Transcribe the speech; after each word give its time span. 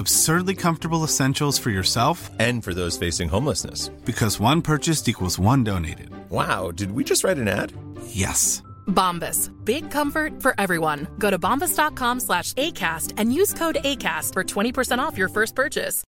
Absurdly 0.00 0.54
comfortable 0.54 1.04
essentials 1.04 1.58
for 1.58 1.68
yourself 1.70 2.30
And 2.38 2.64
for 2.64 2.72
those 2.72 2.96
facing 2.98 3.28
homelessness. 3.28 3.90
because 4.06 4.40
one 4.40 4.62
purchased 4.62 5.08
equals 5.08 5.38
one 5.38 5.62
donated. 5.64 6.08
Wow, 6.30 6.70
did 6.72 6.92
we 6.92 7.04
just 7.04 7.22
write 7.22 7.38
an 7.38 7.48
ad? 7.48 7.72
Yes. 8.06 8.62
Bombas. 8.86 9.50
Big 9.64 9.90
comfort 9.90 10.40
for 10.42 10.54
everyone. 10.58 11.06
Go 11.18 11.30
to 11.30 11.38
bombas.com 11.38 12.20
slash 12.20 12.54
ACAST 12.54 13.12
and 13.18 13.32
use 13.34 13.52
code 13.52 13.76
ACAST 13.84 14.32
for 14.32 14.42
20% 14.42 14.98
off 14.98 15.18
your 15.18 15.28
first 15.28 15.54
purchase. 15.54 16.02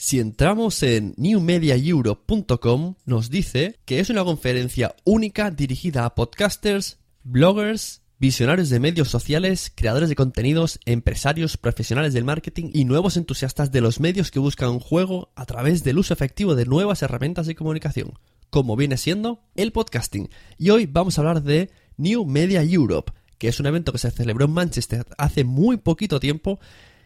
Si 0.00 0.18
entramos 0.20 0.80
en 0.82 1.12
newmediaeurope.com, 1.16 2.94
nos 3.04 3.28
dice 3.30 3.74
que 3.84 3.98
es 4.00 4.08
una 4.10 4.24
conferencia 4.24 4.94
única 5.04 5.50
dirigida 5.50 6.04
a 6.06 6.14
podcasters, 6.14 6.98
bloggers, 7.24 8.00
visionarios 8.18 8.68
de 8.68 8.80
medios 8.80 9.08
sociales, 9.08 9.70
creadores 9.74 10.08
de 10.08 10.16
contenidos, 10.16 10.80
empresarios, 10.84 11.56
profesionales 11.56 12.12
del 12.12 12.24
marketing 12.24 12.70
y 12.72 12.84
nuevos 12.84 13.16
entusiastas 13.16 13.70
de 13.70 13.80
los 13.80 14.00
medios 14.00 14.32
que 14.32 14.40
buscan 14.40 14.80
juego 14.80 15.30
a 15.36 15.46
través 15.46 15.84
del 15.84 15.98
uso 15.98 16.14
efectivo 16.14 16.56
de 16.56 16.66
nuevas 16.66 17.02
herramientas 17.02 17.46
de 17.46 17.54
comunicación, 17.54 18.18
como 18.50 18.74
viene 18.74 18.96
siendo 18.96 19.44
el 19.54 19.70
podcasting. 19.70 20.30
Y 20.58 20.70
hoy 20.70 20.86
vamos 20.86 21.16
a 21.16 21.20
hablar 21.20 21.42
de 21.44 21.70
New 21.96 22.24
Media 22.24 22.62
Europe, 22.62 23.12
que 23.38 23.48
es 23.48 23.60
un 23.60 23.66
evento 23.66 23.92
que 23.92 23.98
se 23.98 24.10
celebró 24.10 24.46
en 24.46 24.52
Manchester 24.52 25.06
hace 25.16 25.44
muy 25.44 25.76
poquito 25.76 26.18
tiempo 26.18 26.58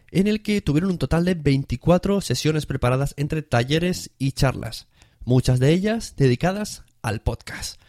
en 0.09 0.27
el 0.27 0.41
que 0.41 0.61
tuvieron 0.61 0.91
un 0.91 0.97
total 0.97 1.25
de 1.25 1.35
24 1.35 2.21
sesiones 2.21 2.65
preparadas 2.65 3.13
entre 3.17 3.43
talleres 3.43 4.11
y 4.17 4.31
charlas, 4.31 4.87
muchas 5.25 5.59
de 5.59 5.71
ellas 5.73 6.15
dedicadas 6.17 6.83
al 7.03 7.21
podcast. 7.21 7.79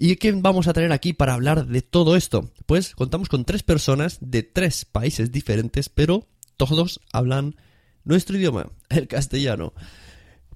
¿Y 0.00 0.14
quién 0.16 0.42
vamos 0.42 0.68
a 0.68 0.72
tener 0.72 0.92
aquí 0.92 1.12
para 1.12 1.34
hablar 1.34 1.66
de 1.66 1.82
todo 1.82 2.14
esto? 2.14 2.52
Pues 2.66 2.94
contamos 2.94 3.28
con 3.28 3.44
tres 3.44 3.64
personas 3.64 4.18
de 4.20 4.44
tres 4.44 4.84
países 4.84 5.32
diferentes, 5.32 5.88
pero 5.88 6.28
todos 6.56 7.00
hablan 7.12 7.56
nuestro 8.04 8.36
idioma, 8.36 8.70
el 8.90 9.08
castellano. 9.08 9.72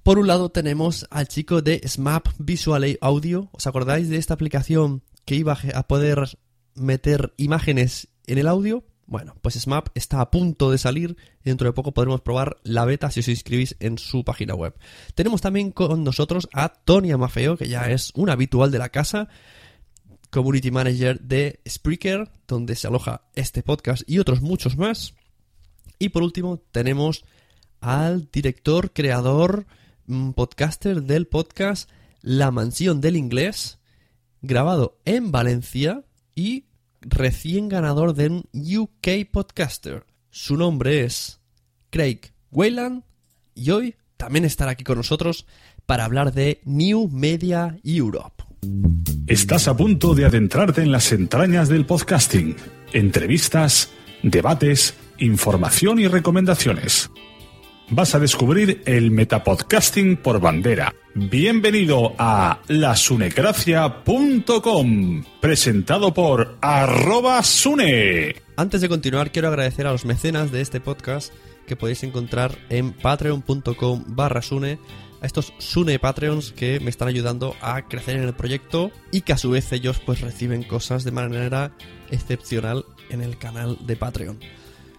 Por 0.01 0.17
un 0.17 0.27
lado 0.27 0.49
tenemos 0.49 1.07
al 1.09 1.27
chico 1.27 1.61
de 1.61 1.81
SMAP 1.85 2.27
Visual 2.37 2.97
Audio. 3.01 3.49
¿Os 3.51 3.67
acordáis 3.67 4.07
de 4.07 4.15
esta 4.15 4.33
aplicación 4.33 5.03
que 5.25 5.35
iba 5.35 5.57
a 5.73 5.87
poder 5.89 6.37
meter 6.75 7.33
imágenes 7.35 8.07
en 8.27 8.37
el 8.37 8.47
audio? 8.47 8.85
Bueno, 9.05 9.35
pues 9.41 9.55
SMAP 9.55 9.89
está 9.95 10.21
a 10.21 10.31
punto 10.31 10.71
de 10.71 10.77
salir 10.77 11.17
dentro 11.43 11.67
de 11.67 11.73
poco 11.73 11.93
podremos 11.93 12.21
probar 12.21 12.57
la 12.63 12.85
beta 12.85 13.11
si 13.11 13.19
os 13.19 13.27
inscribís 13.27 13.75
en 13.79 13.97
su 13.97 14.23
página 14.23 14.55
web. 14.55 14.75
Tenemos 15.13 15.41
también 15.41 15.71
con 15.71 16.03
nosotros 16.03 16.47
a 16.53 16.69
Tony 16.69 17.11
Amafeo, 17.11 17.57
que 17.57 17.67
ya 17.67 17.89
es 17.89 18.11
un 18.15 18.29
habitual 18.29 18.71
de 18.71 18.79
la 18.79 18.89
casa, 18.89 19.27
Community 20.29 20.71
Manager 20.71 21.19
de 21.19 21.59
Spreaker, 21.67 22.31
donde 22.47 22.75
se 22.75 22.87
aloja 22.87 23.21
este 23.35 23.61
podcast 23.61 24.03
y 24.09 24.19
otros 24.19 24.41
muchos 24.41 24.77
más. 24.77 25.13
Y 25.99 26.09
por 26.09 26.23
último 26.23 26.61
tenemos 26.71 27.25
al 27.81 28.29
director, 28.31 28.93
creador, 28.93 29.67
mm, 30.07 30.31
podcaster 30.31 31.03
del 31.03 31.27
podcast 31.27 31.89
La 32.21 32.49
Mansión 32.51 33.01
del 33.01 33.17
Inglés, 33.17 33.79
grabado 34.41 34.97
en 35.05 35.31
Valencia 35.31 36.03
y 36.35 36.65
recién 37.05 37.69
ganador 37.69 38.13
de 38.13 38.27
un 38.27 38.49
UK 38.53 39.29
Podcaster. 39.31 40.05
Su 40.29 40.57
nombre 40.57 41.03
es 41.03 41.39
Craig 41.89 42.19
Wayland 42.51 43.03
y 43.55 43.71
hoy 43.71 43.95
también 44.17 44.45
estará 44.45 44.71
aquí 44.71 44.83
con 44.83 44.97
nosotros 44.97 45.45
para 45.85 46.05
hablar 46.05 46.33
de 46.33 46.61
New 46.65 47.09
Media 47.09 47.77
Europe. 47.83 48.43
Estás 49.27 49.67
a 49.67 49.75
punto 49.75 50.15
de 50.15 50.25
adentrarte 50.25 50.81
en 50.81 50.91
las 50.91 51.11
entrañas 51.11 51.69
del 51.69 51.85
podcasting. 51.85 52.55
Entrevistas, 52.93 53.89
debates, 54.21 54.95
información 55.17 55.99
y 55.99 56.07
recomendaciones. 56.07 57.09
Vas 57.89 58.15
a 58.15 58.19
descubrir 58.19 58.81
el 58.85 59.11
metapodcasting 59.11 60.15
por 60.17 60.39
bandera. 60.39 60.95
Bienvenido 61.15 62.15
a 62.17 62.59
lasunecracia.com, 62.67 65.23
presentado 65.39 66.11
por 66.13 66.57
arroba 66.61 67.43
sune. 67.43 68.35
Antes 68.55 68.81
de 68.81 68.89
continuar, 68.89 69.31
quiero 69.31 69.49
agradecer 69.49 69.85
a 69.85 69.91
los 69.91 70.05
mecenas 70.05 70.51
de 70.51 70.61
este 70.61 70.79
podcast 70.79 71.31
que 71.67 71.75
podéis 71.75 72.03
encontrar 72.03 72.57
en 72.69 72.93
patreon.com 72.93 74.03
barra 74.07 74.41
Sune, 74.41 74.79
a 75.21 75.25
estos 75.25 75.53
Sune 75.57 75.99
Patreons 75.99 76.51
que 76.51 76.79
me 76.79 76.89
están 76.89 77.09
ayudando 77.09 77.55
a 77.61 77.87
crecer 77.87 78.17
en 78.17 78.23
el 78.23 78.33
proyecto 78.33 78.91
y 79.11 79.21
que 79.21 79.33
a 79.33 79.37
su 79.37 79.51
vez 79.51 79.71
ellos 79.71 80.01
pues 80.05 80.21
reciben 80.21 80.63
cosas 80.63 81.03
de 81.03 81.11
manera 81.11 81.71
excepcional 82.11 82.85
en 83.09 83.21
el 83.21 83.37
canal 83.37 83.77
de 83.85 83.95
Patreon. 83.95 84.39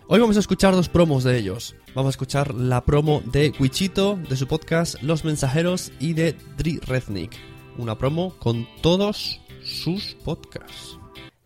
Hoy 0.07 0.21
vamos 0.21 0.37
a 0.37 0.41
escuchar 0.41 0.75
dos 0.75 0.91
promos 0.91 1.25
de 1.25 1.39
ellos. 1.39 1.75
Vamos 1.95 2.11
a 2.11 2.17
escuchar 2.17 2.53
la 2.53 2.85
promo 2.85 3.23
de 3.25 3.55
Wichito, 3.59 4.17
de 4.29 4.37
su 4.37 4.47
podcast 4.47 5.03
Los 5.03 5.25
Mensajeros, 5.25 5.93
y 5.99 6.13
de 6.13 6.37
Dri 6.59 6.79
Rednick. 6.81 7.33
Una 7.79 7.97
promo 7.97 8.35
con 8.39 8.69
todos 8.83 9.41
sus 9.65 10.15
podcasts. 10.23 10.99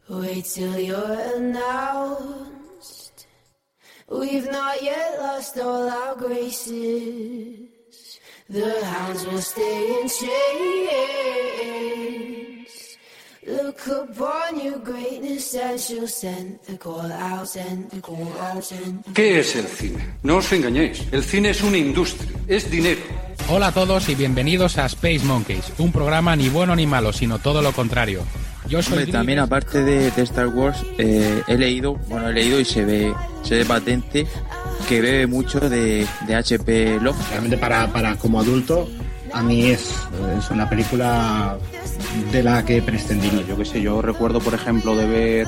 Wait 0.09 0.45
till 0.45 0.77
you're 0.77 1.37
announced. 1.37 3.29
We've 4.09 4.51
not 4.51 4.83
yet 4.83 5.21
lost 5.21 5.57
all 5.59 5.89
our 5.89 6.17
graces. 6.17 7.69
The 8.49 8.85
hounds 8.85 9.25
will 9.27 9.41
stay 9.41 10.01
in 10.03 10.09
chains. 10.09 11.69
Look 13.47 13.87
upon 13.87 14.61
your 14.61 14.79
greatness 14.79 15.55
and 15.55 15.79
she'll 15.79 16.09
send 16.09 16.59
the 16.67 16.77
call 16.77 17.11
out, 17.13 17.47
send 17.47 17.89
the 17.91 18.01
call 18.01 18.33
out, 18.41 18.65
send 18.65 19.05
the 19.05 19.13
¿Qué 19.13 19.39
es 19.39 19.55
el 19.55 19.67
cine? 19.67 19.99
No 20.25 20.39
os 20.39 20.53
engañéis, 20.53 21.05
el 21.13 21.23
cine 21.23 21.51
es 21.51 21.63
una 21.63 21.79
industria, 21.79 22.33
es 22.49 22.69
dinero. 22.69 23.01
Hola 23.49 23.69
a 23.69 23.73
todos 23.73 24.09
y 24.09 24.17
bienvenidos 24.17 24.77
a 24.79 24.87
Space 24.87 25.21
Monkeys, 25.25 25.73
un 25.79 25.93
programa 25.93 26.35
ni 26.35 26.49
bueno 26.49 26.75
ni 26.75 26.87
malo, 26.87 27.13
sino 27.13 27.39
todo 27.39 27.63
lo 27.63 27.73
contrario. 27.73 28.25
Yo 28.69 28.83
soy 28.83 28.99
Hombre, 28.99 29.13
también 29.13 29.39
aparte 29.39 29.85
de, 29.85 30.11
de 30.11 30.23
Star 30.23 30.49
Wars, 30.49 30.85
eh, 30.99 31.43
he 31.47 31.57
leído, 31.57 31.95
bueno, 32.09 32.29
he 32.29 32.33
leído 32.33 32.59
y 32.59 32.65
se 32.65 32.85
ve, 32.85 33.15
se 33.45 33.55
ve 33.55 33.65
patente 33.65 34.27
que 34.89 35.01
bebe 35.01 35.27
mucho 35.29 35.61
de, 35.61 36.07
de 36.27 36.35
HP 36.35 36.99
Lovecraft. 37.01 37.31
Realmente 37.31 37.57
para, 37.57 37.87
para 37.93 38.17
como 38.17 38.41
adulto, 38.41 38.89
a 39.33 39.43
mí 39.43 39.67
es, 39.67 39.95
es 40.39 40.51
una 40.51 40.69
película 40.69 41.59
de 42.33 42.43
la 42.43 42.65
que 42.65 42.83
prescindí. 42.83 43.31
Yo 43.49 43.57
qué 43.57 43.65
sé, 43.65 43.81
yo 43.83 44.01
recuerdo, 44.03 44.41
por 44.41 44.55
ejemplo, 44.55 44.95
de 44.97 45.07
ver 45.07 45.47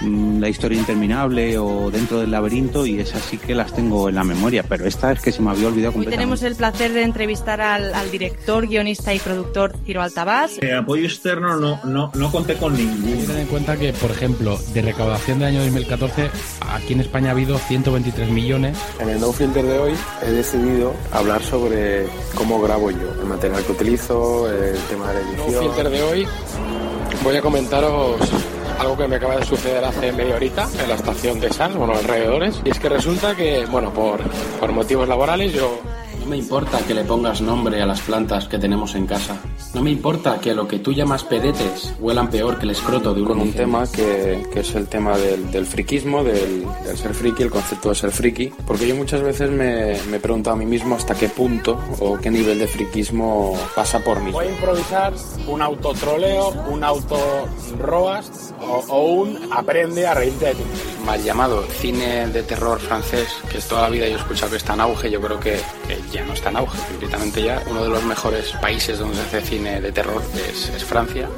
mm, 0.00 0.40
La 0.40 0.48
historia 0.48 0.78
interminable 0.78 1.58
o 1.58 1.90
Dentro 1.90 2.20
del 2.20 2.30
laberinto 2.30 2.86
y 2.86 2.98
esas 3.00 3.22
sí 3.22 3.38
que 3.38 3.54
las 3.54 3.72
tengo 3.72 4.08
en 4.08 4.14
la 4.14 4.24
memoria, 4.24 4.62
pero 4.62 4.86
esta 4.86 5.12
es 5.12 5.20
que 5.20 5.32
se 5.32 5.42
me 5.42 5.50
había 5.50 5.68
olvidado 5.68 5.90
Hoy 5.90 6.04
completamente. 6.04 6.16
tenemos 6.16 6.42
el 6.42 6.56
placer 6.56 6.92
de 6.92 7.02
entrevistar 7.02 7.60
al, 7.60 7.92
al 7.94 8.10
director, 8.10 8.66
guionista 8.66 9.12
y 9.14 9.18
productor 9.18 9.74
Ciro 9.84 10.02
Altabás. 10.02 10.52
Eh, 10.62 10.74
apoyo 10.74 11.04
externo 11.04 11.56
no, 11.56 11.80
no, 11.84 12.10
no 12.14 12.30
conté 12.32 12.54
con 12.56 12.74
ninguno. 12.76 13.26
Ten 13.26 13.38
en 13.38 13.46
cuenta 13.46 13.76
que, 13.76 13.92
por 13.92 14.10
ejemplo, 14.10 14.58
de 14.72 14.82
recaudación 14.82 15.38
del 15.38 15.48
año 15.48 15.60
2014, 15.60 16.30
aquí 16.72 16.92
en 16.94 17.00
España 17.00 17.28
ha 17.28 17.32
habido 17.32 17.58
123 17.58 18.30
millones. 18.30 18.78
En 19.00 19.08
el 19.10 19.20
No 19.20 19.32
Filter 19.32 19.64
de 19.64 19.78
hoy 19.78 19.92
he 20.26 20.30
decidido 20.30 20.94
hablar 21.12 21.42
sobre 21.42 22.06
cómo 22.34 22.60
grabo 22.60 22.90
yo, 22.90 23.11
el 23.20 23.26
material 23.26 23.64
que 23.64 23.72
utilizo, 23.72 24.50
el 24.50 24.78
tema 24.88 25.08
de 25.08 25.14
la 25.14 25.20
edición. 25.28 25.64
Filter 25.64 25.90
de 25.90 26.02
hoy 26.02 26.28
voy 27.22 27.36
a 27.36 27.42
comentaros 27.42 28.20
algo 28.78 28.96
que 28.96 29.06
me 29.06 29.16
acaba 29.16 29.36
de 29.36 29.44
suceder 29.44 29.84
hace 29.84 30.12
media 30.12 30.34
horita 30.34 30.68
en 30.82 30.88
la 30.88 30.94
estación 30.96 31.38
de 31.40 31.52
Sans, 31.52 31.76
bueno, 31.76 31.94
alrededores. 31.94 32.60
Y 32.64 32.70
es 32.70 32.80
que 32.80 32.88
resulta 32.88 33.36
que, 33.36 33.64
bueno, 33.66 33.92
por, 33.92 34.20
por 34.58 34.72
motivos 34.72 35.08
laborales 35.08 35.52
yo... 35.52 35.80
No 36.22 36.28
me 36.28 36.36
importa 36.36 36.78
que 36.86 36.94
le 36.94 37.02
pongas 37.02 37.40
nombre 37.40 37.82
a 37.82 37.86
las 37.86 38.00
plantas 38.00 38.46
que 38.46 38.56
tenemos 38.56 38.94
en 38.94 39.06
casa. 39.06 39.36
No 39.74 39.82
me 39.82 39.90
importa 39.90 40.38
que 40.40 40.54
lo 40.54 40.68
que 40.68 40.78
tú 40.78 40.92
llamas 40.92 41.24
pedetes 41.24 41.92
huelan 41.98 42.30
peor 42.30 42.58
que 42.58 42.64
el 42.64 42.70
escroto 42.70 43.12
de 43.12 43.22
un 43.22 43.26
Con 43.26 43.40
un 43.40 43.52
tema 43.52 43.84
que, 43.90 44.46
que 44.52 44.60
es 44.60 44.72
el 44.76 44.86
tema 44.86 45.18
del, 45.18 45.50
del 45.50 45.66
friquismo, 45.66 46.22
del, 46.22 46.64
del 46.84 46.96
ser 46.96 47.12
friki, 47.12 47.42
el 47.42 47.50
concepto 47.50 47.88
de 47.88 47.96
ser 47.96 48.12
friki. 48.12 48.52
Porque 48.64 48.86
yo 48.86 48.94
muchas 48.94 49.20
veces 49.20 49.50
me, 49.50 49.96
me 50.10 50.18
he 50.18 50.20
preguntado 50.20 50.54
a 50.54 50.58
mí 50.58 50.64
mismo 50.64 50.94
hasta 50.94 51.16
qué 51.16 51.28
punto 51.28 51.76
o 51.98 52.16
qué 52.18 52.30
nivel 52.30 52.60
de 52.60 52.68
friquismo 52.68 53.58
pasa 53.74 53.98
por 53.98 54.20
mí. 54.20 54.30
Voy 54.30 54.46
a 54.46 54.50
improvisar 54.50 55.12
un 55.48 55.60
autotroleo, 55.60 56.50
un 56.70 56.84
auto 56.84 57.18
roast 57.80 58.52
o, 58.60 58.84
o 58.88 59.12
un 59.22 59.48
aprende 59.50 60.06
a 60.06 60.14
reírte 60.14 60.46
de 60.46 60.54
ti. 60.54 60.62
Mal 61.04 61.22
llamado 61.22 61.66
cine 61.80 62.28
de 62.28 62.42
terror 62.44 62.78
francés, 62.78 63.28
que 63.50 63.58
toda 63.58 63.82
la 63.82 63.88
vida 63.88 64.06
yo 64.06 64.16
he 64.16 64.18
escuchado 64.18 64.50
que 64.52 64.56
está 64.56 64.74
en 64.74 64.80
auge, 64.80 65.10
yo 65.10 65.20
creo 65.20 65.40
que, 65.40 65.60
ya 66.12 66.24
no 66.24 66.32
está 66.32 66.50
en 66.50 66.58
auge, 66.58 66.78
completamente 66.88 67.42
ya. 67.42 67.62
Uno 67.68 67.82
de 67.82 67.90
los 67.90 68.04
mejores 68.04 68.52
países 68.60 68.98
donde 68.98 69.16
se 69.16 69.22
hace 69.22 69.40
cine 69.42 69.80
de 69.80 69.90
terror 69.90 70.22
es, 70.48 70.68
es 70.68 70.84
Francia. 70.84 71.28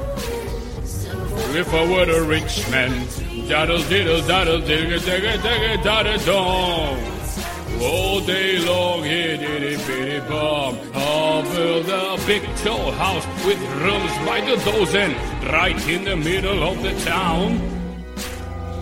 Right 15.51 15.87
in 15.87 16.05
the 16.05 16.15
middle 16.15 16.63
of 16.63 16.81
the 16.81 16.93
town. 17.03 17.74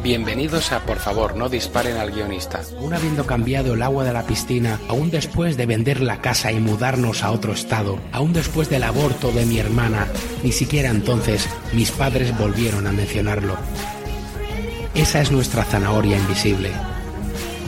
Bienvenidos 0.03 0.73
a 0.73 0.81
Por 0.81 0.97
favor, 0.97 1.37
no 1.37 1.47
disparen 1.47 1.95
al 1.95 2.11
guionista. 2.11 2.61
Aún 2.77 2.93
habiendo 2.93 3.25
cambiado 3.25 3.73
el 3.73 3.81
agua 3.81 4.03
de 4.03 4.11
la 4.11 4.23
piscina, 4.23 4.77
aún 4.89 5.09
después 5.09 5.55
de 5.55 5.65
vender 5.65 6.01
la 6.01 6.19
casa 6.19 6.51
y 6.51 6.59
mudarnos 6.59 7.23
a 7.23 7.31
otro 7.31 7.53
estado, 7.53 7.97
aún 8.11 8.33
después 8.33 8.69
del 8.69 8.83
aborto 8.83 9.31
de 9.31 9.45
mi 9.45 9.59
hermana, 9.59 10.09
ni 10.43 10.51
siquiera 10.51 10.89
entonces 10.89 11.47
mis 11.71 11.91
padres 11.91 12.37
volvieron 12.37 12.85
a 12.85 12.91
mencionarlo. 12.91 13.55
Esa 14.93 15.21
es 15.21 15.31
nuestra 15.31 15.63
zanahoria 15.63 16.17
invisible. 16.17 16.71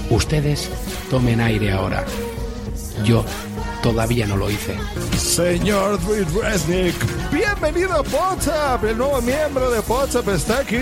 Ustedes 0.09 0.69
tomen 1.09 1.39
aire 1.39 1.71
ahora. 1.71 2.03
Yo 3.05 3.23
todavía 3.85 4.25
no 4.25 4.35
lo 4.35 4.49
hice. 4.49 4.75
Señor 5.15 6.01
Dwayne 6.01 6.25
Resnick, 6.41 6.95
bienvenido 7.31 7.93
a 7.93 8.01
WhatsApp. 8.01 8.83
El 8.83 8.97
nuevo 8.97 9.21
miembro 9.21 9.69
de 9.69 9.79
WhatsApp 9.81 10.27
está 10.29 10.61
aquí. 10.61 10.75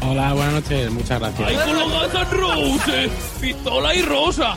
Hola, 0.00 0.34
buenas 0.34 0.52
noches, 0.62 0.88
muchas 0.92 1.18
gracias. 1.18 1.48
¡Ay, 1.48 1.56
con 1.56 1.76
los 1.76 2.30
Roses! 2.30 3.10
¡Pistola 3.40 3.92
y 3.96 4.02
rosa! 4.02 4.54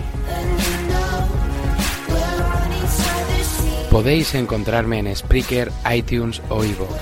Podéis 3.90 4.36
encontrarme 4.36 5.00
en 5.00 5.16
Spreaker, 5.16 5.72
iTunes 5.92 6.40
o 6.50 6.64
iVoox. 6.64 7.02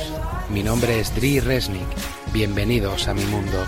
Mi 0.49 0.63
nombre 0.63 1.01
es 1.01 1.13
Dri 1.13 1.41
Resnick. 1.41 1.89
Bienvenidos 2.31 3.09
a 3.09 3.13
mi 3.13 3.25
mundo. 3.25 3.65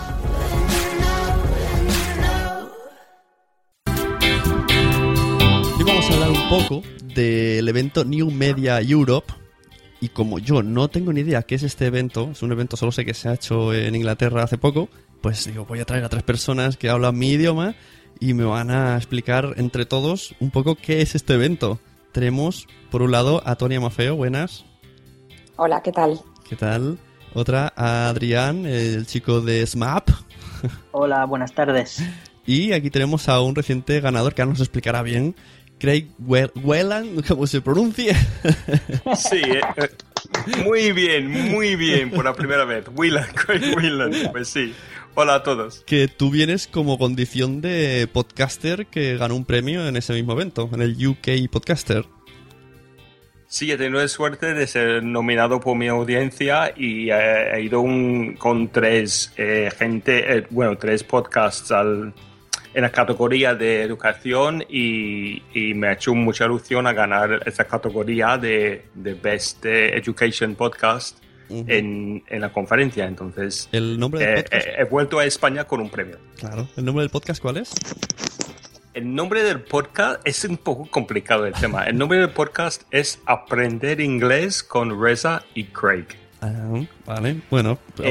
Poco 6.49 6.81
del 7.03 7.67
evento 7.67 8.05
New 8.05 8.31
Media 8.31 8.79
Europe. 8.79 9.33
Y 9.99 10.09
como 10.09 10.39
yo 10.39 10.63
no 10.63 10.87
tengo 10.87 11.11
ni 11.11 11.21
idea 11.21 11.41
qué 11.41 11.55
es 11.55 11.63
este 11.63 11.87
evento, 11.87 12.29
es 12.31 12.41
un 12.41 12.51
evento, 12.53 12.77
solo 12.77 12.93
sé 12.93 13.03
que 13.03 13.13
se 13.13 13.27
ha 13.27 13.33
hecho 13.33 13.73
en 13.73 13.95
Inglaterra 13.95 14.43
hace 14.43 14.57
poco, 14.57 14.87
pues 15.21 15.45
digo, 15.45 15.65
voy 15.65 15.79
a 15.79 15.85
traer 15.85 16.05
a 16.05 16.09
tres 16.09 16.23
personas 16.23 16.77
que 16.77 16.89
hablan 16.89 17.17
mi 17.17 17.31
idioma 17.31 17.75
y 18.21 18.33
me 18.33 18.45
van 18.45 18.71
a 18.71 18.95
explicar 18.95 19.55
entre 19.57 19.85
todos 19.85 20.35
un 20.39 20.51
poco 20.51 20.75
qué 20.75 21.01
es 21.01 21.15
este 21.15 21.33
evento. 21.33 21.79
Tenemos, 22.13 22.67
por 22.91 23.01
un 23.01 23.11
lado, 23.11 23.41
a 23.45 23.55
Tonia 23.55 23.81
Mafeo, 23.81 24.15
buenas. 24.15 24.63
Hola, 25.57 25.81
¿qué 25.81 25.91
tal? 25.91 26.21
¿Qué 26.47 26.55
tal? 26.55 26.97
Otra, 27.33 27.73
a 27.75 28.07
Adrián, 28.07 28.65
el 28.65 29.05
chico 29.05 29.41
de 29.41 29.67
SMAP. 29.67 30.09
Hola, 30.91 31.25
buenas 31.25 31.53
tardes. 31.53 32.01
Y 32.49 32.71
aquí 32.71 32.89
tenemos 32.89 33.27
a 33.27 33.41
un 33.41 33.55
reciente 33.55 33.99
ganador 33.99 34.33
que 34.33 34.41
ahora 34.41 34.53
nos 34.53 34.61
explicará 34.61 35.01
bien, 35.01 35.35
Craig 35.79 36.07
Whelan, 36.19 37.21
como 37.27 37.45
se 37.47 37.61
pronuncie. 37.61 38.15
Sí, 39.15 39.37
eh, 39.43 39.61
eh, 39.77 39.89
muy 40.65 40.91
bien, 40.91 41.29
muy 41.51 41.75
bien, 41.75 42.09
por 42.11 42.25
la 42.25 42.33
primera 42.33 42.65
vez. 42.65 42.85
Whelan, 42.95 43.27
Craig 43.33 43.75
Whelan, 43.75 44.11
pues 44.31 44.49
sí. 44.49 44.73
Hola 45.15 45.35
a 45.35 45.43
todos. 45.43 45.83
que 45.87 46.07
tú 46.07 46.29
vienes 46.29 46.67
como 46.67 46.97
condición 46.99 47.59
de 47.61 48.07
podcaster 48.11 48.85
que 48.85 49.17
ganó 49.17 49.35
un 49.35 49.45
premio 49.45 49.87
en 49.87 49.97
ese 49.97 50.13
mismo 50.13 50.33
evento, 50.33 50.69
en 50.73 50.81
el 50.81 51.07
UK 51.07 51.49
Podcaster. 51.51 52.05
Sí, 53.47 53.71
he 53.71 53.77
tenido 53.77 53.99
la 54.01 54.07
suerte 54.09 54.53
de 54.53 54.67
ser 54.67 55.01
nominado 55.03 55.59
por 55.59 55.75
mi 55.77 55.87
audiencia 55.87 56.73
y 56.75 57.09
eh, 57.09 57.55
he 57.55 57.61
ido 57.61 57.79
un- 57.81 58.35
con 58.35 58.67
tres 58.67 59.33
eh, 59.37 59.71
gente, 59.77 60.37
eh, 60.37 60.45
bueno, 60.49 60.77
tres 60.77 61.03
podcasts 61.03 61.71
al- 61.71 62.13
en 62.77 62.83
la 62.83 62.91
categoría 62.91 63.55
de 63.55 63.81
educación 63.81 64.63
y, 64.69 65.41
y 65.51 65.73
me 65.73 65.87
ha 65.87 65.93
hecho 65.93 66.13
mucha 66.13 66.45
ilusión 66.45 66.85
a 66.85 66.93
ganar 66.93 67.41
esa 67.47 67.63
categoría 67.65 68.37
de, 68.37 68.85
de 68.93 69.15
Best 69.15 69.65
Education 69.65 70.53
Podcast 70.53 71.17
en, 71.49 72.23
en 72.27 72.41
la 72.41 72.53
conferencia. 72.53 73.05
Entonces, 73.07 73.67
¿El 73.71 73.97
nombre 73.99 74.19
del 74.23 74.29
eh, 74.37 74.43
podcast? 74.43 74.67
eh, 74.67 74.75
he 74.77 74.83
vuelto 74.83 75.17
a 75.17 75.25
España 75.25 75.63
con 75.63 75.81
un 75.81 75.89
premio. 75.89 76.19
Claro. 76.37 76.67
¿El 76.77 76.85
nombre 76.85 77.01
del 77.01 77.09
podcast 77.09 77.41
cuál 77.41 77.57
es? 77.57 77.73
El 78.93 79.15
nombre 79.15 79.41
del 79.41 79.61
podcast 79.61 80.21
es 80.23 80.43
un 80.45 80.57
poco 80.57 80.85
complicado 80.91 81.47
el 81.47 81.53
tema. 81.53 81.85
El 81.85 81.97
nombre 81.97 82.19
del 82.19 82.29
podcast 82.29 82.83
es 82.91 83.19
Aprender 83.25 83.99
Inglés 84.01 84.61
con 84.61 85.01
Reza 85.01 85.43
y 85.55 85.63
Craig. 85.65 86.05
Ah, 86.47 86.81
vale, 87.05 87.41
bueno. 87.49 87.77
pero- 87.95 88.09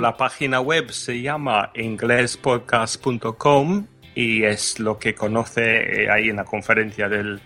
la 0.00 0.16
página 0.16 0.60
web 0.60 0.90
se 0.90 1.20
llama 1.20 1.70
inglespodcast.com 1.74 3.86
y 4.14 4.44
es 4.44 4.80
lo 4.80 4.98
que 4.98 5.14
conoce 5.14 6.04
eh, 6.04 6.10
ahí 6.10 6.28
en 6.30 6.36
la 6.36 6.44
conferencia 6.44 7.08
del, 7.08 7.40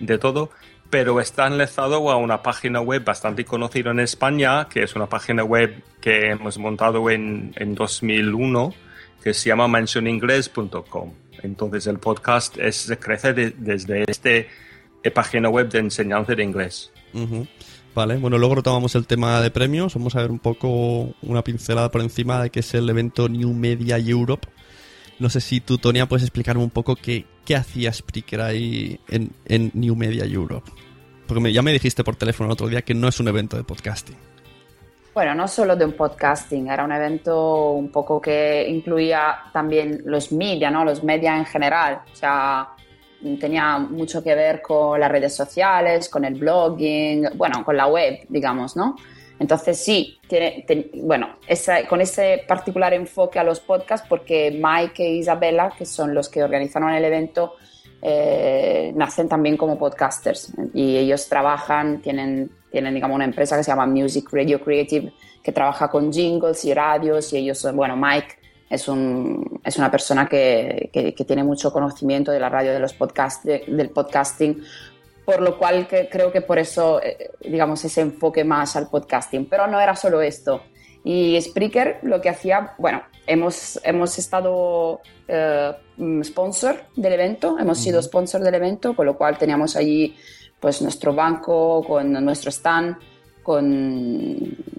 de 0.00 0.18
todo. 0.18 0.50
Pero 0.90 1.20
está 1.20 1.46
enlazado 1.46 2.10
a 2.10 2.16
una 2.16 2.42
página 2.42 2.80
web 2.80 3.04
bastante 3.04 3.44
conocida 3.44 3.90
en 3.90 4.00
España, 4.00 4.68
que 4.68 4.84
es 4.84 4.94
una 4.94 5.06
página 5.08 5.42
web 5.42 5.82
que 6.00 6.30
hemos 6.30 6.56
montado 6.58 7.10
en, 7.10 7.52
en 7.56 7.74
2001, 7.74 8.74
que 9.22 9.34
se 9.34 9.48
llama 9.48 9.66
mentioningles.com. 9.66 11.12
Entonces 11.42 11.86
el 11.88 11.98
podcast 11.98 12.56
es, 12.58 12.92
crece 13.00 13.32
de- 13.34 13.50
desde 13.58 14.04
esta 14.06 14.30
página 15.12 15.48
web 15.48 15.68
de 15.68 15.80
enseñanza 15.80 16.34
de 16.34 16.44
inglés. 16.44 16.92
Vale, 17.94 18.16
bueno, 18.16 18.38
luego 18.38 18.56
retomamos 18.56 18.94
el 18.96 19.06
tema 19.06 19.40
de 19.40 19.50
premios. 19.50 19.94
Vamos 19.94 20.16
a 20.16 20.20
ver 20.22 20.30
un 20.30 20.40
poco 20.40 21.14
una 21.22 21.42
pincelada 21.44 21.90
por 21.90 22.00
encima 22.00 22.42
de 22.42 22.50
qué 22.50 22.60
es 22.60 22.74
el 22.74 22.88
evento 22.90 23.28
New 23.28 23.52
Media 23.52 23.98
Europe. 23.98 24.48
No 25.20 25.30
sé 25.30 25.40
si 25.40 25.60
tú, 25.60 25.78
Tonia, 25.78 26.06
puedes 26.06 26.24
explicarme 26.24 26.64
un 26.64 26.70
poco 26.70 26.96
qué, 26.96 27.24
qué 27.44 27.54
hacía 27.54 27.92
Spreaker 27.92 28.40
ahí 28.40 28.98
en, 29.08 29.30
en 29.44 29.70
New 29.74 29.94
Media 29.94 30.24
Europe. 30.24 30.68
Porque 31.28 31.40
me- 31.40 31.52
ya 31.52 31.62
me 31.62 31.72
dijiste 31.72 32.02
por 32.02 32.16
teléfono 32.16 32.48
el 32.48 32.52
otro 32.54 32.66
día 32.66 32.82
que 32.82 32.94
no 32.94 33.06
es 33.06 33.20
un 33.20 33.28
evento 33.28 33.56
de 33.56 33.62
podcasting. 33.62 34.16
Bueno, 35.14 35.32
no 35.36 35.46
solo 35.46 35.76
de 35.76 35.84
un 35.84 35.92
podcasting, 35.92 36.66
era 36.68 36.84
un 36.84 36.90
evento 36.90 37.70
un 37.70 37.92
poco 37.92 38.20
que 38.20 38.66
incluía 38.68 39.36
también 39.52 40.02
los 40.04 40.32
media, 40.32 40.72
¿no? 40.72 40.84
Los 40.84 41.04
media 41.04 41.36
en 41.38 41.44
general. 41.46 42.00
Tenía 43.40 43.78
mucho 43.78 44.22
que 44.22 44.34
ver 44.34 44.60
con 44.62 44.98
las 45.00 45.10
redes 45.10 45.34
sociales, 45.34 46.08
con 46.08 46.24
el 46.24 46.34
blogging, 46.34 47.28
bueno, 47.36 47.64
con 47.64 47.76
la 47.76 47.86
web, 47.86 48.20
digamos, 48.28 48.76
¿no? 48.76 48.96
Entonces 49.38 49.78
sí, 49.82 50.18
tiene, 50.28 50.64
ten- 50.66 50.90
bueno, 51.02 51.36
esa- 51.46 51.86
con 51.88 52.00
ese 52.00 52.44
particular 52.46 52.94
enfoque 52.94 53.38
a 53.38 53.44
los 53.44 53.58
podcasts, 53.60 54.06
porque 54.08 54.50
Mike 54.62 55.04
e 55.04 55.14
Isabella, 55.14 55.72
que 55.76 55.84
son 55.86 56.14
los 56.14 56.28
que 56.28 56.42
organizaron 56.44 56.90
el 56.92 57.04
evento, 57.04 57.54
eh, 58.06 58.92
nacen 58.94 59.28
también 59.28 59.56
como 59.56 59.78
podcasters 59.78 60.52
y 60.74 60.96
ellos 60.98 61.26
trabajan, 61.28 62.02
tienen, 62.02 62.50
tienen 62.70 62.92
digamos 62.94 63.14
una 63.14 63.24
empresa 63.24 63.56
que 63.56 63.64
se 63.64 63.70
llama 63.70 63.86
Music 63.86 64.28
Radio 64.30 64.60
Creative 64.62 65.10
que 65.42 65.52
trabaja 65.52 65.88
con 65.88 66.12
jingles 66.12 66.64
y 66.66 66.74
radios 66.74 67.32
y 67.32 67.38
ellos, 67.38 67.66
bueno, 67.74 67.96
Mike 67.96 68.36
es, 68.74 68.88
un, 68.88 69.60
es 69.64 69.78
una 69.78 69.90
persona 69.90 70.28
que, 70.28 70.90
que, 70.92 71.14
que, 71.14 71.24
tiene 71.24 71.44
mucho 71.44 71.72
conocimiento 71.72 72.32
de 72.32 72.40
la 72.40 72.48
radio, 72.48 72.72
de 72.72 72.80
los 72.80 72.92
podcast, 72.92 73.44
de, 73.44 73.64
del 73.66 73.90
podcasting, 73.90 74.62
por 75.24 75.40
lo 75.40 75.56
cual 75.58 75.86
que, 75.86 76.08
creo 76.08 76.30
que 76.32 76.42
por 76.42 76.58
eso, 76.58 77.00
eh, 77.02 77.30
digamos, 77.40 77.84
ese 77.84 78.00
enfoque 78.02 78.44
más 78.44 78.76
al 78.76 78.88
podcasting. 78.88 79.46
Pero 79.46 79.66
no 79.66 79.80
era 79.80 79.96
solo 79.96 80.20
esto. 80.20 80.62
Y 81.04 81.40
Spreaker 81.40 82.00
lo 82.02 82.20
que 82.20 82.28
hacía, 82.28 82.74
bueno, 82.78 83.02
hemos, 83.26 83.80
hemos 83.84 84.18
estado 84.18 85.00
eh, 85.28 85.72
sponsor 86.22 86.84
del 86.96 87.12
evento, 87.12 87.58
hemos 87.58 87.78
sido 87.78 88.02
sponsor 88.02 88.42
del 88.42 88.54
evento, 88.54 88.94
con 88.96 89.06
lo 89.06 89.16
cual 89.16 89.38
teníamos 89.38 89.76
allí 89.76 90.16
pues 90.60 90.80
nuestro 90.80 91.14
banco 91.14 91.84
con 91.86 92.12
nuestro 92.24 92.50
stand 92.50 92.96
con, 93.42 93.62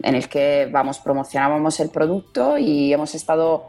en 0.01 0.15
el 0.15 0.27
que 0.27 0.67
vamos 0.71 0.99
promocionábamos 0.99 1.79
el 1.79 1.89
producto 1.89 2.57
y 2.57 2.91
hemos 2.91 3.13
estado 3.13 3.67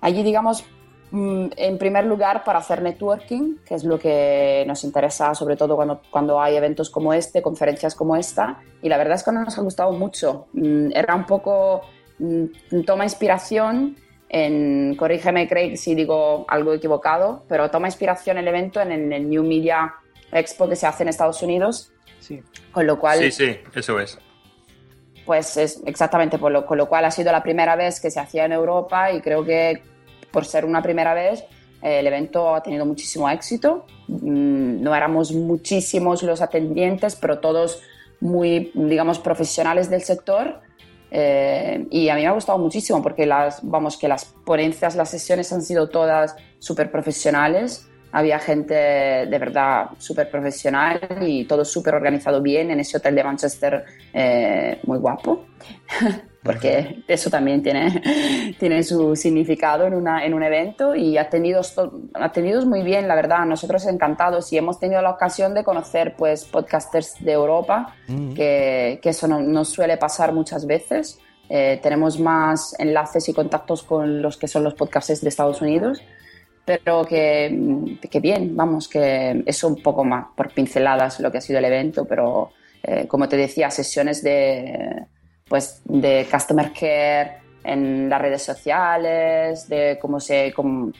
allí 0.00 0.22
digamos 0.22 0.64
mm, 1.10 1.46
en 1.56 1.78
primer 1.78 2.04
lugar 2.06 2.44
para 2.44 2.58
hacer 2.58 2.82
networking, 2.82 3.58
que 3.64 3.74
es 3.74 3.84
lo 3.84 3.98
que 3.98 4.64
nos 4.66 4.84
interesa 4.84 5.34
sobre 5.34 5.56
todo 5.56 5.76
cuando, 5.76 6.00
cuando 6.10 6.40
hay 6.40 6.56
eventos 6.56 6.90
como 6.90 7.12
este, 7.12 7.42
conferencias 7.42 7.94
como 7.94 8.16
esta, 8.16 8.60
y 8.82 8.88
la 8.88 8.98
verdad 8.98 9.16
es 9.16 9.22
que 9.22 9.32
nos 9.32 9.58
ha 9.58 9.62
gustado 9.62 9.92
mucho. 9.92 10.46
Mm, 10.52 10.90
era 10.94 11.14
un 11.14 11.26
poco, 11.26 11.82
mm, 12.18 12.80
toma 12.86 13.04
inspiración 13.04 13.96
en, 14.28 14.94
corrígeme 14.96 15.48
Craig 15.48 15.76
si 15.76 15.94
digo 15.94 16.44
algo 16.48 16.72
equivocado, 16.72 17.44
pero 17.48 17.70
toma 17.70 17.88
inspiración 17.88 18.38
el 18.38 18.46
evento 18.46 18.80
en, 18.80 18.92
en 18.92 19.12
el 19.12 19.28
New 19.28 19.42
Media 19.42 19.94
Expo 20.32 20.68
que 20.68 20.76
se 20.76 20.86
hace 20.86 21.02
en 21.02 21.08
Estados 21.08 21.42
Unidos. 21.42 21.92
Sí. 22.20 22.42
Con 22.72 22.86
lo 22.86 22.98
cual... 22.98 23.18
Sí, 23.18 23.30
sí, 23.30 23.56
eso 23.74 23.98
es. 23.98 24.18
Pues 25.26 25.56
es 25.56 25.82
exactamente, 25.84 26.38
por 26.38 26.52
lo, 26.52 26.66
con 26.66 26.78
lo 26.78 26.88
cual 26.88 27.04
ha 27.04 27.10
sido 27.10 27.32
la 27.32 27.42
primera 27.42 27.76
vez 27.76 28.00
que 28.00 28.10
se 28.10 28.20
hacía 28.20 28.44
en 28.44 28.52
Europa 28.52 29.12
y 29.12 29.20
creo 29.20 29.44
que 29.44 29.82
por 30.30 30.44
ser 30.44 30.64
una 30.64 30.82
primera 30.82 31.14
vez 31.14 31.44
el 31.82 32.06
evento 32.06 32.54
ha 32.54 32.62
tenido 32.62 32.84
muchísimo 32.84 33.28
éxito. 33.28 33.86
No 34.06 34.94
éramos 34.94 35.32
muchísimos 35.32 36.22
los 36.22 36.42
atendientes, 36.42 37.16
pero 37.16 37.38
todos 37.38 37.82
muy, 38.20 38.70
digamos, 38.74 39.18
profesionales 39.18 39.88
del 39.88 40.02
sector. 40.02 40.60
Eh, 41.10 41.86
y 41.90 42.08
a 42.08 42.14
mí 42.14 42.20
me 42.20 42.28
ha 42.28 42.32
gustado 42.32 42.58
muchísimo 42.58 43.02
porque 43.02 43.26
las, 43.26 43.60
vamos, 43.62 43.96
que 43.96 44.08
las 44.08 44.26
ponencias, 44.26 44.94
las 44.94 45.08
sesiones 45.08 45.52
han 45.52 45.62
sido 45.62 45.88
todas 45.88 46.36
súper 46.58 46.90
profesionales 46.90 47.90
había 48.12 48.38
gente 48.38 48.74
de 48.74 49.38
verdad 49.38 49.90
súper 49.98 50.30
profesional 50.30 51.00
y 51.20 51.44
todo 51.44 51.64
súper 51.64 51.94
organizado 51.94 52.42
bien 52.42 52.70
en 52.70 52.80
ese 52.80 52.96
hotel 52.96 53.14
de 53.14 53.24
Manchester 53.24 53.84
eh, 54.12 54.80
muy 54.84 54.98
guapo, 54.98 55.46
porque 56.42 57.02
eso 57.06 57.30
también 57.30 57.62
tiene, 57.62 58.02
tiene 58.58 58.82
su 58.82 59.14
significado 59.16 59.86
en, 59.86 59.94
una, 59.94 60.24
en 60.24 60.34
un 60.34 60.42
evento 60.42 60.94
y 60.94 61.18
atendidos, 61.18 61.74
atendidos 62.14 62.66
muy 62.66 62.82
bien, 62.82 63.08
la 63.08 63.14
verdad, 63.14 63.44
nosotros 63.44 63.86
encantados 63.86 64.52
y 64.52 64.58
hemos 64.58 64.78
tenido 64.78 65.02
la 65.02 65.10
ocasión 65.10 65.54
de 65.54 65.64
conocer 65.64 66.14
pues 66.16 66.44
podcasters 66.44 67.16
de 67.20 67.32
Europa, 67.32 67.94
Mm. 68.08 68.34
que, 68.34 68.98
que 69.02 69.10
eso 69.10 69.28
no, 69.28 69.40
no 69.40 69.64
suele 69.64 69.96
pasar 69.96 70.32
muchas 70.32 70.66
veces. 70.66 71.20
Eh, 71.48 71.78
tenemos 71.82 72.18
más 72.18 72.74
enlaces 72.78 73.28
y 73.28 73.34
contactos 73.34 73.82
con 73.82 74.22
los 74.22 74.36
que 74.36 74.48
son 74.48 74.64
los 74.64 74.74
podcasters 74.74 75.20
de 75.20 75.28
Estados 75.28 75.60
Unidos 75.60 76.02
pero 76.64 77.04
que, 77.04 77.98
que, 78.08 78.20
bien, 78.20 78.54
vamos, 78.54 78.86
que 78.86 79.42
es 79.44 79.64
un 79.64 79.82
poco 79.82 80.04
más 80.04 80.26
por 80.36 80.52
pinceladas 80.52 81.18
lo 81.18 81.32
que 81.32 81.38
ha 81.38 81.40
sido 81.40 81.58
el 81.58 81.64
evento, 81.64 82.04
pero 82.04 82.52
eh, 82.82 83.08
como 83.08 83.28
te 83.28 83.36
decía, 83.36 83.70
sesiones 83.70 84.22
de, 84.22 85.06
pues, 85.50 85.82
de 85.84 86.28
customer 86.30 86.72
care 86.72 87.38
en 87.64 88.08
las 88.08 88.22
redes 88.22 88.40
sociales, 88.40 89.68
de 89.68 89.98
cómo 90.00 90.20
se, 90.20 90.52
cómo, 90.54 90.92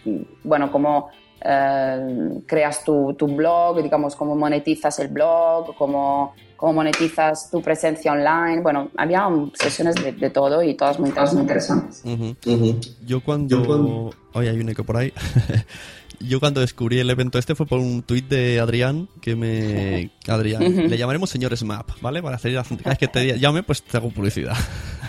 bueno, 0.42 0.72
cómo 0.72 1.08
eh, 1.40 2.40
creas 2.46 2.82
tu, 2.82 3.14
tu, 3.14 3.28
blog, 3.28 3.80
digamos, 3.80 4.16
cómo 4.16 4.34
monetizas 4.34 4.98
el 4.98 5.06
blog, 5.06 5.76
cómo, 5.76 6.34
cómo 6.56 6.72
monetizas 6.72 7.48
tu 7.48 7.62
presencia 7.62 8.10
online. 8.10 8.60
Bueno, 8.60 8.90
había 8.96 9.28
sesiones 9.54 9.94
de, 9.94 10.10
de 10.10 10.30
todo 10.30 10.60
y 10.64 10.74
todas 10.74 10.98
muy, 10.98 11.10
todas 11.10 11.32
muy 11.32 11.42
interesantes. 11.42 12.02
Uh 12.04 12.08
-huh. 12.08 12.36
Uh 12.46 12.50
-huh. 12.50 12.96
Yo 13.06 13.22
cuando... 13.22 13.56
Yo 13.56 13.64
cuando... 13.64 14.10
Hoy 14.32 14.48
hay 14.48 14.58
un 14.58 14.68
eco 14.68 14.82
por 14.82 14.96
ahí. 14.96 15.12
Yo 16.20 16.38
cuando 16.38 16.60
descubrí 16.60 16.98
el 16.98 17.08
evento 17.08 17.38
este 17.38 17.54
fue 17.54 17.66
por 17.66 17.80
un 17.80 18.02
tuit 18.02 18.28
de 18.28 18.60
Adrián 18.60 19.08
que 19.22 19.36
me... 19.36 20.10
Adrián, 20.28 20.62
uh 20.62 20.66
-huh. 20.66 20.88
le 20.88 20.98
llamaremos 20.98 21.30
señor 21.30 21.56
Smap, 21.56 21.90
¿vale? 22.02 22.22
Para 22.22 22.36
hacer 22.36 22.52
cada 22.52 22.90
vez 22.90 22.98
que 22.98 23.08
te 23.08 23.38
llame, 23.38 23.62
pues 23.62 23.82
te 23.82 23.96
hago 23.96 24.10
publicidad. 24.10 24.56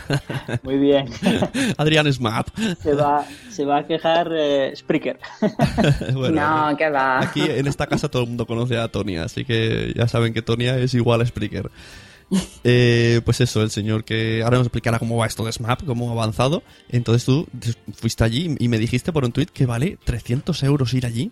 Muy 0.64 0.78
bien. 0.78 1.10
Adrián 1.78 2.12
Smap. 2.12 2.48
Se 2.82 2.94
va, 2.94 3.26
se 3.50 3.66
va 3.66 3.80
a 3.80 3.88
quejar 3.88 4.32
eh, 4.34 4.74
Spreaker. 4.76 5.20
bueno, 6.14 6.70
no, 6.70 6.78
que 6.78 6.90
va. 6.90 7.22
Aquí 7.22 7.42
en 7.42 7.68
esta 7.68 7.88
casa 7.88 8.10
todo 8.10 8.24
el 8.24 8.30
mundo 8.30 8.46
conoce 8.46 8.78
a 8.78 8.88
Tonia, 8.88 9.24
así 9.24 9.44
que 9.44 9.94
ya 9.96 10.08
saben 10.08 10.34
que 10.34 10.42
Tonia 10.42 10.78
es 10.78 10.94
igual 10.94 11.22
a 11.22 11.26
Spreaker. 11.26 11.70
Eh, 12.64 13.22
pues 13.26 13.42
eso, 13.42 13.62
el 13.62 13.72
señor 13.72 14.04
que 14.04 14.42
ahora 14.44 14.58
nos 14.58 14.68
explicará 14.68 15.00
cómo 15.00 15.18
va 15.18 15.26
esto 15.26 15.44
de 15.44 15.52
SMAP, 15.52 15.84
cómo 15.86 16.10
ha 16.10 16.14
avanzado. 16.14 16.64
Entonces 16.90 17.26
tú 17.26 17.48
fuiste 17.94 18.24
allí 18.24 18.56
y 18.60 18.68
me 18.68 18.78
dijiste 18.78 19.12
por 19.12 19.26
un 19.26 19.32
tuit 19.32 19.50
que 19.50 19.66
vale 19.66 19.98
300 20.04 20.64
euros 20.64 20.94
ir 20.94 21.06
allí. 21.06 21.32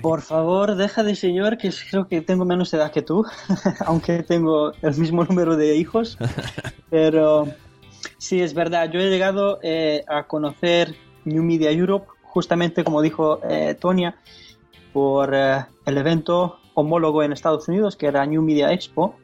Por 0.00 0.22
favor, 0.22 0.76
deja 0.76 1.02
de 1.02 1.16
señor, 1.16 1.58
que 1.58 1.72
creo 1.90 2.06
que 2.06 2.20
tengo 2.20 2.44
menos 2.44 2.72
edad 2.72 2.92
que 2.92 3.02
tú, 3.02 3.24
aunque 3.86 4.22
tengo 4.22 4.72
el 4.82 4.96
mismo 4.96 5.24
número 5.24 5.56
de 5.56 5.76
hijos. 5.76 6.16
Pero 6.90 7.48
sí, 8.18 8.40
es 8.40 8.54
verdad, 8.54 8.90
yo 8.90 9.00
he 9.00 9.10
llegado 9.10 9.58
eh, 9.62 10.04
a 10.06 10.26
conocer 10.28 10.94
New 11.24 11.42
Media 11.42 11.70
Europe, 11.72 12.06
justamente 12.22 12.84
como 12.84 13.02
dijo 13.02 13.40
eh, 13.48 13.74
Tonia, 13.74 14.16
por 14.92 15.34
el 15.34 15.98
evento 15.98 16.58
homólogo 16.74 17.22
en 17.22 17.32
Estados 17.32 17.66
Unidos, 17.68 17.96
que 17.96 18.06
era 18.06 18.24
New 18.24 18.42
Media 18.42 18.72
Expo. 18.72 19.16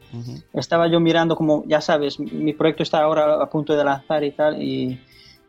Estaba 0.52 0.88
yo 0.88 1.00
mirando, 1.00 1.36
como 1.36 1.64
ya 1.66 1.80
sabes, 1.80 2.20
mi 2.20 2.52
proyecto 2.52 2.82
está 2.82 3.02
ahora 3.02 3.42
a 3.42 3.48
punto 3.48 3.74
de 3.74 3.84
lanzar 3.84 4.22
y 4.24 4.32
tal, 4.32 4.62
y 4.62 5.00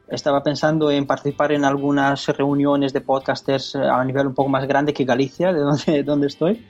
estaba 0.07 0.43
pensando 0.43 0.91
en 0.91 1.05
participar 1.05 1.51
en 1.51 1.65
algunas 1.65 2.27
reuniones 2.27 2.93
de 2.93 3.01
podcasters 3.01 3.75
a 3.75 4.03
nivel 4.03 4.27
un 4.27 4.33
poco 4.33 4.49
más 4.49 4.67
grande 4.67 4.93
que 4.93 5.05
Galicia, 5.05 5.51
de 5.51 5.59
donde, 5.59 6.03
donde 6.05 6.27
estoy. 6.27 6.65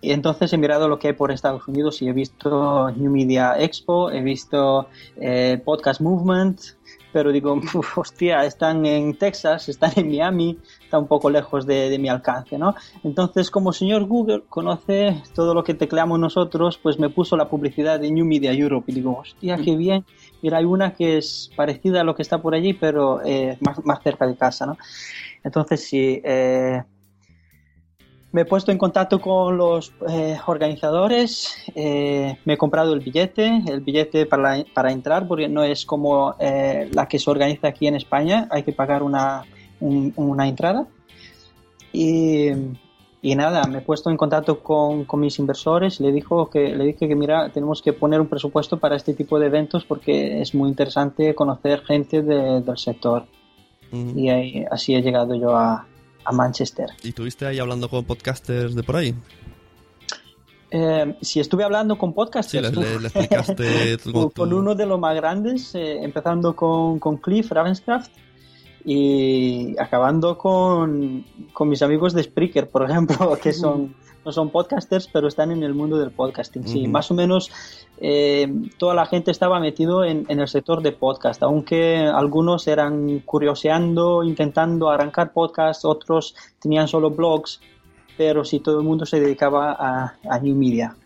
Y 0.00 0.12
entonces 0.12 0.52
he 0.52 0.58
mirado 0.58 0.88
lo 0.88 0.98
que 0.98 1.08
hay 1.08 1.14
por 1.14 1.32
Estados 1.32 1.66
Unidos 1.66 2.02
y 2.02 2.08
he 2.08 2.12
visto 2.12 2.90
New 2.90 3.10
Media 3.10 3.58
Expo, 3.58 4.10
he 4.10 4.20
visto 4.20 4.88
eh, 5.16 5.60
Podcast 5.64 6.00
Movement, 6.00 6.60
pero 7.12 7.32
digo, 7.32 7.54
uf, 7.74 7.98
hostia, 7.98 8.44
están 8.44 8.84
en 8.84 9.16
Texas, 9.16 9.70
están 9.70 9.92
en 9.96 10.08
Miami, 10.08 10.58
está 10.84 10.98
un 10.98 11.06
poco 11.06 11.30
lejos 11.30 11.66
de, 11.66 11.88
de, 11.88 11.98
mi 11.98 12.10
alcance, 12.10 12.58
¿no? 12.58 12.74
Entonces, 13.04 13.50
como 13.50 13.72
señor 13.72 14.04
Google 14.04 14.42
conoce 14.48 15.22
todo 15.34 15.54
lo 15.54 15.64
que 15.64 15.72
tecleamos 15.72 16.18
nosotros, 16.18 16.78
pues 16.78 16.98
me 16.98 17.08
puso 17.08 17.36
la 17.38 17.48
publicidad 17.48 17.98
de 17.98 18.10
New 18.10 18.26
Media 18.26 18.52
Europe 18.52 18.92
y 18.92 18.96
digo, 18.96 19.16
hostia, 19.18 19.56
qué 19.56 19.76
bien. 19.76 20.04
Mira, 20.42 20.58
hay 20.58 20.66
una 20.66 20.92
que 20.92 21.16
es 21.16 21.50
parecida 21.56 22.02
a 22.02 22.04
lo 22.04 22.14
que 22.14 22.20
está 22.22 22.42
por 22.42 22.54
allí, 22.54 22.74
pero 22.74 23.24
eh, 23.24 23.56
más, 23.60 23.82
más 23.84 24.02
cerca 24.02 24.26
de 24.26 24.36
casa, 24.36 24.66
¿no? 24.66 24.76
Entonces, 25.42 25.88
sí, 25.88 26.20
eh, 26.22 26.82
me 28.36 28.42
he 28.42 28.44
puesto 28.44 28.70
en 28.70 28.76
contacto 28.76 29.18
con 29.18 29.56
los 29.56 29.94
eh, 30.10 30.36
organizadores, 30.46 31.56
eh, 31.74 32.36
me 32.44 32.52
he 32.52 32.58
comprado 32.58 32.92
el 32.92 33.00
billete, 33.00 33.62
el 33.66 33.80
billete 33.80 34.26
para, 34.26 34.62
para 34.74 34.92
entrar, 34.92 35.26
porque 35.26 35.48
no 35.48 35.64
es 35.64 35.86
como 35.86 36.34
eh, 36.38 36.90
la 36.92 37.08
que 37.08 37.18
se 37.18 37.30
organiza 37.30 37.68
aquí 37.68 37.86
en 37.86 37.94
España, 37.94 38.46
hay 38.50 38.62
que 38.62 38.74
pagar 38.74 39.02
una, 39.02 39.44
un, 39.80 40.12
una 40.16 40.46
entrada. 40.46 40.86
Y, 41.94 42.50
y, 43.22 43.34
nada, 43.36 43.62
me 43.68 43.78
he 43.78 43.80
puesto 43.80 44.10
en 44.10 44.18
contacto 44.18 44.60
con, 44.62 45.06
con 45.06 45.20
mis 45.20 45.38
inversores, 45.38 45.98
le, 45.98 46.12
dijo 46.12 46.50
que, 46.50 46.76
le 46.76 46.84
dije 46.84 47.08
que 47.08 47.16
mira, 47.16 47.48
tenemos 47.48 47.80
que 47.80 47.94
poner 47.94 48.20
un 48.20 48.26
presupuesto 48.26 48.78
para 48.78 48.96
este 48.96 49.14
tipo 49.14 49.38
de 49.38 49.46
eventos 49.46 49.86
porque 49.86 50.42
es 50.42 50.54
muy 50.54 50.68
interesante 50.68 51.34
conocer 51.34 51.80
gente 51.86 52.20
de, 52.20 52.60
del 52.60 52.76
sector. 52.76 53.24
Uh 53.92 53.96
-huh. 53.96 54.12
Y 54.14 54.28
ahí, 54.28 54.64
así 54.70 54.94
he 54.94 55.00
llegado 55.00 55.34
yo 55.36 55.56
a, 55.56 55.86
a 56.26 56.32
Manchester. 56.32 56.90
¿Y 57.02 57.08
estuviste 57.10 57.46
ahí 57.46 57.58
hablando 57.58 57.88
con 57.88 58.04
podcasters 58.04 58.74
de 58.74 58.82
por 58.82 58.96
ahí? 58.96 59.14
Eh, 60.70 61.16
si 61.22 61.38
estuve 61.40 61.62
hablando 61.64 61.96
con 61.96 62.12
podcasters. 62.12 62.68
Sí, 62.68 62.74
le, 62.74 62.98
le 62.98 63.06
explicaste 63.06 63.98
con, 64.12 64.30
con, 64.30 64.52
uno 64.52 64.74
de 64.74 64.86
los 64.86 64.98
más 64.98 65.14
grandes, 65.14 65.74
eh, 65.74 66.02
empezando 66.02 66.56
con, 66.56 66.98
con 66.98 67.18
Cliff 67.18 67.50
Ravenscraft 67.50 68.10
y 68.84 69.78
acabando 69.78 70.36
con, 70.36 71.24
con, 71.52 71.68
mis 71.68 71.82
amigos 71.82 72.12
de 72.12 72.24
Spreaker, 72.24 72.68
por 72.68 72.88
ejemplo, 72.88 73.38
que 73.42 73.52
son 73.52 73.94
no 74.26 74.32
son 74.32 74.50
podcasters, 74.50 75.08
pero 75.10 75.28
están 75.28 75.52
en 75.52 75.62
el 75.62 75.72
mundo 75.72 75.96
del 75.96 76.10
podcasting. 76.10 76.66
Sí, 76.66 76.80
uh 76.82 76.84
-huh. 76.86 76.90
más 76.90 77.10
o 77.10 77.14
menos 77.14 77.50
eh, 77.98 78.46
toda 78.76 78.94
la 78.94 79.06
gente 79.06 79.30
estaba 79.30 79.60
metido 79.60 80.04
en, 80.04 80.26
en, 80.28 80.40
el 80.40 80.48
sector 80.48 80.82
de 80.82 80.92
podcast, 80.92 81.42
aunque 81.42 81.98
algunos 81.98 82.66
eran 82.66 83.20
curioseando, 83.20 84.24
intentando 84.24 84.90
arrancar 84.90 85.32
podcasts, 85.32 85.84
otros 85.84 86.34
tenían 86.60 86.88
solo 86.88 87.10
blogs, 87.10 87.60
pero 88.18 88.44
sí 88.44 88.58
todo 88.60 88.80
el 88.80 88.84
mundo 88.84 89.06
se 89.06 89.20
dedicaba 89.20 89.72
a, 89.78 90.16
a 90.28 90.38
New 90.40 90.56
Media. 90.56 90.96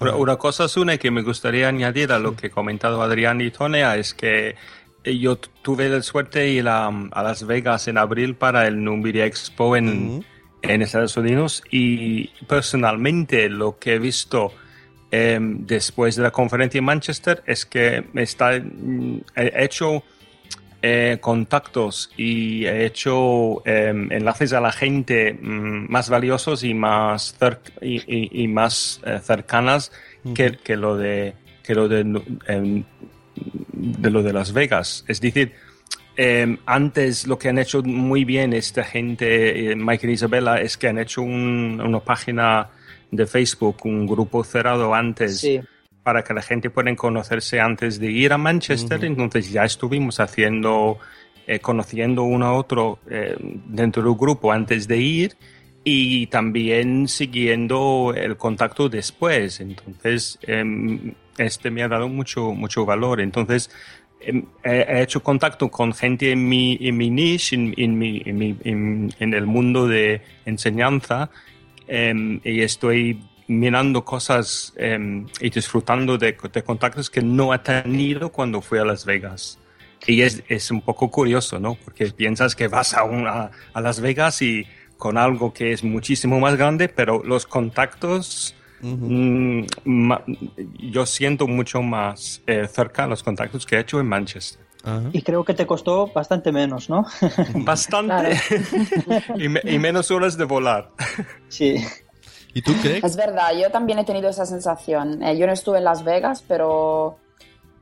Una, 0.00 0.14
una 0.14 0.36
cosa, 0.36 0.68
Sune, 0.68 0.98
que 0.98 1.10
me 1.10 1.22
gustaría 1.22 1.68
añadir 1.68 2.12
a 2.12 2.18
lo 2.18 2.36
que 2.36 2.46
ha 2.46 2.50
comentado 2.50 3.02
Adrián 3.02 3.40
y 3.40 3.50
Tonia 3.50 3.96
es 3.96 4.14
que 4.14 4.54
yo 5.04 5.36
tu- 5.36 5.48
tuve 5.62 5.88
la 5.88 6.02
suerte 6.02 6.40
de 6.40 6.50
ir 6.50 6.68
a, 6.68 6.86
a 6.88 7.22
Las 7.22 7.44
Vegas 7.46 7.88
en 7.88 7.96
abril 7.98 8.34
para 8.36 8.66
el 8.68 8.84
Numidia 8.84 9.24
Expo 9.24 9.74
en, 9.76 10.24
en 10.68 10.82
Estados 10.82 11.16
Unidos 11.16 11.62
y 11.70 12.28
personalmente 12.46 13.48
lo 13.48 13.78
que 13.78 13.94
he 13.94 13.98
visto 13.98 14.52
em, 15.10 15.64
después 15.66 16.16
de 16.16 16.22
la 16.22 16.30
conferencia 16.30 16.78
en 16.78 16.84
Manchester 16.84 17.42
es 17.46 17.64
que 17.66 18.04
está, 18.14 18.58
mm, 18.60 19.20
he 19.36 19.64
hecho 19.64 20.02
eh, 20.82 21.18
contactos 21.20 22.10
y 22.16 22.64
he 22.66 22.84
hecho 22.86 23.66
em, 23.66 24.10
enlaces 24.12 24.52
a 24.52 24.60
la 24.60 24.72
gente 24.72 25.32
mm, 25.34 25.86
más 25.90 26.08
valiosos 26.10 26.64
y 26.64 26.74
más, 26.74 27.36
cer- 27.40 27.58
y, 27.80 27.96
y- 28.06 28.42
y 28.44 28.48
más 28.48 29.00
eh, 29.04 29.18
cercanas 29.22 29.90
que, 30.34 30.56
que 30.62 30.76
lo 30.76 30.96
de 30.96 31.34
que 31.62 31.74
lo 31.74 31.88
de, 31.88 32.00
em, 32.46 32.84
de 33.72 34.10
lo 34.10 34.22
de 34.22 34.32
Las 34.32 34.52
Vegas. 34.52 35.04
Es 35.08 35.20
decir, 35.20 35.52
eh, 36.16 36.56
antes 36.66 37.26
lo 37.26 37.38
que 37.38 37.48
han 37.48 37.58
hecho 37.58 37.82
muy 37.82 38.24
bien 38.24 38.52
esta 38.52 38.82
gente, 38.84 39.72
eh, 39.72 39.76
Mike 39.76 40.08
y 40.08 40.12
Isabella, 40.12 40.60
es 40.60 40.76
que 40.76 40.88
han 40.88 40.98
hecho 40.98 41.22
un- 41.22 41.80
una 41.84 42.00
página 42.00 42.68
de 43.10 43.26
Facebook, 43.26 43.76
un 43.84 44.06
grupo 44.06 44.42
cerrado 44.44 44.94
antes 44.94 45.40
Sí. 45.40 45.60
para 46.02 46.22
que 46.24 46.34
la 46.34 46.42
gente 46.42 46.70
pueda 46.70 46.94
conocerse 46.96 47.60
antes 47.60 47.98
de 48.00 48.10
ir 48.10 48.32
a 48.32 48.38
Manchester. 48.38 49.04
Entonces 49.04 49.50
ya 49.50 49.64
estuvimos 49.64 50.18
haciendo, 50.20 50.98
eh, 51.46 51.58
conociendo 51.60 52.22
uno 52.22 52.46
a 52.46 52.52
otro 52.52 52.98
eh, 53.10 53.36
dentro 53.66 54.02
del 54.02 54.14
grupo 54.14 54.52
antes 54.52 54.86
de 54.88 54.96
ir 54.98 55.36
y 55.84 56.26
también 56.28 57.06
siguiendo 57.08 58.12
el 58.16 58.36
contacto 58.36 58.88
después. 58.88 59.60
Entonces, 59.60 60.38
em, 60.42 61.12
este 61.38 61.70
me 61.70 61.82
ha 61.82 61.88
dado 61.88 62.08
mucho, 62.08 62.52
mucho 62.52 62.84
valor. 62.84 63.20
Entonces, 63.20 63.70
he, 64.20 64.42
he 64.64 65.02
hecho 65.02 65.22
contacto 65.22 65.68
con 65.70 65.92
gente 65.92 66.32
en 66.32 66.48
mi, 66.48 66.78
en 66.80 66.96
mi 66.96 67.10
niche, 67.10 67.54
en, 67.56 67.74
en 67.76 67.98
mi- 67.98 68.22
en 68.24 68.38
mi- 68.38 68.56
en- 68.64 69.34
el 69.34 69.46
mundo 69.46 69.86
de 69.86 70.22
enseñanza, 70.44 71.30
em, 71.88 72.40
y 72.44 72.62
estoy 72.62 73.20
mirando 73.48 74.04
cosas 74.04 74.72
em, 74.76 75.26
y 75.40 75.50
disfrutando 75.50 76.18
de, 76.18 76.36
de 76.52 76.62
contactos 76.64 77.08
que 77.10 77.22
no 77.22 77.54
he 77.54 77.58
tenido 77.60 78.30
cuando 78.30 78.60
fui 78.60 78.78
a 78.78 78.84
Las 78.84 79.04
Vegas. 79.04 79.58
Y 80.06 80.22
es, 80.22 80.42
es 80.48 80.70
un 80.70 80.80
poco 80.82 81.10
curioso, 81.10 81.58
¿no? 81.60 81.74
Porque 81.84 82.06
piensas 82.06 82.54
que 82.56 82.68
vas 82.68 82.94
a, 82.94 83.04
una, 83.04 83.50
a 83.72 83.80
Las 83.80 84.00
Vegas 84.00 84.42
y 84.42 84.66
con 84.98 85.16
algo 85.18 85.52
que 85.52 85.72
es 85.72 85.84
muchísimo 85.84 86.40
más 86.40 86.56
grande, 86.56 86.88
pero 86.88 87.22
los 87.24 87.46
contactos, 87.46 88.54
mm, 88.80 89.64
ma- 89.84 90.22
yo 90.78 91.06
siento 91.06 91.46
mucho 91.46 91.82
más 91.82 92.42
eh, 92.46 92.66
cerca 92.68 93.06
los 93.06 93.22
contactos 93.22 93.64
que 93.66 93.76
he 93.76 93.80
hecho 93.80 94.00
en 94.00 94.06
Manchester. 94.08 94.64
Y 95.12 95.22
creo 95.22 95.44
que 95.44 95.52
te 95.52 95.66
costó 95.66 96.06
bastante 96.14 96.52
menos, 96.52 96.88
¿no? 96.88 97.04
Bastante. 97.56 98.38
y, 99.36 99.48
me- 99.48 99.60
y 99.64 99.78
menos 99.80 100.12
horas 100.12 100.36
de 100.38 100.44
volar. 100.44 100.90
Sí. 101.48 101.76
¿Y 102.54 102.62
tú 102.62 102.72
crees? 102.80 103.02
Es 103.02 103.16
verdad, 103.16 103.50
yo 103.60 103.68
también 103.70 103.98
he 103.98 104.04
tenido 104.04 104.28
esa 104.30 104.46
sensación. 104.46 105.22
Eh, 105.24 105.36
yo 105.36 105.46
no 105.48 105.52
estuve 105.52 105.78
en 105.78 105.84
Las 105.84 106.04
Vegas, 106.04 106.44
pero, 106.46 107.18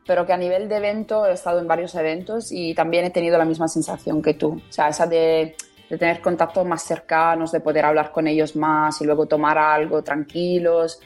pero 0.07 0.25
que 0.25 0.33
a 0.33 0.39
nivel 0.39 0.67
de 0.71 0.77
evento 0.79 1.27
he 1.27 1.33
estado 1.35 1.61
en 1.61 1.69
varios 1.69 1.95
eventos 1.95 2.51
y 2.51 2.75
también 2.75 3.05
he 3.05 3.11
tenido 3.11 3.37
la 3.37 3.45
misma 3.45 3.69
sensación 3.69 4.23
que 4.23 4.33
tú. 4.33 4.63
O 4.67 4.73
sea, 4.73 4.89
esa 4.89 5.07
de, 5.07 5.57
de 5.91 5.99
tener 5.99 6.21
contactos 6.21 6.67
más 6.67 6.83
cercanos, 6.83 7.53
de 7.53 7.61
poder 7.61 7.85
hablar 7.85 8.11
con 8.13 8.27
ellos 8.27 8.57
más 8.57 9.01
y 9.01 9.05
luego 9.05 9.27
tomar 9.27 9.59
algo 9.59 10.03
tranquilos. 10.03 10.99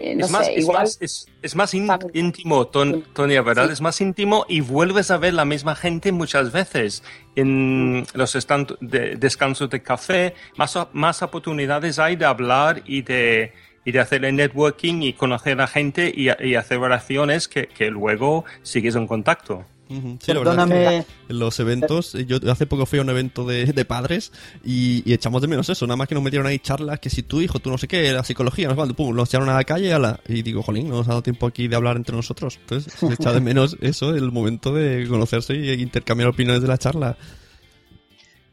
Eh, 0.00 0.14
no 0.16 0.24
es, 0.24 0.30
más, 0.30 0.46
sé, 0.46 0.54
es 0.54 0.62
igual. 0.62 0.78
más- 0.78 0.98
es- 1.02 1.26
es 1.42 1.54
más 1.54 1.74
ín- 1.74 2.10
íntimo, 2.14 2.66
Ton- 2.68 3.04
Tonia, 3.12 3.42
¿verdad? 3.42 3.70
Es 3.70 3.82
más 3.82 4.00
íntimo 4.00 4.46
y 4.48 4.62
vuelves 4.62 5.10
a 5.10 5.18
ver 5.18 5.34
la 5.34 5.44
misma 5.44 5.74
gente 5.74 6.12
muchas 6.12 6.50
veces. 6.50 7.02
En 7.36 8.06
los 8.14 8.32
de- 8.80 9.16
descansos 9.16 9.68
de 9.68 9.82
café, 9.82 10.34
más, 10.56 10.78
más 10.94 11.20
oportunidades 11.22 11.98
hay 11.98 12.16
de 12.16 12.24
hablar 12.24 12.82
y 12.86 13.02
de, 13.02 13.52
y 13.84 13.92
de 13.92 14.00
hacer 14.00 14.24
el 14.24 14.34
networking 14.36 15.02
y 15.02 15.12
conocer 15.12 15.60
a 15.60 15.66
gente 15.66 16.10
y, 16.14 16.28
y 16.42 16.54
hacer 16.54 16.80
relaciones 16.80 17.46
que, 17.46 17.66
que 17.66 17.90
luego 17.90 18.46
sigues 18.62 18.96
en 18.96 19.06
contacto. 19.06 19.66
Sí, 19.88 19.94
la 20.32 20.38
verdad 20.38 20.54
es 20.54 20.68
Perdóname. 20.68 21.04
que 21.28 21.34
los 21.34 21.60
eventos, 21.60 22.12
yo 22.26 22.38
hace 22.50 22.66
poco 22.66 22.86
fui 22.86 22.98
a 22.98 23.02
un 23.02 23.10
evento 23.10 23.44
de, 23.44 23.66
de 23.66 23.84
padres 23.84 24.32
y, 24.64 25.02
y 25.04 25.12
echamos 25.12 25.42
de 25.42 25.48
menos 25.48 25.68
eso, 25.68 25.86
nada 25.86 25.96
más 25.96 26.08
que 26.08 26.14
nos 26.14 26.24
metieron 26.24 26.46
ahí 26.46 26.58
charlas 26.58 26.98
que 26.98 27.10
si 27.10 27.22
tu 27.22 27.40
hijo, 27.42 27.58
tú 27.58 27.70
no 27.70 27.76
sé 27.76 27.88
qué, 27.88 28.10
la 28.12 28.24
psicología, 28.24 28.68
no 28.68 28.86
sé 28.86 28.94
pum, 28.94 29.14
nos 29.14 29.28
echaron 29.28 29.48
a 29.50 29.54
la 29.54 29.64
calle 29.64 29.92
ala, 29.92 30.20
y 30.26 30.42
digo, 30.42 30.62
jolín, 30.62 30.88
no 30.88 30.96
nos 30.96 31.08
ha 31.08 31.10
dado 31.10 31.22
tiempo 31.22 31.46
aquí 31.46 31.68
de 31.68 31.76
hablar 31.76 31.96
entre 31.96 32.16
nosotros. 32.16 32.58
Entonces, 32.60 32.92
se 32.92 33.12
echa 33.12 33.32
de 33.32 33.40
menos 33.40 33.76
eso, 33.82 34.14
el 34.14 34.32
momento 34.32 34.72
de 34.72 35.06
conocerse 35.08 35.54
y 35.54 35.70
intercambiar 35.82 36.30
opiniones 36.30 36.62
de 36.62 36.68
la 36.68 36.78
charla. 36.78 37.18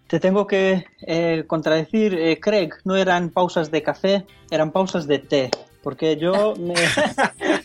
Te 0.07 0.19
tengo 0.19 0.47
que 0.47 0.85
eh, 1.05 1.43
contradecir, 1.45 2.15
eh, 2.15 2.39
Craig, 2.39 2.71
no 2.83 2.95
eran 2.95 3.29
pausas 3.29 3.69
de 3.69 3.83
café, 3.83 4.25
eran 4.49 4.71
pausas 4.71 5.07
de 5.07 5.19
té. 5.19 5.51
Porque 5.83 6.17
yo 6.17 6.55
me, 6.59 6.73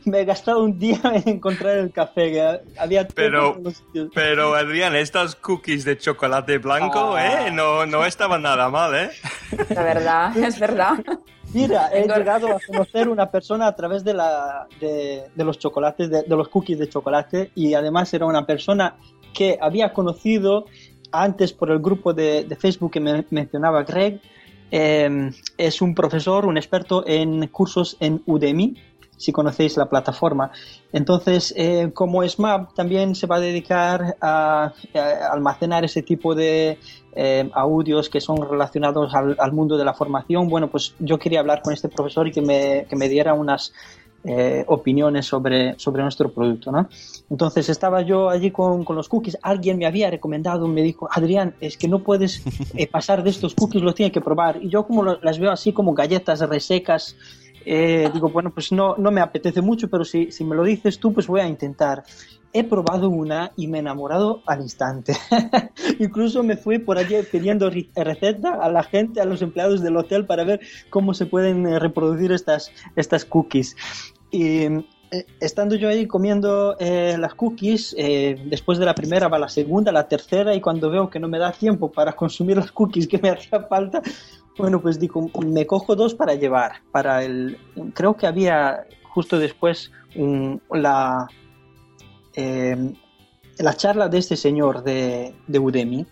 me 0.04 0.20
he 0.20 0.24
gastado 0.24 0.62
un 0.62 0.78
día 0.78 1.00
en 1.04 1.28
encontrar 1.28 1.76
el 1.78 1.92
café. 1.92 2.32
que 2.32 2.60
había 2.78 3.06
Pero, 3.08 3.56
pero 4.14 4.54
Adrián, 4.54 4.94
estas 4.96 5.34
cookies 5.36 5.84
de 5.84 5.98
chocolate 5.98 6.58
blanco, 6.58 7.14
Ah. 7.16 7.46
¿eh? 7.46 7.50
No, 7.50 7.86
no 7.86 8.04
estaban 8.04 8.42
nada 8.42 8.68
mal, 8.68 8.94
¿eh? 8.94 9.10
La 9.70 9.82
verdad, 9.82 10.36
es 10.38 10.58
verdad. 10.58 10.94
Mira, 11.52 11.88
he 11.92 12.02
llegado 12.08 12.48
a 12.48 12.58
conocer 12.66 13.08
una 13.08 13.30
persona 13.30 13.68
a 13.68 13.76
través 13.76 14.02
de, 14.02 14.14
la, 14.14 14.66
de, 14.80 15.24
de 15.34 15.44
los 15.44 15.58
chocolates, 15.58 16.10
de, 16.10 16.22
de 16.22 16.36
los 16.36 16.48
cookies 16.48 16.78
de 16.78 16.88
chocolate, 16.88 17.50
y 17.54 17.74
además 17.74 18.12
era 18.12 18.26
una 18.26 18.44
persona 18.44 18.96
que 19.32 19.56
había 19.60 19.92
conocido 19.92 20.64
antes 21.12 21.52
por 21.52 21.70
el 21.70 21.78
grupo 21.78 22.12
de, 22.12 22.44
de 22.44 22.56
Facebook 22.56 22.90
que 22.92 23.00
me 23.00 23.24
mencionaba 23.30 23.84
Greg. 23.84 24.20
Eh, 24.72 25.30
es 25.56 25.80
un 25.80 25.94
profesor, 25.94 26.46
un 26.46 26.56
experto 26.56 27.04
en 27.06 27.46
cursos 27.48 27.96
en 28.00 28.20
Udemy, 28.26 28.74
si 29.16 29.32
conocéis 29.32 29.76
la 29.76 29.86
plataforma. 29.86 30.50
Entonces, 30.92 31.52
eh, 31.56 31.90
como 31.94 32.22
SMAP 32.22 32.74
también 32.74 33.14
se 33.14 33.26
va 33.26 33.36
a 33.36 33.40
dedicar 33.40 34.16
a, 34.20 34.72
a 34.94 35.32
almacenar 35.32 35.84
ese 35.84 36.02
tipo 36.02 36.34
de 36.34 36.78
eh, 37.16 37.48
audios 37.54 38.08
que 38.08 38.20
son 38.20 38.36
relacionados 38.48 39.14
al, 39.14 39.36
al 39.38 39.52
mundo 39.52 39.76
de 39.76 39.84
la 39.84 39.94
formación, 39.94 40.48
bueno, 40.48 40.68
pues 40.70 40.94
yo 40.98 41.18
quería 41.18 41.40
hablar 41.40 41.62
con 41.62 41.72
este 41.72 41.88
profesor 41.88 42.26
y 42.28 42.32
que 42.32 42.42
me, 42.42 42.86
que 42.88 42.96
me 42.96 43.08
diera 43.08 43.34
unas 43.34 43.72
eh, 44.26 44.64
opiniones 44.68 45.26
sobre, 45.26 45.78
sobre 45.78 46.02
nuestro 46.02 46.32
producto, 46.32 46.72
¿no? 46.72 46.88
Entonces 47.28 47.68
estaba 47.68 48.00
yo 48.02 48.30
allí 48.30 48.50
con, 48.50 48.82
con 48.82 48.96
los 48.96 49.08
cookies, 49.08 49.36
alguien 49.42 49.76
me 49.78 49.84
había 49.86 50.10
recomendado, 50.10 50.66
me 50.66 50.80
dijo, 50.82 51.08
Adrián, 51.12 51.54
es 51.60 51.76
que 51.76 51.88
no 51.88 51.98
puedes 52.02 52.42
eh, 52.74 52.86
pasar 52.86 53.22
de 53.22 53.30
estos 53.30 53.54
cookies, 53.54 53.82
los 53.82 53.94
tienes 53.94 54.12
que 54.12 54.22
probar. 54.22 54.62
Y 54.62 54.70
yo 54.70 54.86
como 54.86 55.02
lo- 55.02 55.20
las 55.20 55.38
veo 55.38 55.50
así 55.52 55.72
como 55.74 55.92
galletas 55.92 56.40
resecas, 56.40 57.16
eh, 57.64 58.10
digo, 58.12 58.28
bueno, 58.28 58.50
pues 58.52 58.72
no, 58.72 58.96
no 58.96 59.10
me 59.10 59.20
apetece 59.20 59.60
mucho, 59.60 59.88
pero 59.88 60.04
si, 60.04 60.30
si 60.30 60.44
me 60.44 60.54
lo 60.54 60.64
dices 60.64 60.98
tú, 60.98 61.12
pues 61.12 61.26
voy 61.26 61.40
a 61.40 61.48
intentar. 61.48 62.04
He 62.52 62.62
probado 62.62 63.08
una 63.08 63.52
y 63.56 63.66
me 63.66 63.78
he 63.78 63.80
enamorado 63.80 64.42
al 64.46 64.60
instante. 64.60 65.16
Incluso 65.98 66.42
me 66.44 66.56
fui 66.56 66.78
por 66.78 66.98
allí 66.98 67.16
pidiendo 67.30 67.68
receta 67.68 68.54
a 68.60 68.70
la 68.70 68.84
gente, 68.84 69.20
a 69.20 69.24
los 69.24 69.42
empleados 69.42 69.82
del 69.82 69.96
hotel 69.96 70.24
para 70.24 70.44
ver 70.44 70.60
cómo 70.88 71.14
se 71.14 71.26
pueden 71.26 71.66
eh, 71.66 71.78
reproducir 71.80 72.30
estas, 72.30 72.70
estas 72.94 73.24
cookies. 73.24 73.76
Y 74.30 74.68
eh, 75.14 75.26
estando 75.38 75.76
yo 75.76 75.88
ahí 75.88 76.06
comiendo 76.06 76.76
eh, 76.80 77.16
las 77.18 77.34
cookies, 77.34 77.94
eh, 77.96 78.36
después 78.46 78.78
de 78.78 78.84
la 78.84 78.96
primera 78.96 79.28
va 79.28 79.38
la 79.38 79.48
segunda, 79.48 79.92
la 79.92 80.08
tercera, 80.08 80.54
y 80.54 80.60
cuando 80.60 80.90
veo 80.90 81.08
que 81.08 81.20
no 81.20 81.28
me 81.28 81.38
da 81.38 81.52
tiempo 81.52 81.92
para 81.92 82.14
consumir 82.14 82.56
las 82.56 82.72
cookies 82.72 83.06
que 83.06 83.18
me 83.18 83.30
hacía 83.30 83.60
falta, 83.60 84.02
bueno, 84.56 84.80
pues 84.80 84.98
digo, 85.00 85.30
me 85.44 85.66
cojo 85.66 85.96
dos 85.96 86.14
para 86.14 86.34
llevar. 86.34 86.82
Para 86.92 87.24
el, 87.24 87.58
creo 87.94 88.16
que 88.16 88.26
había 88.26 88.86
justo 89.02 89.38
después 89.38 89.90
la, 90.70 91.28
eh, 92.34 92.92
la 93.58 93.74
charla 93.74 94.08
de 94.08 94.18
este 94.18 94.36
señor 94.36 94.82
de, 94.82 95.34
de 95.46 95.58
Udemy. 95.58 96.06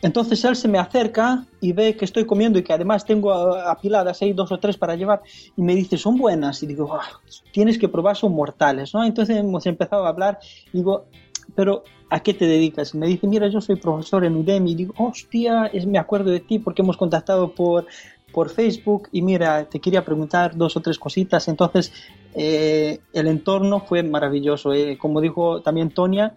Entonces 0.00 0.44
él 0.44 0.54
se 0.54 0.68
me 0.68 0.78
acerca 0.78 1.44
y 1.60 1.72
ve 1.72 1.96
que 1.96 2.04
estoy 2.04 2.24
comiendo 2.24 2.58
y 2.58 2.62
que 2.62 2.72
además 2.72 3.04
tengo 3.04 3.32
apiladas 3.32 4.22
ahí 4.22 4.32
dos 4.32 4.52
o 4.52 4.58
tres 4.58 4.76
para 4.76 4.94
llevar 4.94 5.22
y 5.56 5.62
me 5.62 5.74
dice, 5.74 5.96
son 5.96 6.16
buenas. 6.16 6.62
Y 6.62 6.66
digo, 6.66 6.94
"Ah, 6.94 7.20
tienes 7.52 7.78
que 7.78 7.88
probar, 7.88 8.16
son 8.16 8.32
mortales, 8.32 8.94
¿no? 8.94 9.04
Entonces 9.04 9.36
hemos 9.36 9.66
empezado 9.66 10.06
a 10.06 10.10
hablar 10.10 10.38
y 10.72 10.78
digo, 10.78 11.06
pero 11.54 11.84
¿a 12.10 12.20
qué 12.20 12.34
te 12.34 12.46
dedicas? 12.46 12.94
Me 12.94 13.06
dice, 13.06 13.26
mira, 13.26 13.48
yo 13.48 13.60
soy 13.60 13.76
profesor 13.76 14.24
en 14.24 14.36
Udemy. 14.36 14.72
Y 14.72 14.74
digo, 14.74 14.94
hostia, 14.98 15.66
es, 15.66 15.86
me 15.86 15.98
acuerdo 15.98 16.30
de 16.30 16.40
ti 16.40 16.58
porque 16.58 16.82
hemos 16.82 16.96
contactado 16.96 17.52
por, 17.52 17.86
por 18.32 18.50
Facebook 18.50 19.08
y 19.12 19.22
mira, 19.22 19.64
te 19.68 19.80
quería 19.80 20.04
preguntar 20.04 20.56
dos 20.56 20.76
o 20.76 20.80
tres 20.80 20.98
cositas. 20.98 21.48
Entonces, 21.48 21.92
eh, 22.34 23.00
el 23.12 23.26
entorno 23.26 23.80
fue 23.80 24.02
maravilloso. 24.02 24.72
eh. 24.72 24.96
Como 24.98 25.20
dijo 25.20 25.62
también 25.62 25.90
Tonia, 25.90 26.34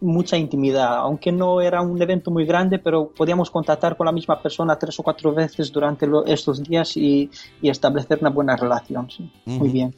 mucha 0.00 0.36
intimidad, 0.36 0.96
aunque 0.98 1.32
no 1.32 1.60
era 1.60 1.80
un 1.82 2.00
evento 2.00 2.30
muy 2.30 2.44
grande, 2.46 2.78
pero 2.78 3.08
podíamos 3.08 3.50
contactar 3.50 3.96
con 3.96 4.06
la 4.06 4.12
misma 4.12 4.40
persona 4.40 4.78
tres 4.78 4.98
o 5.00 5.02
cuatro 5.02 5.32
veces 5.34 5.72
durante 5.72 6.06
lo- 6.06 6.24
estos 6.24 6.62
días 6.62 6.96
y, 6.96 7.28
y 7.60 7.68
establecer 7.68 8.18
una 8.20 8.30
buena 8.30 8.56
relación. 8.56 9.10
sí. 9.10 9.30
Muy 9.44 9.68
bien. 9.70 9.94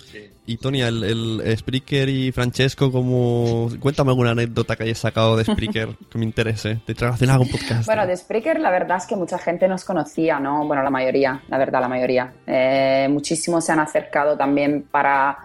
Y 0.46 0.56
Tony, 0.56 0.80
el, 0.82 1.04
el 1.04 1.56
Spreaker 1.58 2.08
y 2.08 2.32
Francesco, 2.32 2.90
como... 2.90 3.68
cuéntame 3.78 4.10
alguna 4.10 4.30
anécdota 4.32 4.74
que 4.74 4.82
hayas 4.82 4.98
sacado 4.98 5.36
de 5.36 5.44
Spreaker 5.44 5.90
que 6.10 6.18
me 6.18 6.24
interese, 6.24 6.80
de 6.86 6.94
relacionada 6.94 7.38
con 7.38 7.48
podcast. 7.48 7.86
Bueno, 7.86 8.04
de 8.06 8.16
Spreaker 8.16 8.58
la 8.58 8.70
verdad 8.70 8.96
es 8.96 9.06
que 9.06 9.14
mucha 9.14 9.38
gente 9.38 9.68
nos 9.68 9.84
conocía, 9.84 10.40
¿no? 10.40 10.66
Bueno, 10.66 10.82
la 10.82 10.90
mayoría, 10.90 11.40
la 11.48 11.56
verdad, 11.58 11.80
la 11.82 11.88
mayoría. 11.88 12.32
Eh, 12.46 13.06
muchísimos 13.10 13.64
se 13.64 13.70
han 13.72 13.78
acercado 13.80 14.36
también 14.36 14.86
para, 14.90 15.38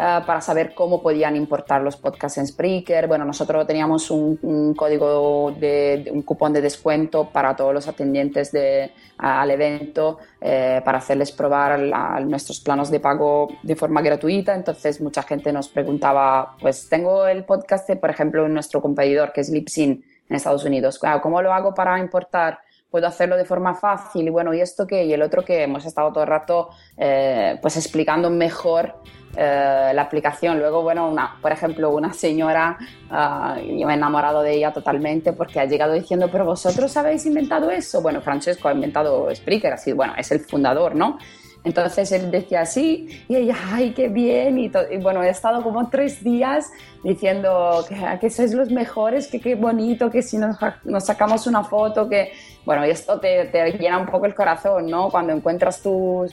eh, 0.00 0.20
para 0.26 0.40
saber 0.40 0.72
cómo 0.74 1.02
podían 1.02 1.36
importar 1.36 1.82
los 1.82 1.96
podcasts 1.96 2.38
en 2.38 2.46
Spreaker. 2.46 3.06
Bueno, 3.06 3.24
nosotros 3.26 3.66
teníamos 3.66 4.10
un, 4.10 4.38
un 4.42 4.74
código, 4.74 5.52
de, 5.58 6.02
de- 6.04 6.10
un 6.10 6.22
cupón 6.22 6.52
de 6.54 6.62
descuento 6.62 7.28
para 7.30 7.54
todos 7.54 7.74
los 7.74 7.86
atendientes 7.86 8.50
de, 8.52 8.92
al 9.18 9.50
evento, 9.50 10.18
eh, 10.40 10.80
para 10.84 10.98
hacerles 10.98 11.32
probar 11.32 11.78
la- 11.78 12.18
nuestros 12.20 12.60
planos 12.60 12.90
de 12.90 12.98
pago 13.00 13.48
de 13.62 13.76
forma 13.76 14.00
gratuita. 14.00 14.54
Entonces, 14.54 15.00
mucha 15.00 15.22
gente 15.22 15.52
nos 15.52 15.68
preguntaba, 15.68 16.56
pues 16.60 16.88
tengo 16.88 17.26
el 17.26 17.44
podcast, 17.44 17.86
de, 17.88 17.96
por 17.96 18.08
ejemplo, 18.10 18.48
nuestro 18.48 18.80
competidor, 18.80 19.32
que 19.32 19.42
es 19.42 19.50
Lipsin 19.50 20.02
en 20.28 20.36
Estados 20.36 20.64
Unidos. 20.64 20.98
Claro, 20.98 21.20
¿Cómo 21.20 21.42
lo 21.42 21.52
hago 21.52 21.74
para 21.74 21.98
importar? 21.98 22.60
Puedo 22.90 23.06
hacerlo 23.06 23.36
de 23.36 23.44
forma 23.44 23.74
fácil 23.74 24.26
y 24.26 24.30
bueno, 24.30 24.52
y 24.52 24.60
esto 24.60 24.84
que 24.84 25.04
y 25.04 25.12
el 25.12 25.22
otro 25.22 25.44
que 25.44 25.62
hemos 25.62 25.84
estado 25.84 26.10
todo 26.12 26.24
el 26.24 26.28
rato 26.30 26.70
eh, 26.96 27.56
pues 27.62 27.76
explicando 27.76 28.30
mejor 28.30 28.94
eh, 29.36 29.92
la 29.94 30.02
aplicación. 30.02 30.58
Luego, 30.58 30.82
bueno, 30.82 31.08
una, 31.08 31.36
por 31.40 31.52
ejemplo, 31.52 31.90
una 31.90 32.12
señora, 32.12 32.78
ah, 33.10 33.56
yo 33.58 33.86
me 33.86 33.94
he 33.94 33.96
enamorado 33.96 34.42
de 34.42 34.54
ella 34.54 34.72
totalmente 34.72 35.32
porque 35.32 35.60
ha 35.60 35.64
llegado 35.66 35.92
diciendo, 35.92 36.28
pero 36.30 36.44
vosotros 36.44 36.96
habéis 36.96 37.26
inventado 37.26 37.70
eso. 37.70 38.02
Bueno, 38.02 38.20
Francesco 38.20 38.68
ha 38.68 38.72
inventado 38.72 39.34
Spreaker, 39.34 39.72
así, 39.72 39.92
bueno, 39.92 40.14
es 40.16 40.30
el 40.32 40.40
fundador, 40.40 40.94
¿no? 40.94 41.18
Entonces 41.62 42.10
él 42.12 42.30
decía 42.30 42.64
sí, 42.64 43.24
y 43.28 43.36
ella, 43.36 43.54
ay, 43.72 43.92
qué 43.92 44.08
bien. 44.08 44.58
Y, 44.58 44.72
y 44.90 44.96
bueno, 44.98 45.22
he 45.22 45.28
estado 45.28 45.62
como 45.62 45.90
tres 45.90 46.24
días 46.24 46.70
diciendo 47.04 47.84
que, 47.88 47.96
que 48.18 48.30
sois 48.30 48.54
los 48.54 48.70
mejores, 48.70 49.28
que 49.28 49.40
qué 49.40 49.54
bonito, 49.56 50.10
que 50.10 50.22
si 50.22 50.38
nos, 50.38 50.56
nos 50.84 51.04
sacamos 51.04 51.46
una 51.46 51.62
foto, 51.64 52.08
que. 52.08 52.32
Bueno, 52.64 52.86
y 52.86 52.90
esto 52.90 53.20
te, 53.20 53.46
te 53.46 53.72
llena 53.72 53.98
un 53.98 54.06
poco 54.06 54.26
el 54.26 54.34
corazón, 54.34 54.86
¿no? 54.86 55.10
Cuando 55.10 55.32
encuentras 55.32 55.82
tus. 55.82 56.32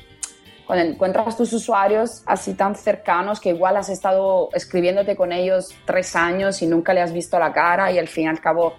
Cuando 0.68 0.86
encuentras 0.86 1.38
tus 1.38 1.54
usuarios 1.54 2.24
así 2.26 2.54
tan 2.54 2.76
cercanos 2.76 3.40
que 3.40 3.50
igual 3.50 3.78
has 3.78 3.88
estado 3.90 4.50
escribiéndote 4.54 5.16
con 5.16 5.32
ellos 5.32 5.74
tres 5.86 6.16
años 6.16 6.62
y 6.62 6.68
nunca 6.68 6.94
le 6.94 7.02
has 7.02 7.14
visto 7.14 7.40
la 7.40 7.54
cara 7.54 7.90
y 7.92 7.98
al 7.98 8.10
fin 8.10 8.26
y 8.26 8.28
al 8.28 8.42
cabo 8.42 8.74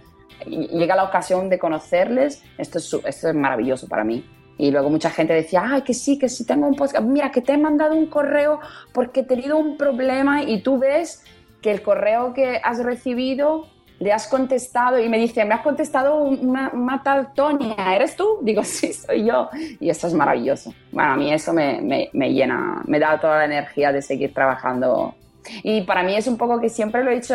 y- 0.46 0.68
llega 0.68 0.94
la 0.94 1.04
ocasión 1.04 1.48
de 1.48 1.58
conocerles, 1.58 2.44
esto 2.58 2.78
es, 2.78 2.92
esto 3.06 3.28
es 3.30 3.34
maravilloso 3.34 3.88
para 3.88 4.04
mí. 4.04 4.24
Y 4.58 4.70
luego 4.70 4.90
mucha 4.90 5.08
gente 5.10 5.32
decía, 5.32 5.62
ay, 5.64 5.82
que 5.82 5.94
sí, 5.94 6.18
que 6.18 6.28
sí 6.28 6.44
tengo 6.44 6.66
un 6.66 6.74
podcast. 6.74 7.04
Mira, 7.06 7.30
que 7.30 7.40
te 7.40 7.52
he 7.52 7.58
mandado 7.58 7.94
un 7.94 8.06
correo 8.06 8.60
porque 8.92 9.20
he 9.20 9.24
tenido 9.24 9.56
un 9.56 9.76
problema 9.78 10.42
y 10.42 10.62
tú 10.62 10.78
ves 10.78 11.24
que 11.62 11.70
el 11.70 11.80
correo 11.80 12.34
que 12.34 12.60
has 12.62 12.82
recibido 12.84 13.66
le 14.00 14.12
has 14.12 14.28
contestado 14.28 14.98
y 14.98 15.08
me 15.08 15.18
dice, 15.18 15.44
me 15.44 15.54
has 15.54 15.62
contestado 15.62 16.16
una, 16.22 16.70
una 16.72 17.02
tal 17.02 17.32
Tonia, 17.34 17.74
¿eres 17.96 18.14
tú? 18.16 18.38
Digo, 18.42 18.62
sí, 18.64 18.92
soy 18.92 19.24
yo. 19.24 19.48
Y 19.80 19.90
esto 19.90 20.06
es 20.06 20.14
maravilloso. 20.14 20.72
Bueno, 20.92 21.12
a 21.12 21.16
mí 21.16 21.32
eso 21.32 21.52
me, 21.52 21.80
me, 21.80 22.08
me 22.12 22.32
llena, 22.32 22.82
me 22.86 22.98
da 22.98 23.18
toda 23.20 23.38
la 23.38 23.44
energía 23.46 23.90
de 23.92 24.00
seguir 24.02 24.32
trabajando. 24.32 25.14
Y 25.62 25.80
para 25.82 26.02
mí 26.02 26.14
es 26.14 26.26
un 26.26 26.36
poco 26.36 26.60
que 26.60 26.68
siempre 26.68 27.02
lo 27.02 27.10
he 27.10 27.16
hecho, 27.16 27.34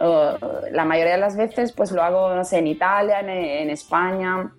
eh, 0.00 0.32
la 0.70 0.84
mayoría 0.84 1.14
de 1.14 1.18
las 1.20 1.36
veces 1.36 1.72
pues 1.72 1.90
lo 1.92 2.02
hago, 2.02 2.34
no 2.34 2.44
sé, 2.44 2.58
en 2.58 2.66
Italia, 2.68 3.20
en, 3.20 3.28
en 3.30 3.70
España, 3.70 4.52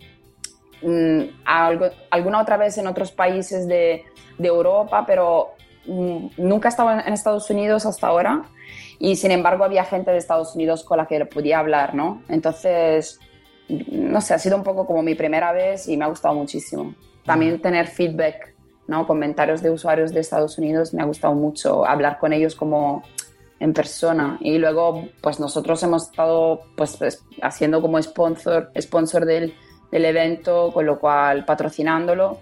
mm, 0.81 1.21
algo- 1.45 1.91
alguna 2.09 2.41
otra 2.41 2.57
vez 2.57 2.77
en 2.77 2.87
otros 2.87 3.11
países 3.11 3.67
de, 3.67 4.03
de 4.37 4.47
Europa, 4.47 5.05
pero 5.05 5.51
mm, 5.85 6.27
nunca 6.37 6.67
he 6.67 6.71
estado 6.71 6.91
en, 6.91 6.99
en 7.01 7.13
Estados 7.13 7.49
Unidos 7.49 7.85
hasta 7.85 8.07
ahora 8.07 8.43
y 8.99 9.15
sin 9.15 9.31
embargo 9.31 9.63
había 9.63 9.85
gente 9.85 10.11
de 10.11 10.17
Estados 10.17 10.53
Unidos 10.55 10.83
con 10.83 10.97
la 10.97 11.07
que 11.07 11.25
podía 11.25 11.59
hablar, 11.59 11.95
¿no? 11.95 12.21
Entonces, 12.27 13.19
no 13.69 14.19
sé, 14.19 14.33
ha 14.33 14.39
sido 14.39 14.57
un 14.57 14.63
poco 14.63 14.85
como 14.85 15.01
mi 15.01 15.15
primera 15.15 15.53
vez 15.53 15.87
y 15.87 15.95
me 15.95 16.03
ha 16.03 16.09
gustado 16.09 16.35
muchísimo. 16.35 16.93
También 17.25 17.61
tener 17.61 17.87
feedback, 17.87 18.53
¿no? 18.87 19.07
Comentarios 19.07 19.61
de 19.61 19.71
usuarios 19.71 20.11
de 20.13 20.19
Estados 20.19 20.57
Unidos 20.57 20.93
me 20.93 21.01
ha 21.01 21.05
gustado 21.05 21.33
mucho, 21.33 21.85
hablar 21.85 22.19
con 22.19 22.33
ellos 22.33 22.55
como 22.55 23.03
en 23.61 23.73
persona 23.73 24.37
y 24.39 24.57
luego 24.57 25.05
pues 25.21 25.39
nosotros 25.39 25.81
hemos 25.83 26.09
estado 26.09 26.61
pues, 26.75 26.97
pues, 26.97 27.23
haciendo 27.41 27.81
como 27.81 28.01
sponsor, 28.01 28.71
sponsor 28.79 29.25
del, 29.25 29.53
del 29.91 30.05
evento, 30.05 30.71
con 30.73 30.85
lo 30.85 30.99
cual 30.99 31.45
patrocinándolo, 31.45 32.39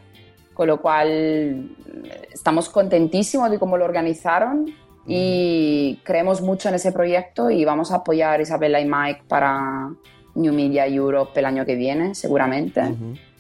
con 0.56 0.68
lo 0.68 0.82
cual 0.82 1.70
estamos 2.32 2.70
contentísimos 2.70 3.52
de 3.52 3.60
cómo 3.60 3.78
lo 3.78 3.86
organizaron 3.86 4.74
y 5.08 6.00
creemos 6.04 6.42
mucho 6.42 6.70
en 6.70 6.76
ese 6.76 6.92
proyecto 6.92 7.50
y 7.50 7.64
vamos 7.66 7.92
a 7.92 7.98
apoyar 7.98 8.40
a 8.40 8.44
Isabela 8.44 8.80
y 8.82 8.86
Mike 8.86 9.24
para 9.28 9.90
New 10.36 10.54
Media 10.54 10.86
Europe 10.88 11.40
el 11.40 11.46
año 11.46 11.66
que 11.66 11.76
viene, 11.76 12.14
seguramente. 12.14 12.82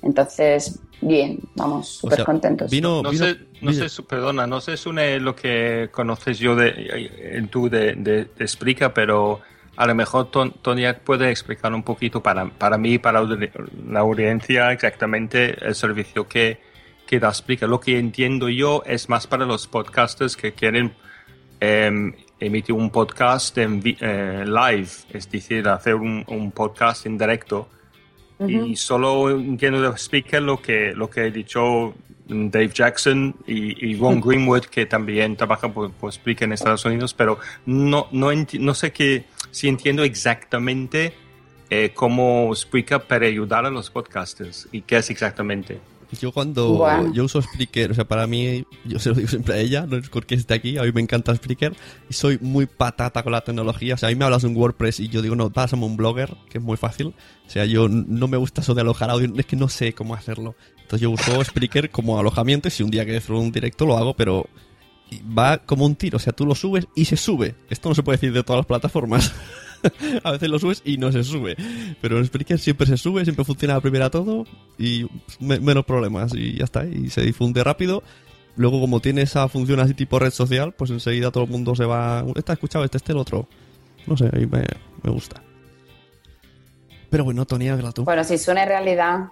Entonces, 0.02 0.80
bien, 1.02 1.40
vamos, 1.56 1.88
súper 1.90 2.24
contentos. 2.24 2.70
no 3.04 3.12
sé, 3.14 3.38
no 3.62 3.74
sé, 3.74 3.90
su- 3.90 4.06
perdona, 4.06 4.48
no 4.48 4.62
sé 4.62 4.78
Sune, 4.78 5.20
lo 5.20 5.36
que 5.36 5.90
conoces 5.92 6.40
yo 6.40 6.56
de, 6.56 6.72
tú 7.52 7.70
de, 7.70 7.94
de, 7.96 8.26
de 8.26 8.48
Spreaker, 8.48 8.94
pero 8.94 9.42
a 9.76 9.86
lo 9.86 9.94
mejor 9.96 10.32
Ton- 10.32 10.54
Toniak 10.62 11.02
puede 11.02 11.30
explicar 11.30 11.74
un 11.74 11.84
poquito 11.84 12.24
para, 12.24 12.50
para 12.50 12.78
mí, 12.78 12.98
para 12.98 13.22
la 13.22 14.00
audiencia, 14.00 14.72
exactamente 14.72 15.58
el 15.66 15.76
servicio 15.76 16.28
que, 16.28 16.60
que 17.06 17.20
da 17.20 17.34
Spreaker. 17.34 17.68
Lo 17.68 17.80
que 17.80 18.00
entiendo 18.00 18.50
yo 18.50 18.82
es 18.86 19.10
más 19.10 19.28
para 19.28 19.46
los 19.46 19.68
podcasters 19.68 20.36
que 20.38 20.54
quieren 20.54 20.94
em, 21.60 22.14
emitir 22.40 22.74
un 22.74 22.90
podcast 22.90 23.58
en 23.58 23.82
eh, 23.84 24.46
live, 24.46 24.90
es 25.10 25.30
decir, 25.30 25.68
hacer 25.68 25.96
un, 25.96 26.24
un 26.28 26.52
podcast 26.52 27.06
en 27.06 27.18
directo. 27.18 27.70
Y 28.48 28.76
solo 28.76 29.32
entiendo 29.32 29.82
de 29.82 29.98
Speaker 29.98 30.44
lo 30.44 30.62
que, 30.62 30.94
lo 30.94 31.10
que 31.10 31.22
he 31.22 31.32
dicho 31.32 31.96
Dave 32.28 32.70
Jackson 32.72 33.36
y, 33.48 33.90
y 33.90 33.98
Ron 33.98 34.22
Greenwood, 34.26 34.66
que 34.66 34.86
también 34.86 35.36
trabaja 35.36 35.74
por, 35.74 35.92
por 35.92 36.12
Spreaker 36.12 36.46
en 36.46 36.54
Estados 36.54 36.86
Unidos, 36.86 37.14
pero 37.14 37.40
no, 37.66 38.08
no, 38.12 38.30
no 38.60 38.74
sé 38.74 38.92
qué, 38.92 39.26
si 39.50 39.68
entiendo 39.68 40.04
exactamente 40.04 41.14
eh, 41.70 41.92
cómo 41.94 42.54
Spreaker 42.56 43.02
para 43.02 43.26
ayudar 43.26 43.66
a 43.66 43.70
los 43.70 43.90
podcasters 43.90 44.68
y 44.72 44.82
qué 44.82 44.98
es 44.98 45.10
exactamente. 45.10 45.80
Yo 46.20 46.32
cuando 46.32 46.70
Bueno. 46.76 47.14
yo 47.14 47.26
uso 47.26 47.42
Spreaker, 47.42 47.92
o 47.92 47.94
sea, 47.94 48.08
para 48.08 48.28
mí, 48.28 48.66
yo 48.86 49.00
se 49.00 49.10
lo 49.10 49.16
digo 49.16 49.28
siempre 49.28 49.56
a 49.56 49.58
ella, 49.58 49.86
no 49.86 49.98
es 49.98 50.10
porque 50.10 50.36
esté 50.36 50.54
aquí, 50.54 50.78
a 50.78 50.84
mí 50.84 50.92
me 50.94 51.02
encanta 51.02 51.36
Spreaker 51.36 51.76
y 52.10 52.14
soy 52.14 52.38
muy 52.42 52.66
patata 52.66 53.24
con 53.24 53.32
la 53.32 53.42
tecnología. 53.42 53.96
O 53.96 53.98
sea, 53.98 54.08
a 54.08 54.12
mí 54.12 54.16
me 54.16 54.26
hablas 54.26 54.44
de 54.44 54.48
un 54.48 54.56
WordPress 54.56 55.00
y 55.00 55.10
yo 55.10 55.22
digo, 55.22 55.36
no, 55.36 55.50
pásame 55.50 55.86
un 55.86 55.98
blogger, 55.98 56.36
que 56.50 56.60
es 56.60 56.64
muy 56.64 56.78
fácil. 56.78 57.08
O 57.46 57.50
sea, 57.50 57.66
yo 57.66 57.90
no 57.90 58.28
me 58.28 58.38
gusta 58.38 58.62
eso 58.62 58.74
de 58.74 58.82
alojar 58.82 59.10
audio, 59.10 59.32
es 59.38 59.46
que 59.46 59.56
no 59.56 59.70
sé 59.70 59.94
cómo 59.94 60.16
hacerlo. 60.16 60.56
Entonces 60.78 61.02
yo 61.02 61.12
uso 61.12 61.44
Spreaker 61.44 61.90
como 61.90 62.18
alojamiento 62.18 62.70
y 62.70 62.72
si 62.72 62.84
un 62.84 62.92
día 62.92 63.04
quieres 63.04 63.24
hacer 63.24 63.36
un 63.36 63.52
directo 63.52 63.86
lo 63.86 63.98
hago, 63.98 64.16
pero 64.16 64.48
va 65.38 65.58
como 65.60 65.86
un 65.86 65.96
tiro. 65.96 66.18
O 66.18 66.20
sea, 66.20 66.34
tú 66.34 66.46
lo 66.46 66.56
subes 66.56 66.88
y 66.96 67.06
se 67.06 67.18
sube. 67.18 67.56
Esto 67.70 67.90
no 67.90 67.96
se 67.96 68.04
puede 68.04 68.18
decir 68.18 68.34
de 68.34 68.44
todas 68.44 68.60
las 68.60 68.66
plataformas. 68.66 69.34
a 70.24 70.32
veces 70.32 70.50
lo 70.50 70.60
subes 70.60 70.82
y 70.86 70.98
no 70.98 71.12
se 71.12 71.24
sube. 71.24 71.56
Pero 72.02 72.18
en 72.18 72.26
Spreaker 72.26 72.60
siempre 72.60 72.88
se 72.88 72.98
sube, 72.98 73.24
siempre 73.24 73.46
funciona 73.46 73.76
a 73.76 73.82
primera 73.82 74.10
todo 74.10 74.46
y 74.78 75.06
me- 75.40 75.60
menos 75.60 75.86
problemas 75.86 76.34
y 76.34 76.54
ya 76.58 76.66
está. 76.66 76.86
Y 76.86 77.10
se 77.10 77.22
difunde 77.22 77.64
rápido. 77.64 78.04
Luego, 78.56 78.80
como 78.82 79.00
tiene 79.02 79.22
esa 79.22 79.48
función 79.50 79.80
así 79.80 79.94
tipo 79.94 80.18
red 80.18 80.32
social, 80.32 80.74
pues 80.74 80.90
enseguida 80.90 81.30
todo 81.32 81.44
el 81.44 81.50
mundo 81.50 81.76
se 81.76 81.86
va. 81.86 82.26
Este 82.36 82.52
ha 82.52 82.54
escuchado, 82.54 82.84
este, 82.86 82.98
este, 82.98 83.12
el 83.12 83.20
otro. 83.20 83.48
No 84.08 84.18
sé, 84.18 84.30
ahí 84.34 84.48
me, 84.48 84.64
me 85.04 85.12
gusta. 85.12 85.44
Pero 87.10 87.24
bueno, 87.24 87.46
Tony, 87.46 87.70
habla 87.70 87.92
tú. 87.92 88.04
Bueno, 88.04 88.24
si 88.24 88.38
suena 88.38 88.64
en 88.64 88.70
realidad, 88.70 89.30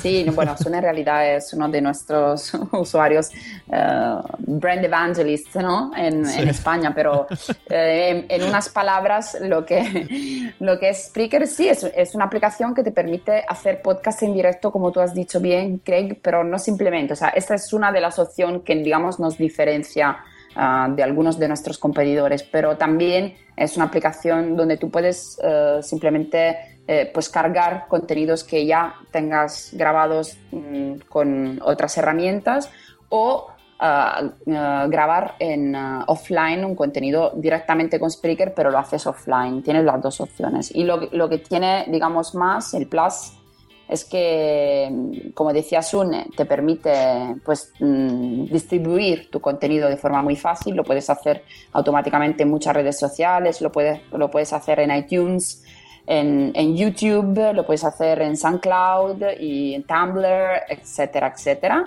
sí, 0.00 0.24
no, 0.24 0.32
bueno, 0.32 0.56
suena 0.56 0.78
en 0.78 0.84
realidad 0.84 1.36
es 1.36 1.52
uno 1.52 1.68
de 1.68 1.80
nuestros 1.80 2.52
usuarios 2.72 3.30
eh, 3.70 4.14
brand 4.38 4.84
evangelist, 4.84 5.56
¿no? 5.56 5.90
En, 5.96 6.24
Sí. 6.26 6.40
en 6.42 6.48
España, 6.48 6.92
pero 6.94 7.26
eh, 7.70 8.26
en, 8.28 8.42
en 8.42 8.48
unas 8.48 8.68
palabras, 8.68 9.36
lo 9.40 9.64
que, 9.64 10.52
lo 10.60 10.78
que 10.78 10.90
es 10.90 11.06
Spreaker 11.06 11.46
sí 11.46 11.68
es, 11.68 11.84
es 11.84 12.14
una 12.14 12.24
aplicación 12.26 12.74
que 12.74 12.82
te 12.82 12.90
permite 12.92 13.44
hacer 13.48 13.82
podcast 13.82 14.22
en 14.22 14.34
directo, 14.34 14.70
como 14.70 14.92
tú 14.92 15.00
has 15.00 15.14
dicho 15.14 15.40
bien, 15.40 15.78
Craig, 15.78 16.18
pero 16.22 16.44
no 16.44 16.58
simplemente, 16.58 17.12
o 17.12 17.16
sea, 17.16 17.28
esta 17.30 17.54
es 17.54 17.72
una 17.72 17.92
de 17.92 18.00
las 18.00 18.18
opciones 18.18 18.62
que, 18.64 18.74
digamos, 18.76 19.18
nos 19.18 19.38
diferencia 19.38 20.18
ah, 20.56 20.88
de 20.94 21.02
algunos 21.02 21.38
de 21.38 21.48
nuestros 21.48 21.78
competidores, 21.78 22.42
pero 22.42 22.76
también 22.76 23.34
es 23.56 23.76
una 23.76 23.86
aplicación 23.86 24.56
donde 24.56 24.76
tú 24.76 24.90
puedes 24.90 25.38
eh, 25.42 25.78
simplemente 25.82 26.77
eh, 26.90 27.10
pues 27.12 27.28
cargar 27.28 27.86
contenidos 27.86 28.44
que 28.44 28.64
ya 28.64 28.94
tengas 29.10 29.72
grabados 29.74 30.38
mm, 30.52 31.00
con 31.06 31.60
otras 31.62 31.98
herramientas 31.98 32.70
o 33.10 33.48
ah, 33.78 34.22
ah, 34.50 34.86
grabar 34.88 35.34
en 35.38 35.76
ah, 35.76 36.04
offline 36.06 36.64
un 36.64 36.74
contenido 36.74 37.32
directamente 37.36 38.00
con 38.00 38.10
Spreaker, 38.10 38.54
pero 38.54 38.70
lo 38.70 38.78
haces 38.78 39.06
offline. 39.06 39.62
Tienes 39.62 39.84
las 39.84 40.00
dos 40.00 40.18
opciones. 40.22 40.74
Y 40.74 40.84
lo, 40.84 41.10
lo 41.12 41.28
que 41.28 41.36
tiene, 41.36 41.84
digamos, 41.88 42.34
más, 42.34 42.72
el 42.72 42.86
plus, 42.86 43.34
es 43.88 44.06
que, 44.06 44.90
como 45.34 45.52
decía 45.52 45.82
Sune, 45.82 46.28
te 46.36 46.46
permite 46.46 47.36
pues, 47.44 47.72
mm, 47.80 48.44
distribuir 48.44 49.30
tu 49.30 49.40
contenido 49.40 49.90
de 49.90 49.98
forma 49.98 50.22
muy 50.22 50.36
fácil. 50.36 50.74
Lo 50.74 50.84
puedes 50.84 51.08
hacer 51.10 51.44
automáticamente 51.72 52.44
en 52.44 52.50
muchas 52.50 52.74
redes 52.74 52.98
sociales, 52.98 53.60
lo 53.60 53.72
puedes, 53.72 54.00
lo 54.12 54.30
puedes 54.30 54.52
hacer 54.54 54.80
en 54.80 54.94
iTunes, 54.94 55.64
en, 56.08 56.52
en 56.54 56.74
YouTube, 56.74 57.52
lo 57.52 57.66
puedes 57.66 57.84
hacer 57.84 58.22
en 58.22 58.36
SoundCloud 58.36 59.22
y 59.38 59.74
en 59.74 59.84
Tumblr, 59.84 60.62
etcétera, 60.68 61.34
etcétera. 61.36 61.84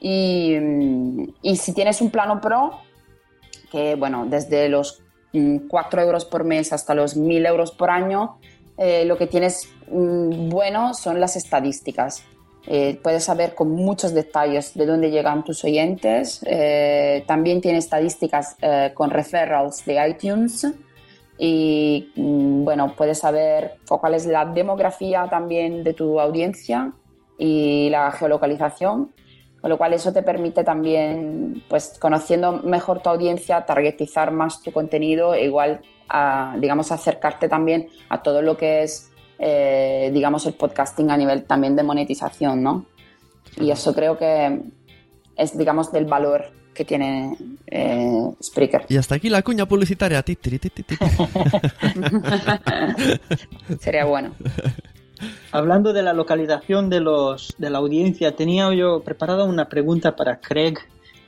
Y, 0.00 0.56
mm, 0.58 1.24
y 1.42 1.56
si 1.56 1.74
tienes 1.74 2.00
un 2.00 2.10
plano 2.10 2.40
pro, 2.40 2.80
que 3.70 3.96
bueno, 3.96 4.24
desde 4.26 4.70
los 4.70 5.02
mm, 5.34 5.68
4 5.68 6.00
euros 6.00 6.24
por 6.24 6.44
mes 6.44 6.72
hasta 6.72 6.94
los 6.94 7.16
1000 7.16 7.44
euros 7.44 7.72
por 7.72 7.90
año, 7.90 8.38
eh, 8.78 9.04
lo 9.04 9.18
que 9.18 9.26
tienes 9.26 9.68
mm, 9.90 10.48
bueno 10.48 10.94
son 10.94 11.20
las 11.20 11.36
estadísticas. 11.36 12.24
Eh, 12.66 12.98
puedes 13.02 13.24
saber 13.24 13.54
con 13.54 13.70
muchos 13.70 14.14
detalles 14.14 14.74
de 14.74 14.86
dónde 14.86 15.10
llegan 15.10 15.44
tus 15.44 15.64
oyentes. 15.64 16.40
Eh, 16.46 17.24
también 17.26 17.60
tiene 17.60 17.78
estadísticas 17.78 18.56
eh, 18.62 18.92
con 18.94 19.10
referrals 19.10 19.84
de 19.84 20.08
iTunes. 20.08 20.66
Y 21.42 22.12
mm, 22.16 22.64
bueno, 22.64 22.92
puedes 22.94 23.20
saber 23.20 23.78
cuál 23.88 24.12
es 24.12 24.26
la 24.26 24.44
demografía 24.44 25.26
también 25.30 25.82
de 25.82 25.94
tu 25.94 26.20
audiencia 26.20 26.92
y 27.38 27.88
la 27.88 28.12
geolocalización. 28.12 29.14
Con 29.58 29.70
lo 29.70 29.78
cual 29.78 29.94
eso 29.94 30.12
te 30.12 30.22
permite 30.22 30.64
también, 30.64 31.64
pues 31.66 31.96
conociendo 31.98 32.60
mejor 32.62 33.00
tu 33.00 33.08
audiencia, 33.08 33.64
targetizar 33.64 34.32
más 34.32 34.62
tu 34.62 34.70
contenido 34.70 35.32
e 35.32 35.46
igual, 35.46 35.80
a, 36.10 36.56
digamos, 36.58 36.92
acercarte 36.92 37.48
también 37.48 37.88
a 38.10 38.22
todo 38.22 38.42
lo 38.42 38.58
que 38.58 38.82
es, 38.82 39.10
eh, 39.38 40.10
digamos, 40.12 40.44
el 40.44 40.52
podcasting 40.52 41.10
a 41.10 41.16
nivel 41.16 41.44
también 41.44 41.74
de 41.74 41.82
monetización, 41.82 42.62
¿no? 42.62 42.84
Y 43.58 43.70
eso 43.70 43.94
creo 43.94 44.18
que 44.18 44.60
es, 45.36 45.56
digamos, 45.56 45.90
del 45.90 46.04
valor 46.04 46.59
que 46.80 46.86
tiene 46.86 47.36
eh, 47.66 48.30
Spreaker. 48.42 48.86
Y 48.88 48.96
hasta 48.96 49.16
aquí 49.16 49.28
la 49.28 49.42
cuña 49.42 49.66
publicitaria. 49.66 50.24
Sería 53.80 54.06
bueno. 54.06 54.30
Hablando 55.52 55.92
de 55.92 56.02
la 56.02 56.14
localización 56.14 56.88
de, 56.88 57.00
los, 57.00 57.54
de 57.58 57.68
la 57.68 57.76
audiencia, 57.76 58.34
tenía 58.34 58.72
yo 58.72 59.02
preparada 59.02 59.44
una 59.44 59.68
pregunta 59.68 60.16
para 60.16 60.40
Craig, 60.40 60.78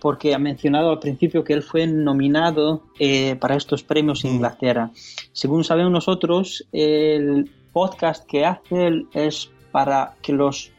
porque 0.01 0.35
ha 0.35 0.39
mencionado 0.39 0.89
al 0.89 1.01
principio 1.01 1.45
que 1.45 1.53
él 1.53 1.63
fue 1.63 1.87
nominado 1.87 2.85
eh, 2.99 3.37
para 3.37 3.55
estos 3.57 3.83
premios 3.83 4.25
en 4.25 4.37
Inglaterra. 4.37 4.91
Según 5.35 5.65
sabemos 5.65 5.93
nosotros, 5.93 6.67
el 6.73 7.51
podcast 7.75 8.25
que 8.27 8.47
hace 8.47 8.87
él 8.87 9.07
es 9.13 9.51
para 9.71 10.15
que 10.23 10.33
los 10.33 10.73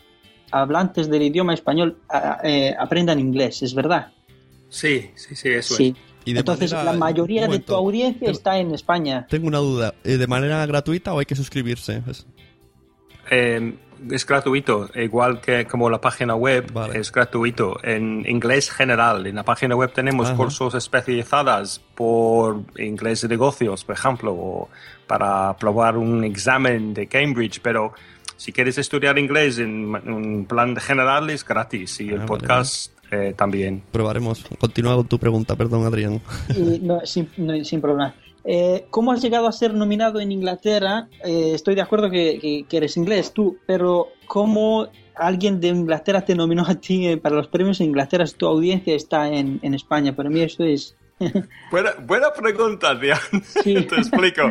hablantes 0.50 1.12
del 1.12 1.22
idioma 1.22 1.54
español 1.54 2.00
eh, 2.44 2.74
aprendan 2.80 3.20
inglés, 3.20 3.62
¿es 3.62 3.76
verdad? 3.76 4.14
Sí, 4.74 5.12
sí, 5.16 5.36
sí, 5.36 5.50
eso 5.50 5.76
Sí. 5.76 5.94
es. 5.96 6.14
Y 6.26 6.38
Entonces, 6.38 6.72
manera- 6.72 6.92
la 6.94 6.98
mayoría 6.98 7.48
de 7.48 7.60
tu 7.60 7.76
audiencia 7.76 8.32
está 8.32 8.58
en 8.58 8.74
España. 8.74 9.28
Tengo 9.30 9.48
una 9.48 9.58
duda. 9.60 9.94
¿eh, 10.04 10.18
¿De 10.18 10.26
manera 10.26 10.66
gratuita 10.66 11.14
o 11.14 11.20
hay 11.20 11.26
que 11.26 11.36
suscribirse? 11.36 12.02
Es- 12.10 12.26
Eh, 13.30 13.76
es 14.12 14.26
gratuito, 14.26 14.90
igual 14.96 15.40
que 15.42 15.66
como 15.66 15.90
la 15.90 16.00
página 16.02 16.36
web 16.36 16.72
es 16.94 17.12
gratuito 17.12 17.78
en 17.84 18.26
inglés 18.28 18.70
general. 18.72 19.26
En 19.28 19.36
la 19.36 19.44
página 19.44 19.76
web 19.76 19.94
tenemos 19.94 20.28
Ajá. 20.28 20.38
cursos 20.38 20.74
especializados 20.76 21.80
por 21.96 22.64
inglés 22.78 23.22
de 23.22 23.28
negocios, 23.30 23.84
por 23.86 23.96
ejemplo, 23.96 24.34
o 24.34 24.70
para 25.08 25.56
probar 25.58 25.98
un 25.98 26.24
examen 26.24 26.94
de 26.94 27.08
Cambridge, 27.08 27.60
pero 27.62 27.94
si 28.36 28.52
quieres 28.52 28.78
estudiar 28.78 29.18
inglés 29.20 29.58
en 29.60 29.94
un 30.12 30.46
plan 30.46 30.76
general 30.78 31.30
es 31.30 31.46
gratis 31.46 32.00
y 32.02 32.10
el 32.10 32.14
Ah, 32.16 32.18
vale, 32.18 32.28
podcast 32.28 32.92
eh, 33.14 33.34
también. 33.38 33.84
Probaremos. 33.92 34.44
Continúa 34.60 34.96
con 34.96 35.08
tu 35.08 35.20
pregunta, 35.20 35.56
perdón, 35.56 35.86
Adrián. 35.86 36.22
Y 36.56 36.80
no, 36.80 37.00
sin, 37.06 37.30
no, 37.38 37.64
sin 37.64 37.80
problema. 37.82 38.16
Eh, 38.46 38.86
¿Cómo 38.90 39.12
has 39.14 39.22
llegado 39.22 39.48
a 39.48 39.52
ser 39.52 39.74
nominado 39.74 40.20
en 40.20 40.32
Inglaterra? 40.32 41.08
Eh, 41.24 41.52
estoy 41.54 41.76
de 41.76 41.82
acuerdo 41.82 42.10
que, 42.10 42.40
que- 42.42 42.66
que 42.68 42.78
eres 42.78 42.98
inglés 42.98 43.32
tú, 43.34 43.58
pero 43.66 44.10
¿cómo 44.28 44.88
alguien 45.16 45.62
de 45.62 45.68
Inglaterra 45.70 46.22
te 46.26 46.36
nominó 46.36 46.64
a 46.68 46.76
ti 46.76 47.08
eh, 47.08 47.18
para 47.18 47.36
los 47.36 47.48
premios 47.48 47.80
en 47.80 47.88
Inglaterra 47.88 48.26
si 48.28 48.36
tu 48.36 48.46
audiencia 48.48 48.96
está 48.96 49.30
en, 49.30 49.60
en 49.62 49.74
España? 49.74 50.14
Para 50.16 50.30
mí 50.30 50.42
eso 50.42 50.64
es... 50.64 50.96
Buena, 51.72 51.92
buena 52.06 52.34
pregunta, 52.34 52.90
Adrián. 52.90 53.20
Te 53.64 53.72
explico. 53.80 54.42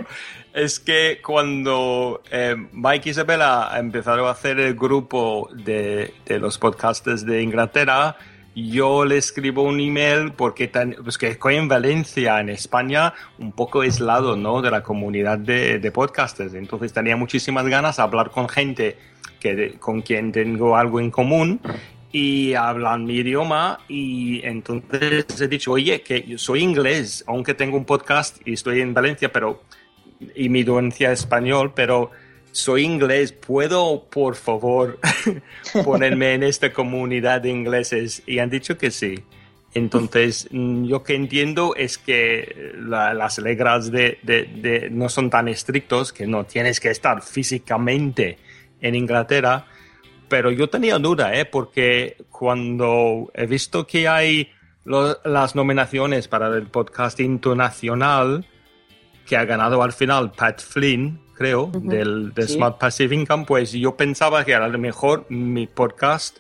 Es 0.55 0.79
que 0.81 1.21
cuando 1.25 2.23
eh, 2.31 2.55
Mike 2.73 3.09
y 3.09 3.13
Isabela 3.13 3.73
empezaron 3.77 4.27
a 4.27 4.31
hacer 4.31 4.59
el 4.61 4.75
grupo 4.75 5.51
de, 5.53 6.15
de 6.25 6.39
los 6.39 6.57
podcasters 6.59 7.27
de 7.27 7.43
Inglaterra, 7.43 8.17
yo 8.55 9.05
le 9.05 9.17
escribo 9.17 9.63
un 9.63 9.81
email 9.81 10.33
porque 10.33 10.69
tan, 10.69 10.95
pues 11.03 11.19
que 11.19 11.29
estoy 11.29 11.57
en 11.57 11.69
Valencia, 11.69 12.41
en 12.41 12.51
España, 12.51 13.15
un 13.39 13.53
poco 13.53 13.81
aislado 13.81 14.37
¿no? 14.37 14.61
de 14.61 14.71
la 14.71 14.83
comunidad 14.83 15.39
de, 15.39 15.79
de 15.79 15.91
podcasters. 15.91 16.55
Entonces 16.55 16.93
tenía 16.93 17.17
muchísimas 17.17 17.67
ganas 17.67 17.97
de 17.97 18.03
hablar 18.03 18.31
con 18.31 18.49
gente 18.49 18.99
que, 19.41 19.77
con 19.79 20.03
quien 20.03 20.33
tengo 20.33 20.77
algo 20.77 21.01
en 21.01 21.11
común 21.11 21.61
y 22.13 22.53
hablan 22.53 23.07
mi 23.07 23.15
idioma 23.15 23.81
y 23.89 24.45
entonces 24.45 25.41
he 25.41 25.49
dicho, 25.49 25.73
oye, 25.73 26.03
que 26.03 26.23
yo 26.23 26.37
soy 26.37 26.63
inglés, 26.63 27.25
aunque 27.27 27.55
tengo 27.55 27.77
un 27.77 27.87
podcast 27.87 28.37
y 28.47 28.53
estoy 28.53 28.81
en 28.83 28.93
Valencia, 28.93 29.33
pero 29.33 29.63
y 30.37 30.49
mi 30.49 30.63
dolencia 30.63 31.11
es 31.11 31.21
español, 31.21 31.73
pero 31.75 32.11
soy 32.53 32.83
inglés, 32.85 33.33
¿puedo 33.33 34.05
por 34.11 34.37
favor 34.37 34.99
ponerme 35.85 36.35
en 36.35 36.43
esta 36.45 36.73
comunidad 36.73 37.41
de 37.41 37.51
ingleses? 37.51 38.23
Y 38.27 38.39
han 38.39 38.51
dicho 38.51 38.79
que 38.79 38.91
sí. 38.91 39.15
Entonces, 39.75 40.49
mm, 40.51 40.85
yo 40.85 41.03
que 41.03 41.15
entiendo 41.15 41.75
es 41.75 41.97
que 41.97 42.73
la- 42.79 43.15
las 43.15 43.39
reglas 43.39 43.91
de, 43.91 44.19
de- 44.23 44.89
no 44.91 45.09
son 45.09 45.31
tan 45.31 45.49
estrictos, 45.49 46.13
que 46.13 46.27
no 46.27 46.45
tienes 46.45 46.79
que 46.79 46.91
estar 46.91 47.23
físicamente 47.23 48.37
en 48.83 48.95
Inglaterra, 48.95 49.67
pero 50.29 50.51
yo 50.51 50.69
tenía 50.69 50.99
duda, 50.99 51.35
¿eh? 51.35 51.47
porque 51.47 52.17
cuando 52.31 53.31
he 53.35 53.47
visto 53.47 53.87
que 53.87 54.09
hay 54.09 54.51
las 54.85 55.55
nominaciones 55.55 56.29
para 56.29 56.49
el 56.49 56.67
podcast 56.67 57.19
internacional, 57.21 58.45
que 59.27 59.37
ha 59.37 59.45
ganado 59.47 59.83
al 59.83 59.93
final 59.93 60.33
Pat 60.33 60.61
Flynn, 60.61 61.21
creo, 61.35 61.71
del 61.75 62.33
Sí. 62.37 62.55
Smart 62.55 62.79
Passive 62.79 63.15
Income, 63.15 63.45
pues 63.47 63.73
yo 63.73 63.97
pensaba 63.97 64.45
que 64.45 64.55
a 64.55 64.67
lo 64.69 64.79
mejor 64.79 65.27
mi 65.29 65.67
podcast 65.67 66.39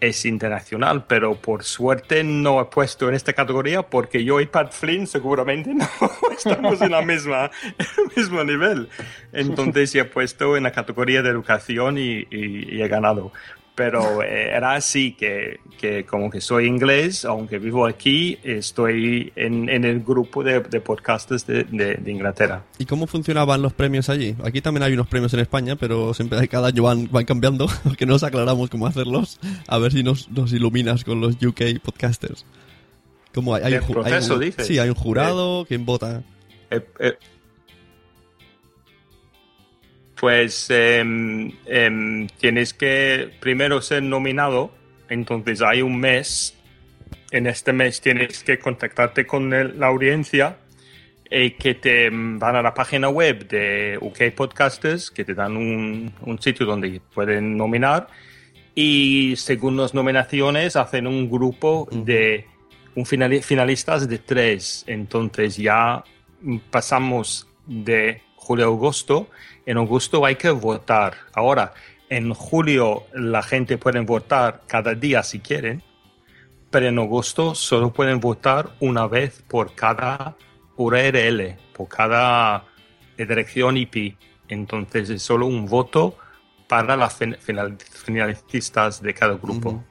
es 0.00 0.24
internacional, 0.24 1.04
pero 1.06 1.36
por 1.36 1.62
suerte 1.62 2.24
no 2.24 2.60
he 2.60 2.64
puesto 2.64 3.08
en 3.08 3.14
esta 3.14 3.32
categoría 3.34 3.82
porque 3.82 4.24
yo 4.24 4.40
y 4.40 4.46
Pat 4.46 4.72
Flynn 4.72 5.06
seguramente 5.06 5.72
no 5.74 5.86
estamos 6.36 6.80
en 6.82 6.90
la 6.90 7.02
misma, 7.02 7.50
el 7.78 8.16
mismo 8.16 8.42
nivel. 8.42 8.88
Entonces 9.32 9.94
he 9.94 10.04
puesto 10.04 10.56
en 10.56 10.64
la 10.64 10.72
categoría 10.72 11.22
de 11.22 11.28
educación 11.30 11.98
y, 11.98 12.26
y- 12.30 12.76
y 12.76 12.82
he 12.82 12.88
ganado. 12.88 13.32
Pero 13.74 14.22
eh, 14.22 14.50
era 14.54 14.74
así 14.74 15.12
que, 15.12 15.58
que 15.80 16.04
como 16.04 16.28
que 16.30 16.42
soy 16.42 16.66
inglés, 16.66 17.24
aunque 17.24 17.58
vivo 17.58 17.86
aquí, 17.86 18.38
estoy 18.42 19.32
en, 19.34 19.70
en 19.70 19.84
el 19.84 20.00
grupo 20.00 20.44
de, 20.44 20.60
de 20.60 20.80
podcasters 20.82 21.46
de, 21.46 21.64
de- 21.64 21.94
de 21.94 22.10
Inglaterra. 22.12 22.64
¿Y 22.78 22.84
cómo 22.84 23.06
funcionaban 23.06 23.62
los 23.62 23.72
premios 23.72 24.10
allí? 24.10 24.36
Aquí 24.44 24.60
también 24.60 24.82
hay 24.82 24.92
unos 24.92 25.06
premios 25.08 25.32
en 25.32 25.40
España, 25.40 25.76
pero 25.76 26.12
siempre 26.12 26.46
cada 26.48 26.68
año 26.68 26.82
van, 26.82 27.08
van 27.10 27.24
cambiando, 27.24 27.66
no 28.00 28.06
nos 28.06 28.22
aclaramos 28.22 28.68
cómo 28.68 28.86
hacerlos. 28.86 29.40
A 29.66 29.78
ver 29.78 29.92
si 29.92 30.02
nos, 30.02 30.28
nos 30.30 30.52
iluminas 30.52 31.02
con 31.02 31.22
los 31.22 31.42
UK 31.42 31.80
podcasters. 31.82 32.44
¿Cómo 33.32 33.54
hay? 33.54 33.62
hay 33.64 33.72
¿Del 33.72 33.80
un 33.80 33.86
hay 33.86 33.92
proceso, 33.94 34.34
un- 34.34 34.40
dices? 34.40 34.66
Sí, 34.66 34.78
hay 34.78 34.90
un 34.90 34.94
jurado, 34.94 35.64
¿quién 35.66 35.86
vota? 35.86 36.22
Eh, 36.70 36.80
eh, 37.00 37.12
pues 40.22 40.70
em, 40.70 41.50
em, 41.66 42.28
tienes 42.38 42.72
que 42.72 43.28
primero 43.40 43.82
ser 43.82 44.04
nominado, 44.04 44.70
entonces 45.08 45.60
hay 45.62 45.82
un 45.82 45.98
mes. 45.98 46.56
En 47.32 47.48
este 47.48 47.72
mes 47.72 48.00
tienes 48.00 48.44
que 48.44 48.60
contactarte 48.60 49.26
con 49.26 49.52
el- 49.52 49.80
la 49.80 49.88
audiencia 49.88 50.58
eh, 51.28 51.54
que 51.56 51.74
te 51.74 52.08
mm, 52.08 52.38
van 52.38 52.54
a 52.54 52.62
la 52.62 52.72
página 52.72 53.08
web 53.08 53.48
de 53.48 53.98
UK 54.00 54.30
Podcasters, 54.36 55.10
que 55.10 55.24
te 55.24 55.34
dan 55.34 55.56
un, 55.56 56.12
un 56.20 56.40
sitio 56.40 56.66
donde 56.66 57.00
pueden 57.12 57.56
nominar 57.56 58.06
y 58.76 59.34
según 59.36 59.76
las 59.76 59.92
nominaciones 59.92 60.76
hacen 60.76 61.08
un 61.08 61.28
grupo 61.28 61.88
de 61.90 62.44
un 62.94 63.04
finali- 63.06 63.42
finalistas 63.42 64.08
de 64.08 64.18
tres. 64.18 64.84
Entonces 64.86 65.56
ya 65.56 66.04
mm, 66.42 66.58
pasamos 66.70 67.48
de 67.66 68.20
julio 68.36 68.66
a 68.66 68.68
agosto. 68.68 69.28
En 69.66 69.78
agosto 69.78 70.24
hay 70.24 70.36
que 70.36 70.50
votar. 70.50 71.14
Ahora, 71.34 71.72
en 72.08 72.34
julio 72.34 73.04
la 73.14 73.42
gente 73.42 73.78
puede 73.78 74.00
votar 74.00 74.62
cada 74.66 74.94
día 74.94 75.22
si 75.22 75.40
quieren, 75.40 75.82
pero 76.70 76.86
en 76.88 76.98
agosto 76.98 77.54
solo 77.54 77.92
pueden 77.92 78.20
votar 78.20 78.70
una 78.80 79.06
vez 79.06 79.42
por 79.48 79.74
cada 79.74 80.36
URL, 80.76 81.56
por 81.74 81.88
cada 81.88 82.64
dirección 83.16 83.76
IP. 83.76 84.16
Entonces 84.48 85.08
es 85.10 85.22
solo 85.22 85.46
un 85.46 85.66
voto 85.66 86.16
para 86.68 86.96
las 86.96 87.14
fin- 87.14 87.36
final- 87.40 87.76
finalistas 87.78 89.00
de 89.02 89.14
cada 89.14 89.34
grupo. 89.34 89.84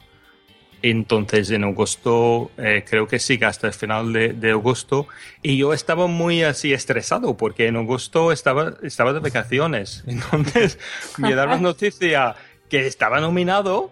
Entonces 0.84 1.52
en 1.52 1.63
agosto, 1.63 2.52
eh, 2.58 2.84
creo 2.88 3.08
que 3.08 3.20
sigue 3.20 3.46
hasta 3.46 3.67
el 3.67 3.74
final 3.74 4.13
de, 4.13 4.34
de 4.34 4.52
agosto. 4.52 5.08
Y 5.44 5.58
yo 5.58 5.74
estaba 5.74 6.08
muy 6.08 6.44
así 6.44 6.74
estresado 6.74 7.38
porque 7.38 7.67
en 7.67 7.76
agosto 7.76 8.32
estaba, 8.32 8.74
estaba 8.82 9.13
de 9.13 9.20
vacaciones. 9.20 10.04
Entonces 10.08 10.80
me 11.17 11.36
daban 11.36 11.62
noticia 11.62 12.36
que 12.70 12.88
estaba 12.88 13.20
nominado, 13.20 13.91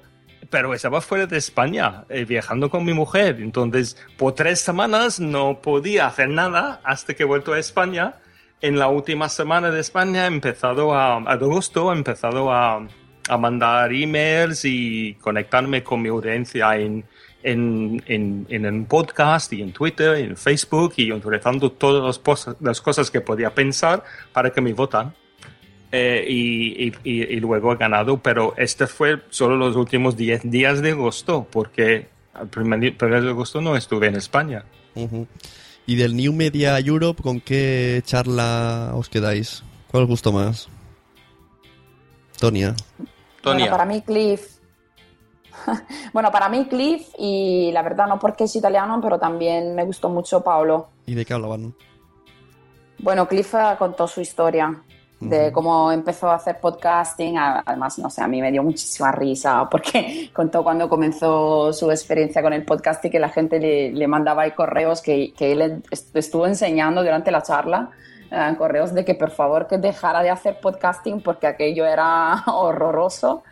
pero 0.50 0.74
estaba 0.74 1.02
fuera 1.02 1.28
de 1.28 1.38
España, 1.38 2.06
eh, 2.10 2.26
viajando 2.26 2.72
con 2.72 2.84
mi 2.84 2.94
mujer. 2.94 3.38
Entonces 3.40 3.96
por 4.18 4.34
tres 4.34 4.60
semanas 4.60 5.20
no 5.20 5.62
podía 5.62 6.08
hacer 6.08 6.30
nada 6.30 6.82
hasta 6.84 7.14
que 7.14 7.24
he 7.24 7.26
vuelto 7.28 7.54
a 7.54 7.60
España. 7.60 8.16
En 8.62 8.80
la 8.80 8.88
última 8.88 9.30
semana 9.30 9.70
de 9.70 9.80
España 9.80 10.24
he 10.24 10.28
empezado 10.28 10.94
a, 10.94 11.14
a 11.14 11.34
agosto, 11.34 11.94
he 11.94 11.96
empezado 11.96 12.52
a, 12.52 12.86
a 13.30 13.38
mandar 13.38 13.94
emails 13.94 14.66
y 14.66 15.14
conectarme 15.22 15.84
con 15.84 16.02
mi 16.02 16.10
audiencia 16.10 16.76
en, 16.78 17.04
en, 17.44 18.04
en, 18.08 18.46
en 18.50 18.66
el 18.66 18.84
podcast 18.86 19.54
y 19.54 19.62
en 19.62 19.72
Twitter 19.72 20.20
y 20.20 20.24
en 20.24 20.36
Facebook 20.38 20.94
y 20.98 21.12
utilizando 21.12 21.72
todas 21.72 22.04
las, 22.04 22.82
cosas- 22.82 23.10
que 23.12 23.22
podía 23.22 23.54
pensar 23.54 24.04
para 24.34 24.50
que 24.52 24.60
me 24.62 24.74
votan. 24.74 25.14
Eh, 25.92 26.24
y, 26.30 26.88
y- 26.90 26.94
y- 27.04 27.40
luego 27.40 27.74
he 27.74 27.78
ganado, 27.78 28.18
pero 28.22 28.54
este 28.58 28.86
fue 28.86 29.22
solo 29.32 29.56
los 29.58 29.76
últimos 29.76 30.16
10 30.16 30.52
días 30.52 30.82
de 30.84 30.92
agosto, 30.92 31.48
porque 31.50 32.08
el 32.40 32.48
primer, 32.48 32.96
primer 32.96 33.24
de 33.24 33.30
agosto 33.32 33.60
no 33.60 33.76
estuve 33.76 34.06
en 34.08 34.16
España. 34.16 34.66
Ujú. 34.94 35.26
Y 35.88 35.96
del 35.96 36.16
New 36.16 36.32
Media 36.34 36.78
Europe, 36.78 37.24
¿con 37.24 37.42
qué 37.42 38.04
charla 38.06 38.92
os 38.94 39.10
quedáis? 39.10 39.64
¿Cuál 39.88 40.04
os 40.04 40.10
gustó 40.10 40.32
más? 40.32 40.70
Tonia. 42.40 42.76
Bueno, 43.44 43.60
para 43.72 43.86
mí 43.86 44.02
Cliff. 44.02 44.58
bueno, 46.14 46.32
para 46.32 46.50
mí 46.50 46.66
Cliff 46.68 47.10
y 47.18 47.72
la 47.74 47.82
verdad 47.82 48.08
no 48.08 48.20
porque 48.20 48.46
es 48.46 48.56
italiano, 48.56 49.00
pero 49.02 49.20
también 49.20 49.76
me 49.76 49.84
gustó 49.86 50.10
mucho 50.10 50.42
Paolo. 50.44 50.90
¿Y 51.06 51.16
de 51.16 51.26
qué 51.26 51.34
hablaban? 51.34 51.74
Bueno, 53.00 53.28
Cliff 53.28 53.54
eh, 53.56 53.76
contó 53.78 54.08
su 54.08 54.22
historia 54.22 54.84
de 55.22 55.52
cómo 55.52 55.92
empezó 55.92 56.30
a 56.30 56.36
hacer 56.36 56.60
podcasting. 56.62 57.38
Además, 57.38 58.00
no 58.00 58.10
sé, 58.10 58.22
a 58.22 58.28
mí 58.28 58.42
me 58.42 58.52
dio 58.54 58.64
muchísima 58.64 59.12
risa 59.12 59.68
porque 59.70 60.30
contó 60.34 60.64
cuando 60.64 60.88
comenzó 60.88 61.74
su 61.74 61.92
experiencia 61.92 62.42
con 62.42 62.54
el 62.54 62.64
podcast 62.64 63.04
y 63.04 63.10
que 63.10 63.20
la 63.20 63.28
gente 63.30 63.60
le, 63.60 63.92
le 63.92 64.08
mandaba 64.08 64.44
ahí 64.44 64.52
correos 64.52 65.02
que, 65.02 65.34
que 65.34 65.52
él 65.52 65.82
est- 65.92 66.16
estuvo 66.16 66.46
enseñando 66.48 67.04
durante 67.04 67.32
la 67.32 67.42
charla. 67.42 67.90
Eh, 68.32 68.56
correos 68.58 68.94
de 68.94 69.06
que 69.06 69.16
por 69.16 69.32
favor 69.32 69.68
que 69.68 69.78
dejara 69.78 70.22
de 70.22 70.30
hacer 70.30 70.60
podcasting 70.60 71.22
porque 71.22 71.48
aquello 71.48 71.86
era 71.86 72.44
horroroso 72.48 73.44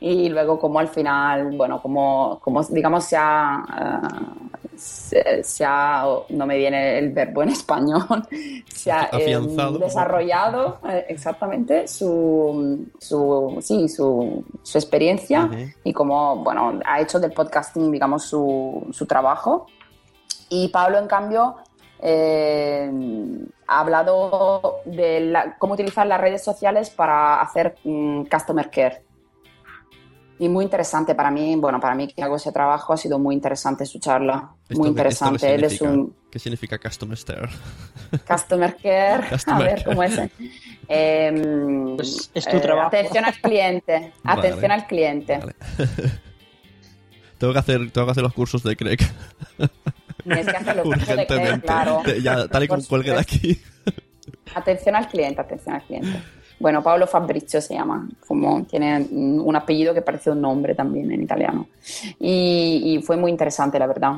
y 0.00 0.28
luego 0.28 0.58
como 0.58 0.78
al 0.78 0.88
final, 0.88 1.56
bueno, 1.56 1.80
como, 1.80 2.38
como 2.42 2.62
digamos 2.64 3.04
se 3.04 3.16
ha, 3.16 3.64
eh, 3.80 4.76
se, 4.76 5.42
se 5.42 5.64
ha, 5.64 6.04
no 6.28 6.46
me 6.46 6.56
viene 6.56 6.98
el 6.98 7.12
verbo 7.12 7.42
en 7.42 7.48
español, 7.50 8.26
se 8.72 8.92
ha 8.92 9.08
eh, 9.12 9.38
desarrollado 9.78 10.78
eh, 10.88 11.06
exactamente 11.08 11.88
su, 11.88 12.86
su, 12.98 13.58
sí, 13.60 13.88
su, 13.88 14.44
su 14.62 14.78
experiencia 14.78 15.48
y 15.82 15.92
como, 15.92 16.36
bueno, 16.36 16.80
ha 16.84 17.00
hecho 17.00 17.18
del 17.18 17.32
podcasting, 17.32 17.90
digamos, 17.90 18.24
su, 18.24 18.86
su 18.90 19.06
trabajo. 19.06 19.66
Y 20.50 20.68
Pablo, 20.68 20.98
en 20.98 21.06
cambio, 21.06 21.56
eh, 22.00 22.90
ha 23.66 23.80
hablado 23.80 24.80
de 24.84 25.20
la- 25.20 25.56
cómo 25.58 25.74
utilizar 25.74 26.06
las 26.06 26.20
redes 26.20 26.42
sociales 26.44 26.90
para 26.90 27.40
hacer 27.40 27.76
mm, 27.84 28.24
customer 28.24 28.70
care. 28.70 29.02
Y 30.38 30.48
muy 30.48 30.64
interesante 30.64 31.14
para 31.14 31.30
mí, 31.30 31.54
bueno, 31.56 31.78
para 31.78 31.94
mí 31.94 32.08
que 32.08 32.20
hago 32.22 32.36
ese 32.36 32.50
trabajo 32.50 32.92
ha 32.92 32.96
sido 32.96 33.18
muy 33.20 33.36
interesante 33.36 33.86
su 33.86 34.00
charla, 34.00 34.50
Esto 34.68 34.78
muy 34.80 34.88
interesante. 34.88 35.38
qué 35.46 35.54
Él 35.54 35.64
es 35.64 35.72
significa? 35.78 35.90
un 35.92 36.16
¿Qué 36.30 36.38
significa 36.40 36.78
Customer 36.78 37.18
Care? 37.24 37.48
customer 38.28 38.76
care, 38.76 39.28
Customer 39.30 39.62
a 39.62 39.64
ver 39.64 39.74
care. 39.76 39.84
cómo 39.84 40.02
es. 40.02 40.18
Em, 40.88 41.96
es 42.00 42.46
tu 42.48 42.56
eh, 42.56 42.60
trabajo. 42.60 42.88
Atención 42.88 43.24
al 43.24 43.34
cliente, 43.34 44.12
Vale. 44.24 44.40
atención 44.40 44.72
al 44.72 44.86
cliente. 44.88 45.40
Tengo 47.38 47.52
que 47.52 47.58
hacer, 47.58 47.90
tengo 47.92 48.06
que 48.06 48.10
hacer 48.12 48.22
los 48.22 48.32
cursos 48.32 48.62
de 48.62 48.76
Craig. 48.76 48.98
Tienes 50.24 50.46
que 50.46 50.56
hacer 50.56 50.82
de 50.82 51.60
claro. 51.60 52.02
Ya, 52.22 52.48
tal 52.48 52.64
y 52.64 52.68
como 52.68 52.84
cuelgue 52.84 53.12
de 53.12 53.20
aquí. 53.20 53.62
Atención 54.54 54.96
al 54.96 55.08
cliente, 55.08 55.40
atención 55.40 55.74
al 55.76 55.82
cliente. 55.82 56.22
Bueno, 56.58 56.82
Paolo 56.82 57.06
Fabrizio 57.06 57.60
se 57.60 57.74
llama, 57.74 58.08
como 58.26 58.64
tiene 58.64 59.06
un 59.10 59.54
apellido 59.54 59.92
que 59.92 60.02
parece 60.02 60.30
un 60.30 60.40
nombre 60.40 60.74
también 60.74 61.10
en 61.12 61.22
italiano. 61.22 61.68
Y, 62.18 62.96
y 62.96 63.02
fue 63.02 63.16
muy 63.16 63.30
interesante, 63.30 63.78
la 63.78 63.86
verdad. 63.86 64.14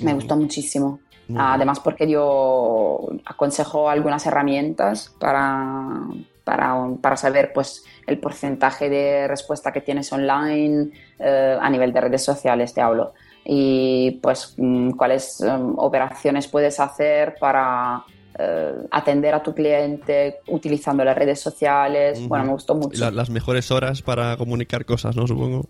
Me 0.00 0.12
gustó 0.14 0.36
muchísimo. 0.36 1.00
Además, 1.34 1.80
porque 1.80 2.04
dio, 2.04 3.08
aconsejó 3.24 3.88
algunas 3.88 4.26
herramientas 4.26 5.14
para, 5.18 6.00
para, 6.44 6.88
para 7.00 7.16
saber 7.16 7.52
pues, 7.54 7.84
el 8.06 8.18
porcentaje 8.18 8.90
de 8.90 9.28
respuesta 9.28 9.72
que 9.72 9.80
tienes 9.80 10.12
online 10.12 10.90
eh, 11.18 11.56
a 11.58 11.70
nivel 11.70 11.92
de 11.92 12.00
redes 12.02 12.22
sociales, 12.22 12.74
te 12.74 12.82
hablo. 12.82 13.14
Y 13.44 14.20
pues 14.22 14.54
mm, 14.56 14.90
cuáles 14.92 15.40
em, 15.40 15.74
operaciones 15.78 16.46
puedes 16.48 16.78
hacer 16.80 17.36
para 17.40 18.04
eh, 18.38 18.72
atender 18.90 19.34
a 19.34 19.42
tu 19.42 19.52
cliente 19.54 20.38
utilizando 20.46 21.04
las 21.04 21.16
redes 21.16 21.40
sociales. 21.40 22.26
Bueno, 22.28 22.44
me 22.44 22.52
gustó 22.52 22.74
mucho. 22.74 23.00
La- 23.00 23.10
las 23.10 23.30
mejores 23.30 23.70
horas 23.70 24.00
para 24.02 24.36
comunicar 24.36 24.84
cosas, 24.84 25.16
¿no? 25.16 25.26
Supongo. 25.26 25.66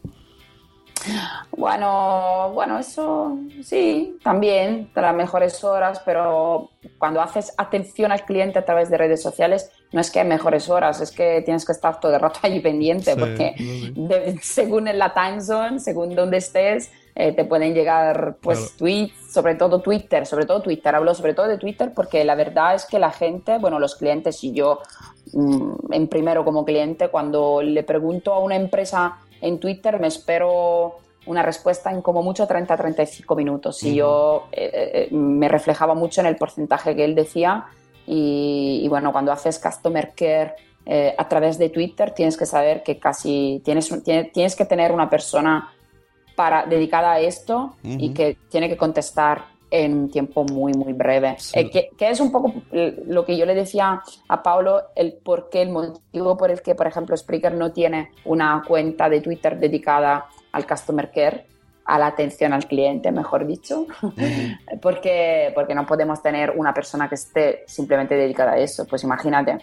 Bueno, 1.56 2.50
bueno, 2.54 2.78
eso 2.78 3.37
sí, 3.62 4.16
también 4.22 4.88
las 4.94 5.14
mejores 5.14 5.62
horas, 5.64 6.00
pero 6.04 6.70
cuando 6.98 7.20
haces 7.20 7.52
atención 7.58 8.12
al 8.12 8.24
cliente 8.24 8.58
a 8.58 8.64
través 8.64 8.88
de 8.90 8.98
redes 8.98 9.20
sociales, 9.22 9.70
no 9.92 10.00
es 10.00 10.11
que 10.11 10.20
hay 10.20 10.26
mejores 10.28 10.68
horas, 10.68 11.00
es 11.00 11.11
que 11.11 11.42
tienes 11.42 11.64
que 11.64 11.72
estar 11.72 12.00
todo 12.00 12.14
el 12.14 12.20
rato 12.20 12.40
allí 12.44 12.61
pendiente, 12.61 13.14
Sí, 13.14 13.18
porque 13.20 13.54
sí. 13.58 13.92
de- 13.96 14.38
según 14.42 14.88
en 14.88 14.98
la 14.98 15.12
time 15.12 15.40
zone, 15.40 15.80
según 15.80 16.14
donde 16.14 16.38
estés, 16.38 16.90
eh, 17.14 17.33
te 17.33 17.44
pueden 17.44 17.75
llegar 17.75 18.37
pues 18.40 18.59
Claro. 18.59 18.75
tweets, 18.79 19.33
sobre 19.33 19.55
todo 19.55 19.81
Twitter, 19.81 20.27
sobre 20.27 20.46
todo 20.46 20.62
Twitter, 20.62 20.94
hablo 20.94 21.14
sobre 21.14 21.35
todo 21.35 21.46
de 21.46 21.59
Twitter 21.59 21.92
porque 21.94 22.25
la 22.25 22.35
verdad 22.35 22.75
es 22.75 22.87
que 22.87 22.98
la 22.98 23.11
gente, 23.11 23.59
bueno, 23.59 23.79
los 23.79 23.96
clientes 23.96 24.42
y 24.44 24.53
yo 24.53 24.81
mm, 25.33 25.92
en 25.92 26.09
primero 26.09 26.44
como 26.44 26.64
cliente, 26.64 27.09
cuando 27.09 27.62
le 27.62 27.83
pregunto 27.83 28.33
a 28.33 28.38
una 28.38 28.57
empresa 28.57 29.18
en 29.40 29.59
Twitter, 29.61 30.01
me 30.01 30.07
espero 30.07 30.98
una 31.27 31.42
respuesta 31.42 31.90
en 31.90 32.03
como 32.03 32.22
mucho 32.22 32.48
30-35 32.48 33.37
minutos. 33.37 33.83
Y 33.85 33.88
Ujú. 33.88 33.96
yo 33.96 34.46
eh, 34.53 35.09
eh, 35.11 35.14
me 35.14 35.48
reflejaba 35.48 35.94
mucho 35.94 36.20
en 36.20 36.27
el 36.27 36.37
porcentaje 36.37 36.96
que 36.96 37.05
él 37.05 37.14
decía. 37.14 37.66
Y, 38.07 38.81
y 38.83 38.88
bueno, 38.88 39.12
cuando 39.12 39.31
haces 39.31 39.61
customer 39.61 40.12
care 40.16 40.55
eh, 40.85 41.14
a 41.16 41.29
través 41.29 41.59
de 41.59 41.68
Twitter, 41.68 42.11
tienes 42.12 42.37
que 42.37 42.46
saber 42.46 42.83
que 42.83 42.98
casi 42.98 43.62
tienes, 43.64 43.88
tienes 44.33 44.57
que 44.57 44.64
tener 44.64 44.90
una 44.90 45.09
persona 45.09 45.72
para, 46.42 46.66
dedicada 46.66 47.12
a 47.12 47.20
esto 47.20 47.76
y 47.85 48.12
que 48.12 48.37
tiene 48.48 48.68
que 48.68 48.76
contestar 48.76 49.44
en 49.70 49.96
un 49.96 50.11
tiempo 50.11 50.42
muy, 50.42 50.72
muy 50.72 50.92
breve. 50.92 51.37
Eh, 51.52 51.70
que, 51.70 51.90
que 51.96 52.11
es 52.11 52.18
un 52.18 52.33
poco 52.33 52.52
lo 52.72 53.24
que 53.24 53.37
yo 53.37 53.46
le 53.46 53.55
decía 53.55 54.02
a 54.26 54.42
Pablo, 54.42 54.83
el 54.96 55.12
por 55.12 55.50
qué, 55.50 55.62
el 55.62 55.70
motivo 55.70 56.37
por 56.37 56.50
el 56.50 56.61
que, 56.61 56.74
por 56.74 56.88
ejemplo, 56.88 57.16
Spreaker 57.16 57.55
no 57.55 57.70
tiene 57.70 58.11
una 58.24 58.61
cuenta 58.66 59.09
de 59.09 59.20
Twitter 59.20 59.57
dedicada 59.57 60.26
al 60.50 60.66
customer 60.66 61.12
care, 61.12 61.46
a 61.85 61.96
la 61.96 62.09
atención 62.09 62.52
al 62.52 62.66
cliente, 62.66 63.12
mejor 63.12 63.46
dicho, 63.46 63.87
porque, 64.83 65.52
porque 65.55 65.76
no 65.76 65.87
podemos 65.87 66.20
tener 66.20 66.55
una 66.57 66.74
persona 66.74 67.09
que 67.09 67.14
esté 67.14 67.62
simplemente 67.68 68.16
dedicada 68.16 68.55
a 68.55 68.59
eso. 68.59 68.85
Pues 68.85 69.05
imagínate, 69.05 69.59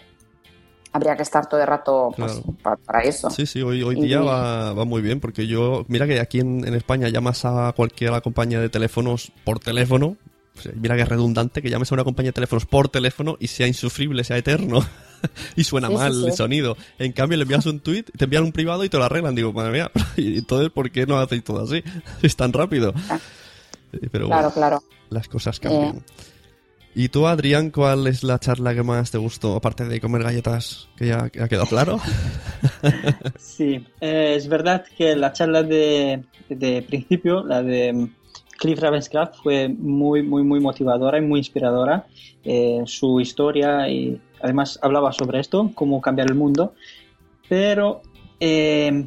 habría 0.92 1.16
que 1.16 1.22
estar 1.22 1.46
todo 1.48 1.60
el 1.60 1.66
rato 1.66 2.12
pues, 2.16 2.40
Claro. 2.62 2.78
para 2.84 3.00
eso. 3.02 3.30
Sí, 3.30 3.46
sí, 3.46 3.62
hoy, 3.62 3.82
hoy 3.82 3.98
Y- 3.98 4.06
día 4.06 4.20
va, 4.20 4.72
va 4.72 4.84
muy 4.84 5.02
bien, 5.02 5.20
porque 5.20 5.46
yo, 5.46 5.84
mira 5.88 6.06
que 6.06 6.20
aquí 6.20 6.40
en, 6.40 6.66
en 6.66 6.74
España 6.74 7.08
llamas 7.08 7.44
a 7.44 7.72
cualquier 7.76 8.20
compañía 8.22 8.60
de 8.60 8.68
teléfonos 8.68 9.32
por 9.44 9.58
teléfono, 9.60 10.16
mira 10.74 10.96
que 10.96 11.02
es 11.02 11.08
redundante 11.08 11.62
que 11.62 11.70
llames 11.70 11.90
a 11.90 11.94
una 11.94 12.04
compañía 12.04 12.30
de 12.30 12.34
teléfonos 12.34 12.66
por 12.66 12.88
teléfono 12.88 13.36
y 13.40 13.46
sea 13.46 13.66
insufrible, 13.66 14.24
sea 14.24 14.36
eterno, 14.36 14.84
y 15.56 15.64
suena 15.64 15.88
Sí, 15.88 15.94
mal 15.94 16.12
sí. 16.14 16.26
el 16.26 16.32
sonido. 16.32 16.76
En 16.98 17.12
cambio, 17.12 17.36
le 17.38 17.42
envías 17.42 17.64
un 17.66 17.80
tweet, 17.80 18.04
te 18.16 18.24
envían 18.24 18.42
un 18.44 18.52
privado 18.52 18.82
y 18.84 18.88
te 18.88 18.98
lo 18.98 19.04
arreglan. 19.04 19.34
Digo, 19.34 19.52
madre 19.52 19.72
mía, 19.72 19.90
y 20.16 20.38
entonces, 20.38 20.70
¿por 20.70 20.90
qué 20.90 21.06
no 21.06 21.18
hacéis 21.18 21.44
todo 21.44 21.62
así? 21.62 21.82
Es 22.22 22.36
tan 22.36 22.52
rápido. 22.52 22.92
Eh, 23.92 24.08
Pero 24.10 24.26
Claro, 24.26 24.50
bueno, 24.50 24.50
claro. 24.54 24.82
las 25.08 25.28
cosas 25.28 25.58
cambian. 25.60 26.02
¿Y 26.94 27.08
tú, 27.08 27.26
Adrián, 27.26 27.70
cuál 27.70 28.06
es 28.08 28.24
la 28.24 28.38
charla 28.38 28.74
que 28.74 28.82
más 28.82 29.10
te 29.10 29.18
gustó? 29.18 29.54
Aparte 29.54 29.84
de 29.84 30.00
comer 30.00 30.24
galletas, 30.24 30.88
que 30.96 31.06
ya 31.06 31.30
ha 31.40 31.48
quedado 31.48 31.66
claro. 31.66 31.98
Sí, 33.38 33.86
eh, 34.00 34.34
es 34.36 34.48
verdad 34.48 34.84
que 34.96 35.14
la 35.14 35.32
charla 35.32 35.62
de, 35.62 36.24
de 36.48 36.82
principio, 36.82 37.44
la 37.44 37.62
de 37.62 38.08
Cliff 38.58 38.78
Ravenscraft 38.78 39.36
fue 39.42 39.68
muy, 39.68 40.22
muy, 40.22 40.42
muy 40.42 40.60
motivadora 40.60 41.18
y 41.18 41.22
muy 41.22 41.40
inspiradora. 41.40 42.06
Eh, 42.44 42.82
su 42.86 43.20
historia 43.20 43.88
y 43.88 44.20
además 44.42 44.78
hablaba 44.82 45.12
sobre 45.12 45.40
esto, 45.40 45.70
cómo 45.74 46.00
cambiar 46.00 46.28
el 46.28 46.36
mundo. 46.36 46.74
Pero 47.48 48.02
eh, 48.38 49.06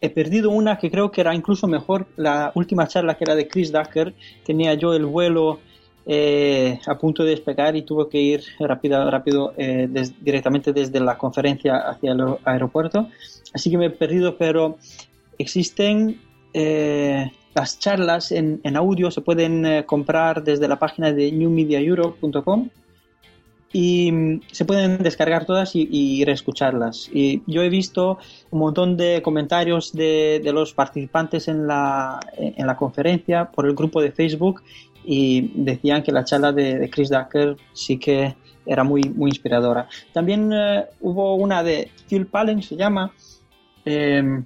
he 0.00 0.10
perdido 0.10 0.50
una 0.50 0.78
que 0.78 0.90
creo 0.90 1.10
que 1.10 1.20
era 1.20 1.34
incluso 1.34 1.66
mejor, 1.66 2.06
la 2.16 2.52
última 2.54 2.88
charla 2.88 3.16
que 3.16 3.24
era 3.24 3.34
de 3.34 3.48
Chris 3.48 3.72
Ducker. 3.72 4.14
Tenía 4.44 4.74
yo 4.74 4.94
el 4.94 5.04
vuelo 5.04 5.60
eh, 6.06 6.78
a 6.86 6.98
punto 6.98 7.24
de 7.24 7.30
despegar 7.30 7.76
y 7.76 7.82
tuve 7.82 8.08
que 8.08 8.20
ir 8.20 8.42
rápido, 8.60 9.10
rápido 9.10 9.54
eh, 9.56 9.88
directamente 10.20 10.72
desde 10.72 11.00
la 11.00 11.16
conferencia 11.16 11.78
hacia 11.78 12.12
el 12.12 12.20
aer- 12.20 12.38
aeropuerto. 12.44 13.08
Así 13.52 13.70
que 13.70 13.78
me 13.78 13.86
he 13.86 13.90
perdido, 13.90 14.36
pero 14.36 14.76
existen 15.38 16.20
eh, 16.52 17.30
las 17.54 17.78
charlas 17.78 18.32
en, 18.32 18.60
en 18.64 18.76
audio, 18.76 19.10
se 19.10 19.20
pueden 19.20 19.64
eh, 19.64 19.84
comprar 19.86 20.42
desde 20.44 20.68
la 20.68 20.78
página 20.78 21.12
de 21.12 21.30
newmediaeurope.com 21.32 22.68
y 23.72 24.12
mm, 24.12 24.40
se 24.52 24.64
pueden 24.64 24.98
descargar 24.98 25.46
todas 25.46 25.74
y, 25.74 25.88
y 25.90 26.24
reescucharlas. 26.24 27.08
Y 27.12 27.42
yo 27.46 27.62
he 27.62 27.68
visto 27.68 28.18
un 28.50 28.58
montón 28.60 28.96
de 28.96 29.22
comentarios 29.22 29.92
de, 29.92 30.40
de 30.44 30.52
los 30.52 30.74
participantes 30.74 31.48
en 31.48 31.66
la, 31.66 32.20
en 32.36 32.66
la 32.66 32.76
conferencia 32.76 33.46
por 33.50 33.66
el 33.66 33.74
grupo 33.74 34.00
de 34.02 34.12
Facebook 34.12 34.62
y 35.04 35.52
decían 35.54 36.02
que 36.02 36.12
la 36.12 36.24
charla 36.24 36.52
de, 36.52 36.78
de 36.78 36.90
Chris 36.90 37.10
Ducker 37.10 37.56
sí 37.72 37.98
que 37.98 38.34
era 38.66 38.84
muy, 38.84 39.02
muy 39.02 39.30
inspiradora. 39.30 39.88
También 40.12 40.50
eh, 40.52 40.84
hubo 41.00 41.34
una 41.34 41.62
de 41.62 41.90
Phil 42.08 42.26
Pallen, 42.26 42.62
se 42.62 42.76
llama, 42.76 43.12
em, 43.84 44.44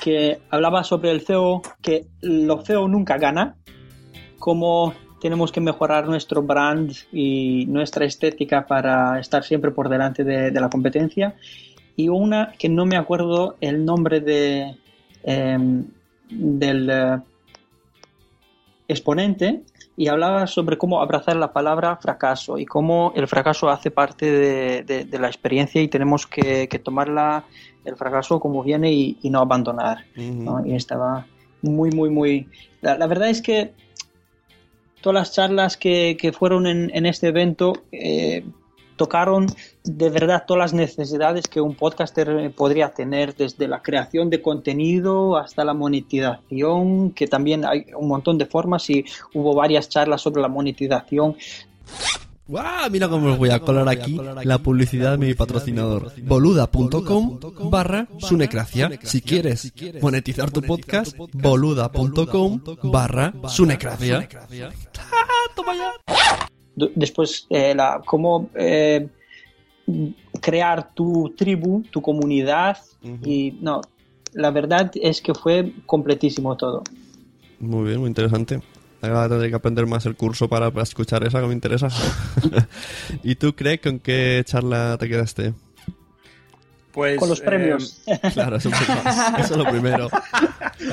que 0.00 0.38
hablaba 0.50 0.84
sobre 0.84 1.10
el 1.10 1.20
feo, 1.20 1.62
que 1.82 2.06
lo 2.20 2.58
feo 2.64 2.86
nunca 2.86 3.18
gana, 3.18 3.56
cómo 4.38 4.94
tenemos 5.20 5.50
que 5.50 5.60
mejorar 5.60 6.06
nuestro 6.06 6.42
brand 6.42 6.92
y 7.12 7.66
nuestra 7.66 8.04
estética 8.04 8.66
para 8.66 9.18
estar 9.18 9.42
siempre 9.42 9.72
por 9.72 9.88
delante 9.88 10.22
de, 10.22 10.52
de 10.52 10.60
la 10.60 10.70
competencia. 10.70 11.34
Y 11.96 12.08
una 12.08 12.52
que 12.56 12.68
no 12.68 12.86
me 12.86 12.96
acuerdo 12.96 13.56
el 13.60 13.84
nombre 13.84 14.20
de, 14.20 14.76
em, 15.24 15.86
del 16.30 16.90
eh, 16.90 17.18
exponente 18.88 19.62
y 19.96 20.08
hablaba 20.08 20.46
sobre 20.46 20.78
cómo 20.78 21.00
abrazar 21.02 21.36
la 21.36 21.52
palabra 21.52 21.96
fracaso 21.98 22.58
y 22.58 22.64
cómo 22.66 23.12
el 23.14 23.28
fracaso 23.28 23.68
hace 23.68 23.90
parte 23.90 24.30
de, 24.30 24.82
de- 24.82 25.04
de 25.04 25.18
la 25.18 25.26
experiencia 25.28 25.80
y 25.82 25.88
tenemos 25.88 26.26
que, 26.26 26.68
que 26.68 26.78
tomarla 26.78 27.44
el 27.84 27.96
fracaso 27.96 28.40
como 28.40 28.62
viene 28.62 28.92
y, 28.92 29.18
y 29.22 29.30
no 29.30 29.40
abandonar. 29.40 30.04
¿no? 30.16 30.64
Y 30.66 30.74
estaba 30.74 31.26
muy, 31.62 31.90
muy, 31.90 32.10
muy... 32.10 32.48
La, 32.80 32.96
la 32.96 33.06
verdad 33.06 33.28
es 33.28 33.42
que 33.42 33.72
todas 35.00 35.14
las 35.14 35.32
charlas 35.32 35.76
que, 35.76 36.16
que 36.20 36.32
fueron 36.32 36.66
en, 36.66 36.90
en 36.94 37.06
este 37.06 37.28
evento 37.28 37.72
eh, 37.92 38.44
tocaron 38.98 39.46
de 39.84 40.10
verdad 40.10 40.44
todas 40.46 40.60
las 40.60 40.74
necesidades 40.74 41.46
que 41.46 41.62
un 41.62 41.74
podcaster 41.74 42.28
eh, 42.28 42.50
podría 42.50 42.90
tener, 42.90 43.34
desde 43.34 43.66
la 43.66 43.80
creación 43.80 44.28
de 44.28 44.42
contenido 44.42 45.38
hasta 45.38 45.64
la 45.64 45.72
monetización, 45.72 47.12
que 47.12 47.26
también 47.26 47.64
hay 47.64 47.86
un 47.96 48.08
montón 48.08 48.36
de 48.36 48.44
formas 48.44 48.90
y 48.90 49.06
hubo 49.32 49.54
varias 49.54 49.88
charlas 49.88 50.20
sobre 50.20 50.42
la 50.42 50.48
monetización. 50.48 51.36
¡Guau! 52.46 52.90
Mira 52.90 53.08
cómo 53.10 53.32
os 53.32 53.38
voy 53.38 53.50
a 53.50 53.58
colar 53.60 53.86
aquí 53.90 54.18
la 54.44 54.56
publicidad 54.58 55.12
de 55.12 55.18
mi 55.18 55.34
patrocinador. 55.34 56.12
Boluda.com 56.22 57.38
barra 57.70 58.08
sunecracia. 58.18 58.90
Si 59.02 59.20
quieres 59.20 59.70
monetizar 60.00 60.50
tu 60.50 60.62
podcast, 60.62 61.14
boluda.com 61.34 62.60
barra 62.84 63.34
sunecracia. 63.48 64.26
D- 64.48 64.68
Después, 66.94 67.46
eh, 67.50 67.74
la, 67.74 68.02
cómo 68.04 68.50
eh, 68.54 69.08
crear 70.40 70.94
tu 70.94 71.34
tribu, 71.36 71.82
tu 71.90 72.02
comunidad. 72.02 72.78
Y 73.24 73.56
no, 73.60 73.80
la 74.34 74.50
verdad 74.50 74.90
es 74.94 75.20
que 75.20 75.34
fue 75.34 75.72
completísimo 75.86 76.56
todo. 76.56 76.82
Muy 77.60 77.88
bien, 77.88 78.00
muy 78.00 78.08
interesante. 78.08 78.60
Ahora 79.00 79.28
tendré 79.28 79.48
que 79.48 79.54
aprender 79.54 79.86
más 79.86 80.06
el 80.06 80.16
curso 80.16 80.48
para, 80.48 80.70
para 80.70 80.82
escuchar 80.82 81.24
esa 81.24 81.40
que 81.40 81.46
me 81.46 81.54
interesa. 81.54 81.88
¿Y 83.22 83.36
tú, 83.36 83.54
Craig, 83.54 83.78
con 83.78 84.00
qué 84.00 84.42
charla 84.44 84.96
te 84.98 85.08
quedaste? 85.08 85.54
Pues, 86.92 87.18
Con 87.18 87.28
los 87.28 87.40
eh, 87.40 87.44
premios. 87.44 88.02
Claro, 88.32 88.56
eso, 88.56 88.70
eso 89.38 89.54
es 89.54 89.56
lo 89.56 89.70
primero. 89.70 90.08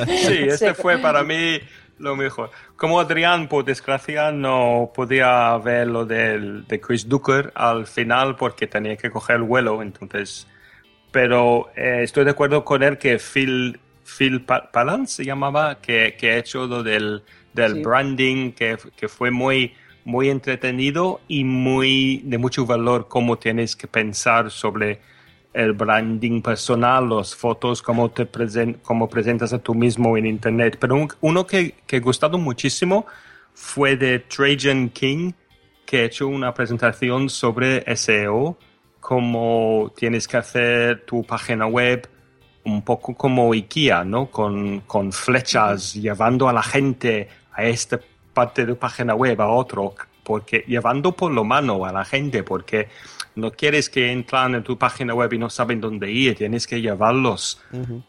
Sí, 0.05 0.37
este 0.47 0.75
fue 0.75 0.99
para 0.99 1.23
mí 1.23 1.57
lo 1.97 2.15
mejor. 2.15 2.51
Como 2.75 2.99
Adrián, 2.99 3.47
por 3.47 3.63
desgracia, 3.65 4.31
no 4.31 4.91
podía 4.93 5.57
ver 5.57 5.87
lo 5.87 6.05
del, 6.05 6.67
de 6.67 6.79
Chris 6.81 7.07
Ducker 7.07 7.51
al 7.55 7.87
final 7.87 8.35
porque 8.35 8.67
tenía 8.67 8.97
que 8.97 9.09
coger 9.11 9.37
el 9.37 9.43
vuelo, 9.43 9.81
entonces... 9.81 10.47
Pero 11.11 11.69
eh, 11.75 12.01
estoy 12.03 12.25
de 12.25 12.31
acuerdo 12.31 12.65
con 12.65 12.83
él 12.83 12.97
que 12.97 13.19
Phil, 13.19 13.79
Phil 14.03 14.41
Pa- 14.43 14.69
Palance 14.71 15.15
se 15.17 15.25
llamaba, 15.25 15.79
que, 15.81 16.15
que 16.19 16.31
ha 16.31 16.37
hecho 16.37 16.67
lo 16.67 16.83
del, 16.83 17.23
del 17.53 17.75
Sí. 17.75 17.81
branding, 17.81 18.51
que, 18.51 18.77
que 18.97 19.07
fue 19.07 19.31
muy, 19.31 19.73
muy 20.03 20.29
entretenido 20.29 21.21
y 21.27 21.45
muy 21.45 22.21
de 22.25 22.37
mucho 22.37 22.65
valor 22.65 23.07
cómo 23.07 23.37
tienes 23.37 23.75
que 23.77 23.87
pensar 23.87 24.51
sobre 24.51 24.99
el 25.55 25.73
branding 25.73 26.41
personal, 26.41 27.09
las 27.09 27.33
fotos, 27.33 27.81
cómo 27.81 28.11
te 28.11 28.29
presen- 28.29 28.77
cómo 28.81 29.07
presentas 29.09 29.53
a 29.53 29.59
tú 29.59 29.73
mismo 29.73 30.17
en 30.17 30.25
internet. 30.25 30.77
Pero 30.79 30.95
un- 30.95 31.09
uno 31.21 31.47
que, 31.47 31.75
que 31.87 31.97
he 31.97 31.99
gustado 32.01 32.37
muchísimo 32.37 33.05
fue 33.53 33.95
de 33.95 34.19
Trajan 34.19 34.89
King, 34.89 35.31
que 35.85 35.99
ha 36.01 36.03
hecho 36.05 36.27
una 36.27 36.53
presentación 36.53 37.29
sobre 37.29 37.83
SEO, 37.95 38.57
cómo 38.99 39.93
tienes 39.95 40.27
que 40.27 40.37
hacer 40.37 41.05
tu 41.05 41.23
página 41.23 41.67
web 41.67 42.09
un 42.65 42.81
poco 42.81 43.13
como 43.15 43.53
IKEA, 43.53 44.03
¿no? 44.03 44.25
Con, 44.31 44.81
con 44.81 45.11
flechas, 45.13 45.93
llevando 45.93 46.49
a 46.49 46.53
la 46.53 46.63
gente 46.63 47.29
a 47.53 47.63
esta 47.63 47.99
parte 48.33 48.65
de 48.65 48.73
tu 48.73 48.79
página 48.79 49.13
web, 49.15 49.39
a 49.39 49.47
otro, 49.47 49.93
porque 50.23 50.65
llevando 50.67 51.11
por 51.11 51.31
lo 51.31 51.43
mano 51.43 51.85
a 51.85 51.93
la 51.93 52.03
gente, 52.03 52.41
porque 52.43 52.89
no 53.35 53.51
quieres 53.51 53.89
que 53.89 54.11
entran 54.11 54.55
en 54.55 54.63
tu 54.63 54.77
página 54.77 55.13
web 55.13 55.31
y 55.33 55.37
no 55.37 55.49
saben 55.49 55.81
dónde 55.81 56.11
ir, 56.11 56.35
tienes 56.35 56.67
que 56.67 56.81
llevarlos 56.81 57.61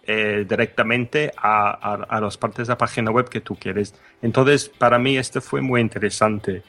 eh, 0.05 0.47
directamente 0.49 1.33
a, 1.37 1.70
a, 1.70 1.95
a 1.95 2.20
las 2.20 2.37
partes 2.37 2.66
de 2.66 2.72
la 2.72 2.79
página 2.79 3.11
web 3.11 3.29
que 3.29 3.41
tú 3.41 3.57
quieres. 3.57 3.95
Entonces, 4.22 4.68
para 4.68 4.99
mí 4.99 5.16
este 5.18 5.41
fue 5.41 5.61
muy 5.61 5.81
interesante. 5.81 6.62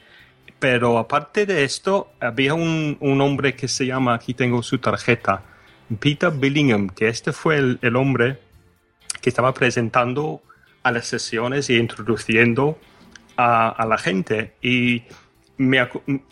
Pero 0.58 0.98
aparte 0.98 1.46
de 1.46 1.62
esto, 1.62 2.10
había 2.20 2.54
un, 2.54 2.96
un 3.00 3.20
hombre 3.20 3.54
que 3.54 3.68
se 3.68 3.86
llama, 3.86 4.14
aquí 4.14 4.34
tengo 4.34 4.62
su 4.62 4.78
tarjeta, 4.78 5.44
Peter 6.00 6.32
Billingham, 6.32 6.88
que 6.88 7.08
este 7.08 7.32
fue 7.32 7.58
el, 7.58 7.78
el 7.80 7.94
hombre 7.94 8.40
que 9.20 9.30
estaba 9.30 9.54
presentando 9.54 10.42
a 10.82 10.90
las 10.90 11.06
sesiones 11.06 11.70
y 11.70 11.76
introduciendo 11.76 12.76
a, 13.36 13.68
a 13.68 13.86
la 13.86 13.98
gente. 13.98 14.54
Y 14.60 15.04
me 15.58 15.78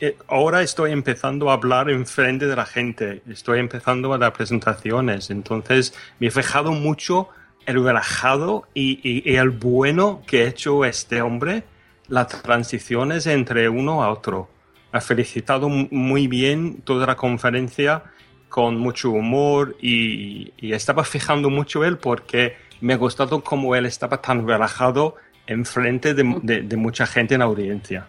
eh, 0.01 0.17
ahora 0.29 0.63
estoy 0.63 0.93
empezando 0.93 1.51
a 1.51 1.55
hablar 1.55 1.91
en 1.91 2.07
frente 2.07 2.47
de 2.47 2.57
la 2.57 2.65
gente, 2.65 3.23
estoy 3.29 3.59
empezando 3.59 4.13
a 4.15 4.19
dar 4.19 4.33
presentaciones, 4.33 5.31
entonces 5.31 5.95
me 6.21 6.29
he 6.29 6.31
fijado 6.31 6.73
mucho 6.73 7.29
el 7.67 7.83
relajado 7.85 8.69
y, 8.73 9.01
y- 9.03 9.29
y 9.31 9.37
el 9.37 9.51
bueno 9.51 10.23
que 10.27 10.43
ha 10.43 10.47
hecho 10.49 10.85
este 10.85 11.21
hombre, 11.23 11.65
las 12.09 12.29
transiciones 12.43 13.27
entre 13.27 13.69
uno 13.69 14.05
a 14.05 14.11
otro. 14.11 14.49
Ha 14.93 15.01
felicitado 15.01 15.69
muy 15.69 16.29
bien 16.29 16.81
toda 16.85 17.07
la 17.07 17.17
conferencia 17.17 18.05
con 18.49 18.79
mucho 18.79 19.11
humor 19.11 19.77
y, 19.83 20.53
y 20.57 20.73
estaba 20.73 21.03
fijando 21.05 21.51
mucho 21.51 21.85
él 21.85 21.99
porque 21.99 22.55
me 22.81 22.95
ha 22.95 22.97
gustado 22.97 23.43
cómo 23.43 23.75
él 23.75 23.87
estaba 23.87 24.23
tan 24.23 24.47
relajado 24.47 25.17
en 25.49 25.65
frente 25.65 26.15
de, 26.15 26.23
de- 26.43 26.63
de 26.63 26.77
mucha 26.77 27.07
gente 27.07 27.35
en 27.35 27.41
la 27.41 27.47
audiencia. 27.47 28.07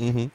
Ujú. 0.00 0.30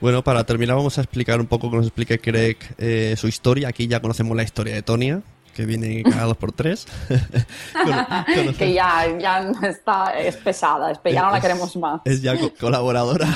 Bueno, 0.00 0.22
para 0.22 0.44
terminar 0.44 0.76
vamos 0.76 0.98
a 0.98 1.00
explicar 1.02 1.40
un 1.40 1.46
poco 1.46 1.70
que 1.70 1.76
nos 1.78 1.86
explique 1.86 2.18
Craig 2.18 2.56
eh, 2.78 3.14
su 3.16 3.28
historia. 3.28 3.68
Aquí 3.68 3.86
ya 3.86 4.00
conocemos 4.02 4.36
la 4.36 4.42
historia 4.42 4.74
de 4.74 4.82
Tonia, 4.82 5.22
que 5.54 5.64
viene 5.64 6.02
cada 6.10 6.24
dos 6.24 6.36
por 6.36 6.52
tres. 6.52 6.86
Cono- 7.72 8.54
que 8.58 8.72
ya, 8.74 9.06
ya 9.18 9.50
está, 9.68 10.18
es 10.18 10.36
pesada, 10.36 10.90
es 10.92 10.98
ya 11.04 11.22
no 11.22 11.30
la 11.30 11.40
queremos 11.40 11.74
más. 11.76 12.00
es 12.04 12.20
ya 12.22 12.38
co- 12.38 12.52
colaboradora. 12.60 13.28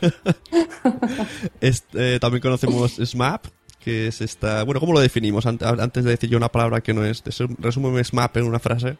Este, 1.60 2.20
también 2.20 2.42
conocemos 2.42 2.96
SMAP, 2.96 3.46
que 3.80 4.08
es 4.08 4.20
esta... 4.20 4.62
Bueno, 4.64 4.80
¿cómo 4.80 4.92
lo 4.92 5.00
definimos? 5.00 5.46
Ant- 5.46 5.62
Antes 5.80 6.04
de 6.04 6.10
decir 6.10 6.28
yo 6.30 6.36
una 6.36 6.48
palabra 6.50 6.80
que 6.80 6.92
no 6.94 7.04
es... 7.04 7.22
Resúmeme 7.58 8.02
SMAP 8.04 8.36
en 8.38 8.44
una 8.44 8.58
frase. 8.58 8.96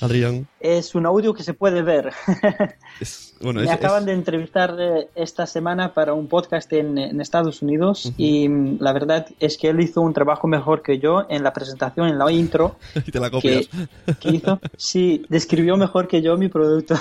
Adrián. 0.00 0.46
Es 0.60 0.94
un 0.94 1.06
audio 1.06 1.32
que 1.34 1.42
se 1.42 1.54
puede 1.54 1.82
ver. 1.82 2.12
bueno, 3.40 3.60
Me 3.60 3.66
es- 3.66 3.72
acaban 3.72 4.00
es- 4.02 4.06
de 4.06 4.12
entrevistar 4.12 4.76
eh, 4.78 5.08
esta 5.14 5.46
semana 5.46 5.94
para 5.94 6.12
un 6.12 6.26
podcast 6.28 6.72
en, 6.72 6.98
en 6.98 7.20
Estados 7.20 7.62
Unidos 7.62 8.12
y 8.16 8.48
mm, 8.48 8.78
la 8.80 8.92
verdad 8.92 9.26
es 9.40 9.56
que 9.56 9.68
él 9.68 9.80
hizo 9.80 10.00
un 10.02 10.12
trabajo 10.12 10.46
mejor 10.48 10.82
que 10.82 10.98
yo 10.98 11.26
en 11.28 11.42
la 11.42 11.52
presentación, 11.52 12.08
en 12.08 12.18
la 12.18 12.30
intro. 12.30 12.76
y 13.06 13.10
te 13.10 13.20
la 13.20 13.30
copias. 13.30 13.68
¿Qué 14.20 14.28
hizo? 14.30 14.60
Sí, 14.76 15.24
describió 15.28 15.76
mejor 15.76 16.08
que 16.08 16.20
yo 16.22 16.36
mi 16.36 16.48
producto. 16.48 16.94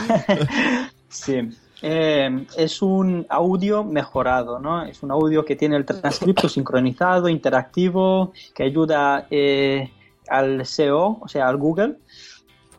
sí. 1.09 1.49
Eh, 1.81 2.45
es 2.57 2.81
un 2.81 3.27
audio 3.29 3.83
mejorado, 3.83 4.57
¿no? 4.59 4.83
Es 4.85 5.03
un 5.03 5.11
audio 5.11 5.43
que 5.45 5.55
tiene 5.55 5.75
el 5.75 5.85
transcripto 5.85 6.47
sincronizado, 6.49 7.27
interactivo, 7.29 8.31
que 8.55 8.63
ayuda 8.63 9.27
eh, 9.29 9.91
al 10.27 10.65
SEO, 10.65 11.19
o 11.21 11.27
sea, 11.27 11.47
al 11.47 11.57
Google. 11.57 11.97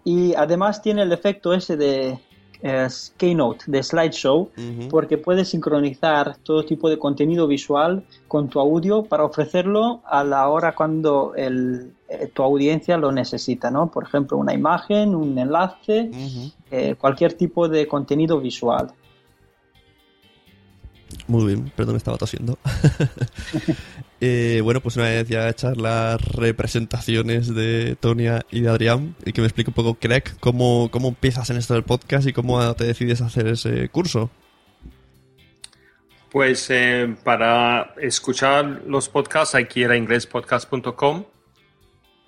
Y 0.06 0.36
además 0.36 0.82
tiene 0.82 1.02
el 1.02 1.10
efecto 1.10 1.52
ese 1.52 1.76
de 1.76 2.20
eh, 2.62 2.88
Keynote, 3.16 3.64
de 3.66 3.82
slideshow, 3.82 4.50
porque 4.88 5.18
puedes 5.18 5.48
sincronizar 5.48 6.36
todo 6.44 6.64
tipo 6.64 6.88
de 6.88 6.96
contenido 6.96 7.48
visual 7.48 8.04
con 8.28 8.48
tu 8.48 8.60
audio 8.60 9.02
para 9.02 9.24
ofrecerlo 9.24 10.02
a 10.04 10.22
la 10.22 10.48
hora 10.48 10.76
cuando 10.76 11.34
el, 11.34 11.90
eh, 12.08 12.30
tu 12.32 12.44
audiencia 12.44 12.96
lo 12.96 13.10
necesita, 13.10 13.68
¿no? 13.72 13.90
Por 13.90 14.04
ejemplo, 14.04 14.38
una 14.38 14.54
imagen, 14.54 15.12
un 15.16 15.36
enlace, 15.36 16.12
eh, 16.70 16.94
cualquier 16.94 17.32
tipo 17.32 17.68
de 17.68 17.88
contenido 17.88 18.38
visual. 18.38 18.92
Muy 21.28 21.44
bien, 21.46 21.72
perdón, 21.74 21.96
estaba 21.96 22.18
tosiendo. 22.18 22.58
Eh, 24.18 24.62
bueno, 24.64 24.80
pues 24.80 24.96
una 24.96 25.04
vez 25.04 25.28
ya 25.28 25.46
hechas 25.46 25.76
las 25.76 26.18
representaciones 26.22 27.54
de 27.54 27.96
Tonia 28.00 28.46
y 28.50 28.62
de 28.62 28.70
Adrián, 28.70 29.14
y 29.26 29.32
que 29.34 29.42
me 29.42 29.46
explique 29.46 29.68
un 29.68 29.74
poco, 29.74 29.96
Craig, 29.96 30.22
cómo, 30.40 30.88
cómo 30.90 31.08
empiezas 31.08 31.50
en 31.50 31.58
esto 31.58 31.74
del 31.74 31.82
podcast 31.82 32.26
y 32.26 32.32
cómo 32.32 32.74
te 32.76 32.84
decides 32.84 33.20
hacer 33.20 33.46
ese 33.46 33.90
curso. 33.90 34.30
Pues 36.30 36.70
eh, 36.70 37.14
para 37.24 37.94
escuchar 38.00 38.82
los 38.86 39.10
podcasts 39.10 39.54
hay 39.54 39.66
que 39.66 39.80
ir 39.80 39.90
a 39.90 39.98
inglespodcast.com 39.98 41.24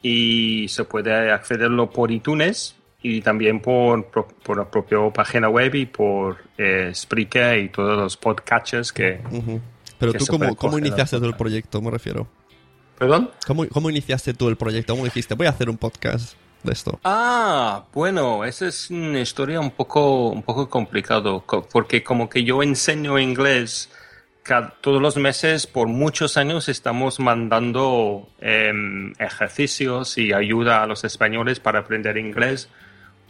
y 0.03 0.69
se 0.69 0.85
puede 0.85 1.33
accederlo 1.33 1.89
por 1.91 2.11
iTunes 2.11 2.78
y 3.03 3.21
también 3.21 3.61
por, 3.61 4.07
por, 4.07 4.57
la 4.57 4.69
propia 4.69 4.99
página 5.13 5.49
web 5.49 5.75
y 5.75 5.87
por 5.87 6.39
eh, 6.57 6.91
Spreaker 6.93 7.59
y 7.61 7.69
todos 7.69 7.97
los 7.97 8.17
podcatchers 8.17 8.93
que... 8.93 9.21
Ujú. 9.31 9.61
Pero 9.99 10.13
que 10.13 10.19
tú, 10.19 10.25
se 10.27 10.33
¿cómo, 10.33 10.57
cómo 10.57 10.79
iniciaste 10.79 11.19
tú 11.19 11.25
el 11.27 11.35
proyecto? 11.35 11.81
Me 11.81 11.91
refiero. 11.91 12.27
¿Perdón? 12.99 13.31
¿Cómo, 13.47 13.69
¿Cómo 13.69 13.91
iniciaste 13.91 14.35
tú 14.35 14.49
el 14.49 14.57
proyecto? 14.57 14.93
¿Cómo 14.95 15.05
dijiste, 15.05 15.35
voy 15.35 15.47
a 15.47 15.51
hacer 15.51 15.71
un 15.71 15.77
podcast 15.77 16.35
de 16.63 16.73
esto? 16.73 16.99
Ah, 17.05 17.85
bueno, 17.93 18.45
esa 18.45 18.67
es 18.67 18.91
una 18.91 19.21
historia 19.21 19.61
un 19.61 19.71
poco, 19.71 20.29
un 20.31 20.43
poco 20.43 20.69
complicado, 20.69 21.43
co- 21.47 21.67
porque 21.73 22.03
como 22.03 22.29
que 22.29 22.43
yo 22.45 22.63
enseño 22.63 23.19
inglés 23.19 23.91
todos 24.81 25.03
los 25.03 25.17
meses, 25.19 25.67
por 25.67 25.89
muchos 25.89 26.39
años 26.39 26.71
estamos 26.71 27.21
mandando 27.21 28.27
em, 28.41 29.13
ejercicios 29.19 30.17
y 30.17 30.33
ayuda 30.33 30.83
a 30.83 30.87
los 30.87 31.05
españoles 31.05 31.61
para 31.61 31.81
aprender 31.81 32.17
inglés 32.17 32.71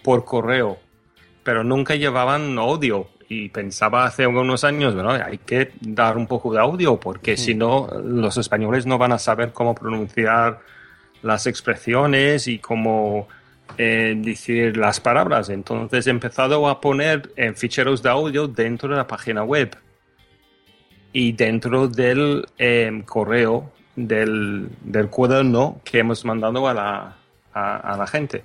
por 0.02 0.24
correo, 0.24 0.78
pero 1.42 1.64
nunca 1.64 1.94
llevaban 1.94 2.58
audio. 2.58 3.08
Y 3.30 3.50
pensaba 3.50 4.06
hace 4.06 4.22
algunos 4.22 4.64
años, 4.64 4.94
bueno, 4.94 5.10
hay 5.10 5.36
que 5.36 5.72
dar 5.82 6.16
un 6.16 6.26
poco 6.26 6.50
de 6.52 6.60
audio, 6.60 6.98
porque 6.98 7.36
si 7.36 7.54
no, 7.54 7.86
los 8.02 8.38
españoles 8.38 8.86
no 8.86 8.96
van 8.96 9.12
a 9.12 9.18
saber 9.18 9.52
cómo 9.52 9.74
pronunciar 9.74 10.60
las 11.20 11.46
expresiones 11.46 12.46
y 12.48 12.58
cómo 12.58 13.28
eh, 13.76 14.14
decir 14.16 14.78
las 14.78 15.00
palabras. 15.00 15.50
Entonces 15.50 16.06
he 16.06 16.10
empezado 16.10 16.68
a 16.68 16.80
poner 16.80 17.30
eh, 17.36 17.52
ficheros 17.54 18.02
de 18.02 18.08
audio 18.08 18.48
dentro 18.48 18.88
de 18.88 18.96
la 18.96 19.06
página 19.06 19.44
web 19.44 19.76
y 21.12 21.32
dentro 21.32 21.86
del 21.86 22.46
eh, 22.56 23.02
correo 23.04 23.72
del, 23.94 24.70
del 24.80 25.08
cuaderno 25.10 25.80
que 25.84 25.98
hemos 25.98 26.24
mandado 26.24 26.66
a 26.66 26.74
la, 26.74 27.16
a, 27.52 27.76
a 27.76 27.96
la 27.96 28.06
gente. 28.06 28.44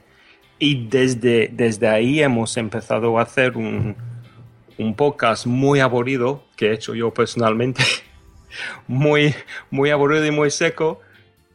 Y 0.64 0.88
desde, 0.88 1.49
desde 1.51 1.89
ahí 1.89 2.24
hemos 2.24 2.55
empezado 2.55 3.20
a 3.20 3.24
hacer 3.24 3.57
un, 3.57 3.97
un 4.78 4.95
podcast 4.95 5.45
muy 5.45 5.82
aburrido 5.82 6.45
que 6.55 6.68
he 6.68 6.74
hecho 6.74 6.95
yo 6.95 7.14
personalmente, 7.14 7.84
muy, 8.88 9.36
muy 9.72 9.89
aburrido 9.89 10.26
y 10.26 10.32
muy 10.32 10.51
seco. 10.51 11.01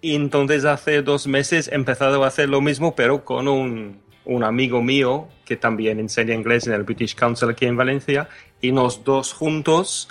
Y 0.02 0.14
entonces 0.14 0.66
hace 0.66 1.00
dos 1.00 1.26
meses 1.26 1.68
he 1.68 1.74
empezado 1.74 2.22
a 2.22 2.26
hacer 2.26 2.50
lo 2.50 2.60
mismo, 2.60 2.94
pero 2.94 3.24
con 3.24 3.48
un, 3.48 3.98
un 4.26 4.44
amigo 4.44 4.82
mío 4.82 5.28
que 5.46 5.56
también 5.56 6.00
enseña 6.00 6.34
inglés 6.34 6.66
en 6.66 6.74
el 6.74 6.82
British 6.82 7.14
Council 7.14 7.48
aquí 7.48 7.64
en 7.64 7.78
Valencia. 7.78 8.28
Y 8.60 8.72
los 8.72 9.04
dos 9.04 9.32
juntos 9.32 10.10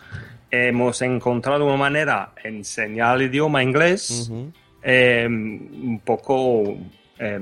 hemos 0.50 1.04
encontrado 1.04 1.68
una 1.68 1.78
manera 1.78 2.34
de 2.42 2.50
enseñar 2.50 3.18
el 3.18 3.28
idioma 3.28 3.62
inglés 3.62 4.32
eh, 4.82 5.28
un 5.30 6.02
poco 6.04 6.80
eh, 7.20 7.40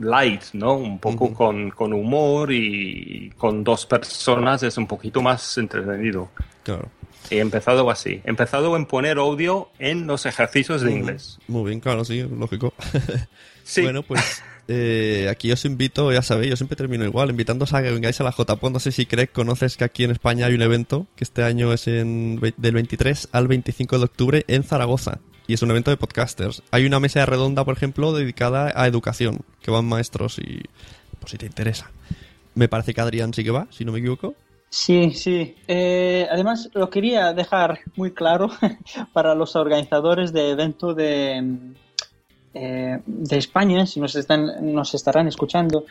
light, 0.00 0.42
¿no? 0.52 0.74
Un 0.74 0.98
poco 0.98 1.32
con, 1.34 1.70
con 1.70 1.92
humor 1.92 2.52
y 2.52 3.30
con 3.36 3.62
dos 3.64 3.86
personas 3.86 4.62
es 4.62 4.76
un 4.76 4.86
poquito 4.86 5.22
más 5.22 5.58
entretenido. 5.58 6.30
Claro. 6.62 6.88
He 7.30 7.38
empezado 7.38 7.88
así. 7.90 8.20
He 8.24 8.30
empezado 8.30 8.76
en 8.76 8.86
poner 8.86 9.18
audio 9.18 9.70
en 9.78 10.06
los 10.06 10.26
ejercicios 10.26 10.82
de 10.82 10.88
Ujú. 10.88 10.98
inglés. 10.98 11.38
Muy 11.48 11.68
bien, 11.68 11.80
claro, 11.80 12.04
sí, 12.04 12.22
lógico. 12.22 12.72
Sí. 13.64 13.82
Bueno, 13.82 14.02
pues 14.02 14.42
eh, 14.66 15.28
aquí 15.30 15.52
os 15.52 15.64
invito, 15.64 16.12
ya 16.12 16.20
sabéis, 16.20 16.50
yo 16.50 16.56
siempre 16.56 16.74
termino 16.76 17.04
igual, 17.04 17.30
invitándoos 17.30 17.72
a 17.74 17.80
que 17.80 17.92
vengáis 17.92 18.20
a 18.20 18.24
la 18.24 18.32
JPO. 18.32 18.70
No 18.70 18.80
sé 18.80 18.90
si 18.90 19.06
Craig 19.06 19.28
conoces 19.28 19.76
que 19.76 19.84
aquí 19.84 20.02
en 20.02 20.10
España 20.10 20.46
hay 20.46 20.54
un 20.54 20.62
evento 20.62 21.06
que 21.14 21.22
este 21.22 21.44
año 21.44 21.72
es 21.72 21.86
en, 21.86 22.40
del 22.56 22.74
23 22.74 23.28
al 23.30 23.46
25 23.46 23.98
de 23.98 24.04
octubre 24.04 24.44
en 24.48 24.64
Zaragoza. 24.64 25.20
Y 25.46 25.54
es 25.54 25.62
un 25.62 25.70
evento 25.70 25.90
de 25.90 25.96
podcasters. 25.96 26.62
Hay 26.70 26.86
una 26.86 27.00
mesa 27.00 27.26
redonda, 27.26 27.64
por 27.64 27.76
ejemplo, 27.76 28.12
dedicada 28.12 28.72
a 28.74 28.86
educación, 28.86 29.40
que 29.60 29.70
van 29.70 29.84
maestros 29.84 30.38
y... 30.38 30.62
Pues 31.18 31.30
si 31.30 31.38
te 31.38 31.46
interesa. 31.46 31.90
Me 32.54 32.68
parece 32.68 32.94
que 32.94 33.00
Adrián 33.00 33.32
sí 33.32 33.44
que 33.44 33.52
va, 33.52 33.68
si 33.70 33.84
no 33.84 33.92
me 33.92 34.00
equivoco. 34.00 34.34
Sí, 34.68 35.10
sí. 35.12 35.54
Eh, 35.68 36.26
además, 36.30 36.70
lo 36.72 36.88
quería 36.88 37.32
dejar 37.32 37.80
muy 37.94 38.12
claro 38.12 38.50
para 39.12 39.34
los 39.34 39.54
organizadores 39.54 40.32
de 40.32 40.50
evento 40.50 40.94
de, 40.94 41.42
mm, 41.42 41.74
eh, 42.54 42.98
de 43.04 43.36
España, 43.36 43.86
si 43.86 44.00
nos, 44.00 44.16
están, 44.16 44.72
nos 44.72 44.94
estarán 44.94 45.28
escuchando. 45.28 45.84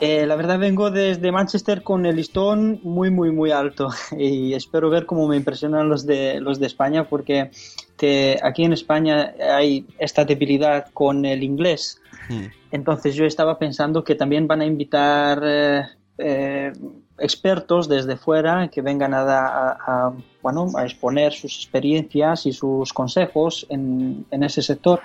Eh, 0.00 0.26
la 0.26 0.36
verdad 0.36 0.58
vengo 0.58 0.90
desde 0.90 1.32
Manchester 1.32 1.82
con 1.82 2.04
el 2.04 2.16
listón 2.16 2.80
muy, 2.82 3.10
muy, 3.10 3.30
muy 3.30 3.52
alto 3.52 3.90
y 4.18 4.52
espero 4.52 4.90
ver 4.90 5.06
cómo 5.06 5.26
me 5.26 5.36
impresionan 5.36 5.88
los 5.88 6.04
de, 6.04 6.40
los 6.40 6.60
de 6.60 6.66
España 6.66 7.08
porque 7.08 7.50
que 7.96 8.38
aquí 8.42 8.64
en 8.64 8.72
España 8.72 9.34
hay 9.52 9.86
esta 9.98 10.24
debilidad 10.24 10.86
con 10.92 11.24
el 11.24 11.42
inglés. 11.42 12.00
Entonces 12.70 13.14
yo 13.14 13.24
estaba 13.24 13.58
pensando 13.58 14.02
que 14.02 14.14
también 14.14 14.46
van 14.48 14.60
a 14.62 14.66
invitar 14.66 15.40
eh, 15.44 15.82
eh, 16.18 16.72
expertos 17.18 17.88
desde 17.88 18.16
fuera 18.16 18.68
que 18.68 18.82
vengan 18.82 19.14
a, 19.14 19.20
a- 19.22 19.78
a, 19.86 20.12
bueno, 20.42 20.66
a 20.76 20.82
exponer 20.84 21.32
sus 21.32 21.54
experiencias 21.56 22.46
y 22.46 22.52
sus 22.52 22.92
consejos 22.92 23.66
en, 23.68 24.26
en 24.30 24.42
ese 24.42 24.62
sector. 24.62 25.00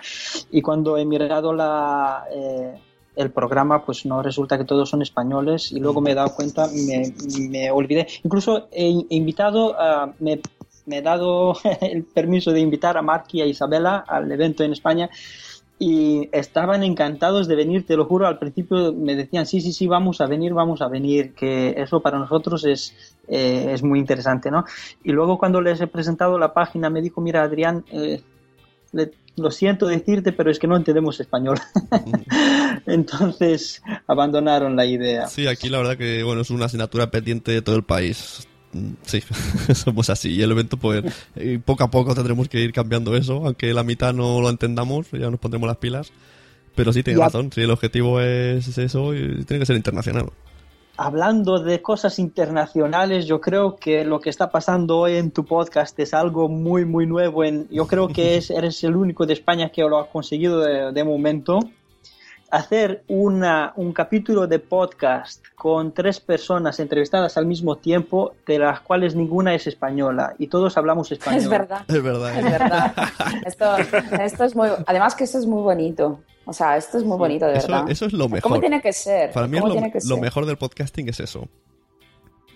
Y 0.49 0.61
cuando 0.61 0.97
he 0.97 1.05
mirado 1.05 1.53
la, 1.53 2.25
eh, 2.33 2.73
el 3.15 3.31
programa, 3.31 3.85
pues 3.85 4.05
no 4.05 4.23
resulta 4.23 4.57
que 4.57 4.63
todos 4.65 4.89
son 4.89 5.01
españoles 5.03 5.71
y 5.71 5.79
luego 5.79 6.01
me 6.01 6.11
he 6.11 6.15
dado 6.15 6.33
cuenta, 6.33 6.67
me, 6.73 7.13
me 7.49 7.69
olvidé. 7.69 8.07
Incluso 8.23 8.67
he, 8.71 8.87
he 9.09 9.15
invitado, 9.15 9.79
a, 9.79 10.11
me, 10.19 10.39
me 10.89 10.97
he 10.97 11.01
dado 11.01 11.53
el 11.81 12.03
permiso 12.03 12.51
de 12.51 12.59
invitar 12.59 12.97
a 12.97 13.01
Mark 13.01 13.25
y 13.31 13.41
a 13.41 13.45
Isabela 13.45 14.03
al 14.07 14.29
evento 14.31 14.63
en 14.63 14.73
España 14.73 15.09
y 15.81 16.27
estaban 16.33 16.83
encantados 16.83 17.47
de 17.47 17.55
venir, 17.55 17.85
te 17.85 17.95
lo 17.95 18.03
juro, 18.03 18.27
al 18.27 18.37
principio 18.37 18.91
me 18.91 19.15
decían, 19.15 19.45
sí, 19.45 19.61
sí, 19.61 19.71
sí, 19.71 19.87
vamos 19.87 20.19
a 20.19 20.25
venir, 20.25 20.53
vamos 20.53 20.81
a 20.81 20.89
venir, 20.89 21.33
que 21.33 21.73
eso 21.77 22.01
para 22.01 22.19
nosotros 22.19 22.65
es, 22.65 22.93
eh, 23.29 23.69
es 23.71 23.81
muy 23.81 23.97
interesante, 23.99 24.51
¿no? 24.51 24.65
Y 25.05 25.13
luego 25.13 25.37
cuando 25.37 25.61
les 25.61 25.79
he 25.79 25.87
presentado 25.87 26.37
la 26.37 26.53
página 26.53 26.89
me 26.89 27.01
dijo, 27.01 27.21
mira, 27.21 27.43
Adrián, 27.43 27.85
eh, 27.93 28.21
le- 28.91 29.11
lo 29.37 29.51
siento 29.51 29.87
decirte, 29.87 30.33
pero 30.33 30.51
es 30.51 30.59
que 30.59 30.67
no 30.67 30.75
entendemos 30.75 31.17
español. 31.21 31.57
Entonces 32.85 33.81
abandonaron 34.07 34.75
la 34.75 34.85
idea. 34.85 35.27
Sí, 35.27 35.47
aquí 35.47 35.69
la 35.69 35.77
verdad 35.77 35.97
que 35.97 36.23
bueno 36.23 36.41
es 36.41 36.49
una 36.49 36.65
asignatura 36.65 37.09
pendiente 37.09 37.53
de 37.53 37.61
todo 37.61 37.77
el 37.77 37.83
país. 37.83 38.45
Sí, 39.05 39.22
somos 39.74 40.09
así. 40.09 40.36
Y 40.36 40.41
el 40.41 40.51
evento, 40.51 40.78
pues, 40.78 41.03
poco 41.65 41.84
a 41.84 41.91
poco 41.91 42.13
tendremos 42.13 42.47
que 42.49 42.59
ir 42.59 42.72
cambiando 42.72 43.15
eso, 43.15 43.45
aunque 43.45 43.74
la 43.74 43.84
mitad 43.84 44.13
no 44.13 44.41
lo 44.41 44.49
entendamos, 44.49 45.07
ya 45.11 45.30
nos 45.30 45.39
pondremos 45.39 45.67
las 45.67 45.78
pilas. 45.78 46.11
Pero 46.76 46.93
sí, 46.93 47.03
tiene 47.03 47.20
razón, 47.20 47.51
sí, 47.51 47.61
el 47.61 47.72
objetivo 47.72 48.22
es 48.22 48.78
eso 48.78 49.13
y 49.13 49.43
tiene 49.43 49.59
que 49.59 49.65
ser 49.65 49.76
internacional. 49.76 50.28
Hablando 50.95 51.59
de 51.59 51.82
cosas 51.82 52.20
internacionales, 52.20 53.26
yo 53.26 53.41
creo 53.41 53.78
que 53.78 54.05
lo 54.05 54.20
que 54.20 54.30
está 54.30 54.49
pasando 54.49 54.99
hoy 54.99 55.15
en 55.15 55.32
tu 55.32 55.45
podcast 55.45 55.97
es 55.99 56.13
algo 56.13 56.49
muy, 56.49 56.86
muy 56.86 57.05
nuevo. 57.05 57.43
En, 57.43 57.67
yo 57.70 57.88
creo 57.88 58.09
que 58.09 58.38
es, 58.38 58.49
eres 58.49 58.84
el 58.84 58.95
único 58.95 59.26
de 59.26 59.34
España 59.34 59.70
que 59.70 59.82
lo 59.82 59.97
ha 59.97 60.09
conseguido 60.09 60.59
de, 60.59 60.91
de 60.91 61.03
momento. 61.03 61.59
Hacer 62.51 63.03
una, 63.07 63.73
un 63.75 63.93
capítulo 63.93 64.47
de 64.47 64.59
podcast 64.59 65.43
con 65.55 65.93
tres 65.93 66.19
personas 66.19 66.79
entrevistadas 66.79 67.37
al 67.37 67.45
mismo 67.45 67.77
tiempo, 67.77 68.33
de 68.45 68.59
las 68.59 68.81
cuales 68.81 69.15
ninguna 69.15 69.53
es 69.53 69.67
española 69.67 70.35
y 70.37 70.47
todos 70.47 70.77
hablamos 70.77 71.11
español. 71.11 71.41
Es 71.41 71.49
verdad. 71.49 71.85
Es 71.87 72.03
verdad. 72.03 72.37
Es 72.37 72.43
verdad. 72.51 72.93
Esto, 73.45 73.77
esto 74.21 74.43
es 74.43 74.55
muy, 74.55 74.69
además 74.85 75.15
que 75.15 75.23
esto 75.23 75.39
es 75.39 75.45
muy 75.45 75.61
bonito. 75.61 76.19
O 76.45 76.53
sea, 76.53 76.77
esto 76.77 76.97
es 76.97 77.03
muy 77.03 77.17
bonito, 77.17 77.45
de 77.45 77.57
Eso, 77.57 77.67
verdad. 77.67 77.91
eso 77.91 78.05
es 78.05 78.13
lo 78.13 78.27
mejor. 78.27 78.41
¿Cómo 78.41 78.59
tiene 78.59 78.81
que 78.81 78.91
ser? 78.91 79.31
Para 79.31 79.47
mí 79.47 79.57
es 79.57 79.61
¿Cómo 79.61 79.75
lo, 79.75 80.15
lo 80.15 80.17
mejor 80.17 80.45
del 80.45 80.57
podcasting 80.57 81.07
es 81.09 81.19
eso. 81.19 81.47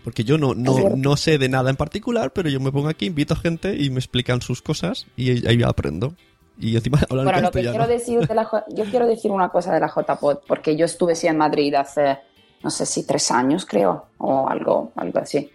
Porque 0.04 0.24
yo 0.24 0.38
no, 0.38 0.54
no, 0.54 0.90
no 0.96 1.16
sé 1.16 1.38
de 1.38 1.48
nada 1.48 1.70
en 1.70 1.76
particular, 1.76 2.34
pero 2.34 2.50
yo 2.50 2.60
me 2.60 2.72
pongo 2.72 2.90
aquí, 2.90 3.06
invito 3.06 3.36
a 3.36 3.38
gente 3.38 3.76
y 3.76 3.90
me 3.90 4.00
explican 4.00 4.42
sus 4.42 4.62
cosas 4.62 5.08
y 5.16 5.48
ahí 5.48 5.62
aprendo. 5.64 6.16
Y 6.58 6.76
encima 6.76 7.00
hablar 7.10 7.26
Bueno, 7.26 7.42
lo 7.42 7.52
que 7.52 7.62
quiero 7.62 7.88
decir 7.88 8.28
de 8.28 8.36
la 8.36 8.46
J- 8.46 8.66
yo 8.70 8.86
quiero 8.86 9.08
decir 9.08 9.32
una 9.32 9.50
cosa 9.50 9.74
de 9.74 9.80
la 9.80 9.88
JPod, 9.88 10.40
porque 10.48 10.76
yo 10.76 10.86
estuve 10.86 11.16
sí 11.16 11.28
en 11.28 11.38
Madrid 11.38 11.74
hace, 11.76 12.18
no 12.62 12.70
sé 12.70 12.86
si 12.86 13.06
tres 13.06 13.32
años, 13.32 13.66
creo, 13.66 14.10
o 14.18 14.48
algo, 14.48 14.92
algo 14.96 15.20
así. 15.20 15.52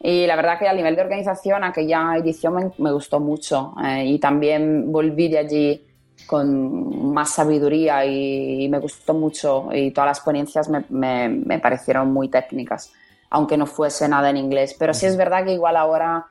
Y 0.00 0.26
la 0.26 0.36
verdad 0.36 0.58
que 0.58 0.68
a 0.68 0.72
nivel 0.74 0.94
de 0.94 1.02
organización, 1.02 1.64
aquella 1.64 2.14
edición 2.16 2.54
me, 2.54 2.70
me 2.78 2.92
gustó 2.92 3.18
mucho. 3.18 3.74
eh, 3.84 4.04
y 4.06 4.18
también 4.18 4.92
volví 4.92 5.28
de 5.28 5.38
allí 5.38 5.86
con 6.26 7.12
más 7.12 7.30
sabiduría 7.30 8.04
y, 8.04 8.68
me 8.68 8.78
gustó 8.78 9.14
mucho. 9.14 9.68
Y 9.72 9.90
todas 9.92 10.08
las 10.08 10.20
ponencias 10.20 10.68
me, 10.68 10.84
me- 10.90 11.28
me 11.28 11.58
parecieron 11.58 12.12
muy 12.12 12.28
técnicas, 12.28 12.92
aunque 13.30 13.56
no 13.56 13.66
fuese 13.66 14.08
nada 14.08 14.30
en 14.30 14.36
inglés. 14.36 14.76
Pero 14.78 14.92
sí 14.92 15.06
es 15.06 15.16
verdad 15.16 15.44
que 15.44 15.52
igual 15.54 15.76
ahora 15.76 16.26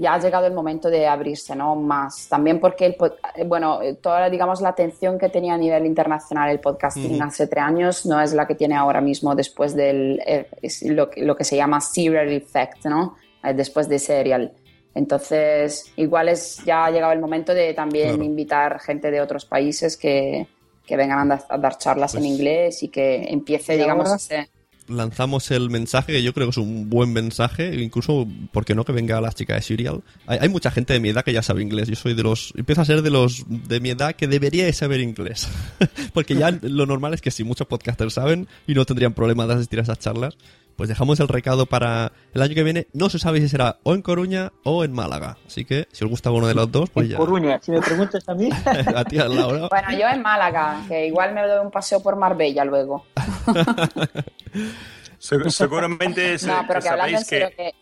ya 0.00 0.14
ha 0.14 0.18
llegado 0.18 0.46
el 0.46 0.54
momento 0.54 0.88
de 0.88 1.06
abrirse, 1.06 1.54
¿no? 1.54 1.76
Más. 1.76 2.26
También 2.28 2.58
porque, 2.58 2.86
el, 2.86 2.96
eh, 3.36 3.44
bueno, 3.44 3.82
eh, 3.82 3.94
toda, 3.94 4.30
digamos, 4.30 4.62
la 4.62 4.70
atención 4.70 5.18
que 5.18 5.28
tenía 5.28 5.54
a 5.54 5.58
nivel 5.58 5.84
internacional 5.84 6.48
el 6.50 6.58
podcasting 6.58 7.20
hace 7.22 7.46
tres 7.46 7.62
años 7.62 8.06
no 8.06 8.20
es 8.20 8.32
la 8.32 8.46
que 8.46 8.54
tiene 8.54 8.76
ahora 8.76 9.00
mismo 9.02 9.34
después 9.34 9.74
del, 9.76 10.22
eh, 10.26 10.48
lo, 10.86 11.10
que- 11.10 11.22
lo 11.22 11.36
que 11.36 11.44
se 11.44 11.56
llama 11.56 11.80
serial 11.82 12.28
effect, 12.32 12.86
¿no? 12.86 13.16
Eh, 13.44 13.52
después 13.52 13.88
de 13.90 13.98
serial. 13.98 14.52
Entonces, 14.94 15.92
igual 15.96 16.28
es, 16.28 16.62
ya 16.64 16.84
ha 16.86 16.90
llegado 16.90 17.12
el 17.12 17.20
momento 17.20 17.54
de 17.54 17.74
también 17.74 18.08
Claro. 18.10 18.24
invitar 18.24 18.80
gente 18.80 19.10
de 19.10 19.20
otros 19.20 19.44
países 19.44 19.96
que, 19.96 20.46
que 20.86 20.96
vengan 20.96 21.18
a 21.30 21.36
dar, 21.36 21.44
a 21.48 21.58
dar 21.58 21.76
charlas 21.78 22.14
en 22.14 22.20
Pues- 22.20 22.30
inglés 22.32 22.82
y 22.82 22.88
que 22.88 23.24
empiece, 23.32 23.74
Y 23.74 23.78
digamos, 23.78 24.06
ahora- 24.06 24.16
ese... 24.16 24.50
lanzamos 24.90 25.50
el 25.50 25.70
mensaje, 25.70 26.12
que 26.12 26.22
yo 26.22 26.32
creo 26.34 26.48
que 26.48 26.50
es 26.50 26.56
un 26.56 26.90
buen 26.90 27.12
mensaje, 27.12 27.80
incluso, 27.80 28.26
¿por 28.52 28.64
qué 28.64 28.74
no? 28.74 28.84
Que 28.84 28.92
venga 28.92 29.20
la 29.20 29.32
chica 29.32 29.54
de 29.54 29.62
Serial. 29.62 30.02
Hay, 30.26 30.48
mucha 30.48 30.70
gente 30.70 30.92
de 30.92 31.00
mi 31.00 31.10
edad 31.10 31.24
que 31.24 31.32
ya 31.32 31.42
sabe 31.42 31.62
inglés. 31.62 31.88
Yo 31.88 31.96
soy 31.96 32.14
de 32.14 32.22
los, 32.22 32.52
empiezo 32.56 32.82
a 32.82 32.84
ser 32.84 33.02
de 33.02 33.10
los 33.10 33.44
de 33.48 33.80
mi 33.80 33.90
edad 33.90 34.14
que 34.14 34.26
debería 34.26 34.64
de 34.64 34.72
saber 34.72 35.00
inglés. 35.00 35.48
Porque 36.12 36.34
ya 36.34 36.50
lo 36.62 36.86
normal 36.86 37.14
es 37.14 37.20
que 37.20 37.30
si 37.30 37.44
muchos 37.44 37.66
podcasters 37.66 38.14
saben 38.14 38.48
y 38.66 38.74
no 38.74 38.84
tendrían 38.84 39.14
problema 39.14 39.46
de 39.46 39.54
asistir 39.54 39.78
a 39.78 39.82
esas 39.82 39.98
charlas, 39.98 40.36
pues 40.80 40.88
dejamos 40.88 41.20
el 41.20 41.28
recado 41.28 41.66
para 41.66 42.10
el 42.32 42.40
año 42.40 42.54
que 42.54 42.62
viene. 42.62 42.86
No 42.94 43.10
se 43.10 43.18
sabe 43.18 43.38
si 43.42 43.50
será 43.50 43.76
o 43.82 43.92
en 43.92 44.00
Coruña 44.00 44.50
o 44.64 44.82
en 44.82 44.94
Málaga. 44.94 45.36
Así 45.46 45.66
que 45.66 45.86
si 45.92 46.04
os 46.06 46.10
gusta 46.10 46.30
uno 46.30 46.46
de 46.46 46.54
los 46.54 46.72
dos, 46.72 46.88
pues 46.88 47.04
En 47.04 47.12
ya. 47.12 47.16
Coruña, 47.18 47.60
si 47.60 47.70
me 47.70 47.82
preguntas 47.82 48.26
a 48.26 48.34
mí. 48.34 48.48
a 48.96 49.04
ti, 49.04 49.16
Laura. 49.16 49.68
Bueno, 49.68 49.90
yo 49.92 50.08
en 50.08 50.22
Málaga, 50.22 50.82
que 50.88 51.06
igual 51.06 51.34
me 51.34 51.42
doy 51.46 51.62
un 51.62 51.70
paseo 51.70 52.02
por 52.02 52.16
Marbella 52.16 52.64
luego. 52.64 53.04
Se- 55.18 55.50
seguramente, 55.50 56.38
se- 56.38 56.46
No, 56.46 56.64
pero 56.66 56.80
que 56.80 56.88
sabéis 56.88 57.28
que... 57.28 57.74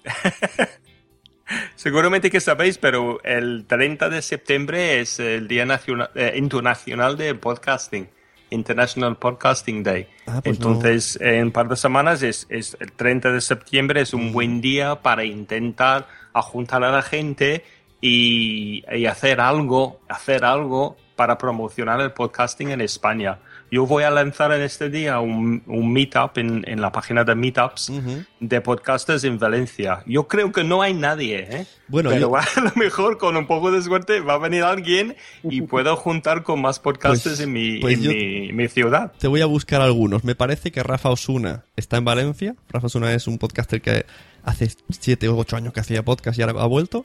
seguramente 1.76 2.32
que 2.32 2.40
sabéis, 2.40 2.78
pero 2.78 3.22
el 3.22 3.64
30 3.68 4.09
de 4.09 4.22
septiembre 4.22 4.99
es 5.01 5.20
el 5.20 5.46
Día 5.46 5.64
Nacional, 5.66 6.11
eh, 6.16 6.32
Internacional 6.36 7.16
de 7.16 7.36
Podcasting, 7.36 8.09
International 8.51 9.16
Podcasting 9.16 9.82
Day. 9.82 10.07
Ah, 10.26 10.40
pues 10.42 10.57
Entonces, 10.57 11.18
en 11.20 11.44
un 11.44 11.53
par 11.53 11.68
de 11.68 11.76
semanas 11.76 12.22
es, 12.22 12.46
es 12.49 12.76
el 12.80 12.92
30 12.92 13.32
de 13.32 13.40
septiembre 13.40 14.01
es 14.01 14.14
un 14.14 14.32
buen 14.32 14.61
día 14.61 15.03
para 15.03 15.24
intentar 15.24 16.07
juntar 16.42 16.84
a 16.84 16.90
la 16.90 17.03
gente 17.03 17.64
y, 18.01 18.84
y 18.94 19.07
hacer 19.07 19.40
algo, 19.40 20.01
hacer 20.09 20.44
algo 20.44 20.96
para 21.16 21.36
promocionar 21.38 22.01
el 22.01 22.12
podcasting 22.12 22.70
en 22.70 22.80
España. 22.80 23.38
Yo 23.70 23.84
voy 23.86 24.02
a 24.04 24.10
lanzar 24.10 24.50
en 24.52 24.62
este 24.62 24.88
día 24.88 25.20
un, 25.20 25.62
un 25.66 25.92
meetup 25.92 26.38
en, 26.38 26.64
en 26.66 26.80
la 26.80 26.90
página 26.90 27.24
de 27.24 27.34
Meetups 27.34 27.92
de 28.40 28.60
podcasters 28.62 29.24
en 29.24 29.38
Valencia. 29.38 30.02
Yo 30.06 30.26
creo 30.26 30.52
que 30.52 30.64
no 30.64 30.80
hay 30.80 30.94
nadie, 30.94 31.46
¿eh? 31.50 31.66
Bueno, 31.86 32.08
pero 32.08 32.30
yo- 32.30 32.36
a 32.36 32.60
lo 32.62 32.72
mejor 32.76 33.18
con 33.18 33.36
un 33.36 33.46
poco 33.46 33.70
de 33.70 33.82
suerte 33.82 34.20
va 34.20 34.34
a 34.34 34.38
venir 34.38 34.62
alguien 34.62 35.16
y 35.42 35.60
puedo 35.62 35.96
juntar 35.96 36.42
con 36.44 36.62
más 36.62 36.78
podcasters 36.78 37.36
Pues- 37.36 37.40
en, 37.40 37.52
mi, 37.52 37.78
pues 37.80 37.98
en 37.98 38.02
yo- 38.04 38.10
mi, 38.10 38.52
mi 38.52 38.68
ciudad. 38.68 39.12
Te 39.18 39.28
voy 39.28 39.42
a 39.42 39.46
buscar 39.46 39.82
algunos. 39.82 40.24
Me 40.24 40.34
parece 40.34 40.72
que 40.72 40.82
Rafa 40.82 41.10
Osuna 41.10 41.64
está 41.76 41.98
en 41.98 42.04
Valencia. 42.06 42.54
Rafa 42.70 42.86
Osuna 42.86 43.12
es 43.12 43.26
un 43.26 43.36
podcaster 43.38 43.82
que 43.82 44.06
hace 44.44 44.70
7 44.88 45.28
o 45.28 45.36
8 45.36 45.56
años 45.56 45.72
que 45.74 45.80
hacía 45.80 46.02
podcast 46.02 46.38
y 46.38 46.42
ahora 46.42 46.62
ha 46.62 46.66
vuelto. 46.66 47.04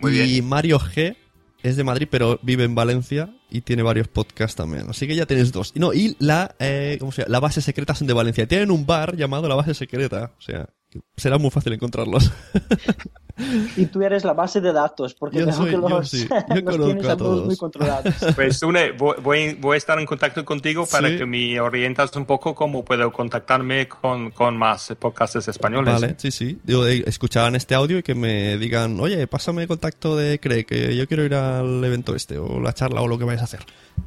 Muy 0.00 0.18
y 0.20 0.42
Mario 0.42 0.78
G 0.78 1.16
es 1.62 1.76
de 1.76 1.84
Madrid, 1.84 2.08
pero 2.10 2.38
vive 2.42 2.64
en 2.64 2.74
Valencia 2.74 3.34
y 3.50 3.62
tiene 3.62 3.82
varios 3.82 4.08
podcasts 4.08 4.56
también. 4.56 4.86
Así 4.88 5.06
que 5.06 5.14
ya 5.14 5.26
tienes 5.26 5.52
dos. 5.52 5.72
Y 5.74 5.80
no, 5.80 5.92
y 5.92 6.16
la, 6.18 6.54
eh, 6.58 6.96
¿cómo 7.00 7.12
se 7.12 7.22
llama? 7.22 7.32
La 7.32 7.40
base 7.40 7.60
secreta 7.60 7.94
son 7.94 8.06
de 8.06 8.14
Valencia. 8.14 8.46
Tienen 8.46 8.70
un 8.70 8.86
bar 8.86 9.16
llamado 9.16 9.48
La 9.48 9.54
Base 9.54 9.74
Secreta. 9.74 10.32
O 10.38 10.40
sea, 10.40 10.68
será 11.16 11.38
muy 11.38 11.50
fácil 11.50 11.72
encontrarlos. 11.72 12.30
Y 13.76 13.86
tú 13.86 14.02
eres 14.02 14.24
la 14.24 14.32
base 14.32 14.60
de 14.60 14.72
datos, 14.72 15.14
porque 15.14 15.38
Yo 15.38 15.46
veo 15.46 15.54
soy- 15.54 15.66
que 15.66 15.72
yo 15.72 15.88
los, 15.88 16.08
sí, 16.10 16.28
yo 16.54 16.60
los 16.62 16.86
tienes 16.86 17.04
a 17.06 17.16
todos 17.16 17.18
todos. 17.36 17.46
muy 17.46 17.56
controlados. 17.56 18.14
Pues 18.34 18.58
Sune, 18.58 18.92
voy, 18.92 19.16
voy, 19.22 19.54
voy 19.54 19.74
a 19.74 19.78
estar 19.78 19.98
en 19.98 20.06
contacto 20.06 20.44
contigo 20.44 20.86
para 20.86 21.08
Sí. 21.08 21.18
que 21.18 21.26
me 21.26 21.60
orientas 21.60 22.14
un 22.16 22.24
poco 22.26 22.54
cómo 22.54 22.84
puedo 22.84 23.10
contactarme 23.12 23.88
con, 23.88 24.30
con 24.32 24.56
más 24.56 24.92
podcasters 24.98 25.48
españoles. 25.48 25.94
Vale, 26.00 26.14
sí, 26.18 26.30
sí. 26.30 26.58
Digo, 26.64 26.84
de 26.84 27.04
escucharan 27.06 27.54
este 27.56 27.74
audio 27.74 27.98
y 27.98 28.02
que 28.02 28.14
me 28.14 28.58
digan, 28.58 28.98
oye, 29.00 29.26
pásame 29.26 29.62
el 29.62 29.68
contacto 29.68 30.16
de 30.16 30.38
Craig, 30.40 30.64
que 30.64 30.96
yo 30.96 31.06
quiero 31.06 31.24
ir 31.24 31.34
al 31.34 31.84
evento 31.84 32.14
este, 32.14 32.38
o 32.38 32.60
la 32.60 32.72
charla, 32.72 33.00
o 33.02 33.08
lo 33.08 33.18
que 33.18 33.24
vayas 33.24 33.42
a 33.42 33.44
hacer. 33.44 33.60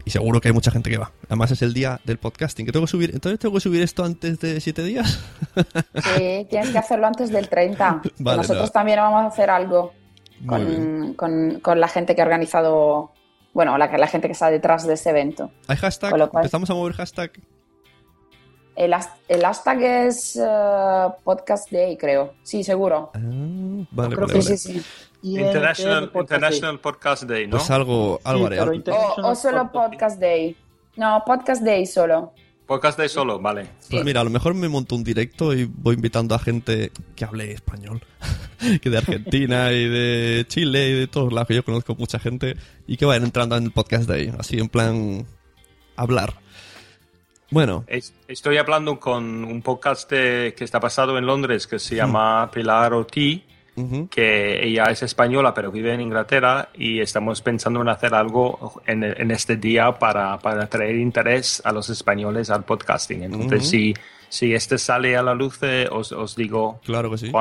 Y 0.06 0.12
seguro 0.12 0.40
que 0.42 0.48
hay 0.48 0.54
mucha 0.54 0.72
gente 0.72 0.90
que 0.90 0.98
va. 0.98 1.12
Además 1.28 1.52
es 1.52 1.62
el 1.62 1.74
día 1.74 2.00
del 2.06 2.18
podcasting, 2.18 2.66
que 2.66 2.72
tengo 2.72 2.86
que 2.86 2.92
subir. 2.92 3.12
Entonces 3.14 3.40
tengo 3.40 3.54
que 3.56 3.60
subir 3.62 3.82
esto 3.82 4.04
antes 4.04 4.40
de 4.40 4.60
siete 4.62 4.84
días. 4.84 5.20
Sí, 5.96 6.48
tienes 6.50 6.70
que 6.72 6.78
hacerlo 6.78 7.08
antes 7.08 7.30
del 7.30 7.48
30. 7.50 8.00
que 8.04 8.12
Vale, 8.20 8.38
nosotros 8.38 8.64
nada. 8.64 8.72
también 8.72 9.00
vamos 9.00 9.21
a 9.24 9.28
hacer 9.28 9.50
algo 9.50 9.94
con, 10.48 11.14
con, 11.14 11.60
con 11.62 11.80
la 11.80 11.88
gente 11.88 12.16
que 12.16 12.22
ha 12.22 12.26
organizado, 12.26 13.12
bueno, 13.54 13.78
la, 13.78 13.88
la 13.98 14.08
gente 14.08 14.28
que 14.28 14.34
está 14.34 14.50
detrás 14.50 14.86
de 14.88 14.94
ese 14.96 15.10
evento. 15.12 15.52
¿Hay 15.68 15.78
hashtag? 15.78 16.12
Cual- 16.12 16.30
¿Empezamos 16.34 16.70
a 16.70 16.74
mover 16.74 16.94
hashtag? 16.94 17.32
El, 18.76 18.94
has- 18.94 19.12
el 19.28 19.42
hashtag 19.44 19.82
es 19.82 20.36
eh, 20.42 21.08
Podcast 21.24 21.70
Day, 21.72 21.98
creo. 21.98 22.34
Sí, 22.42 22.64
seguro. 22.64 23.12
Vale, 23.14 24.16
Creo 24.16 24.28
vale, 24.28 24.34
que 24.34 24.40
vale. 24.40 24.42
sí, 24.42 24.58
sí. 24.58 24.82
International, 25.24 26.10
Podcast 26.10 26.32
International 26.32 26.80
Podcast 26.80 27.24
Day, 27.24 27.46
¿no? 27.46 27.58
Pues 27.58 27.70
algo, 27.70 28.20
algo 28.24 28.46
haré. 28.48 28.60
O, 28.62 29.28
o 29.28 29.36
solo 29.36 29.72
Podcast 29.72 30.20
Day. 30.20 30.56
No, 30.96 31.22
Podcast 31.26 31.62
Day 31.62 31.86
solo. 31.86 32.34
Podcast 32.66 32.98
Day 32.98 33.10
solo, 33.10 33.40
vale. 33.40 33.68
Pues 33.90 34.06
mira, 34.06 34.22
a 34.22 34.24
lo 34.24 34.30
mejor 34.30 34.54
me 34.54 34.70
monto 34.70 34.96
un 34.96 35.04
directo 35.04 35.54
y 35.54 35.66
voy 35.66 35.96
invitando 35.96 36.36
a 36.36 36.40
gente 36.40 36.92
que 37.16 37.26
hable 37.26 37.52
español. 37.52 38.02
que 38.82 38.90
de 38.90 38.98
Argentina 38.98 39.72
y 39.74 39.90
de 39.90 40.46
Chile 40.48 40.90
y 40.90 40.94
de 40.94 41.08
todos 41.08 41.34
lados, 41.34 41.48
que 41.50 41.56
yo 41.56 41.66
conozco 41.66 41.96
mucha 41.96 42.18
gente. 42.20 42.56
Y 42.88 42.96
que 42.98 43.06
vayan 43.06 43.24
entrando 43.26 43.58
en 43.58 43.66
el 43.66 43.72
podcast 43.72 44.08
de 44.10 44.16
ahí. 44.16 44.34
Así 44.40 44.58
en 44.58 44.70
plan... 44.70 45.26
Hablar. 45.98 46.36
Bueno, 47.50 47.84
Es- 47.88 48.14
Estoy 48.30 48.56
hablando 48.58 49.00
con 49.00 49.44
un 49.44 49.62
podcast 49.62 50.10
de- 50.10 50.54
que 50.58 50.64
está 50.64 50.80
basado 50.80 51.18
en 51.18 51.26
Londres 51.26 51.68
que 51.68 51.78
se 51.80 51.98
llama 51.98 52.50
Pilar 52.52 52.94
Que 54.10 54.66
ella 54.68 54.84
es 54.92 55.02
española 55.02 55.54
pero 55.54 55.72
vive 55.72 55.94
en 55.94 56.02
Inglaterra 56.02 56.70
y 56.74 57.00
estamos 57.00 57.42
pensando 57.42 57.82
en 57.82 57.90
hacer 57.90 58.14
algo 58.14 58.82
en, 58.86 59.04
en 59.04 59.32
este 59.32 59.56
día 59.56 59.92
para, 59.94 60.38
para 60.40 60.68
traer 60.68 60.96
interés 60.98 61.62
a 61.66 61.72
los 61.72 61.90
españoles 61.90 62.50
al 62.50 62.64
podcasting. 62.64 63.24
Entonces, 63.24 63.68
si, 63.70 63.94
si 64.30 64.54
este 64.54 64.78
sale 64.78 65.16
a 65.18 65.24
la 65.24 65.34
luz, 65.34 65.58
eh, 65.64 65.88
os, 65.92 66.12
os 66.12 66.36
digo 66.36 66.80
claro 66.86 67.10
que 67.12 67.18
sí. 67.18 67.32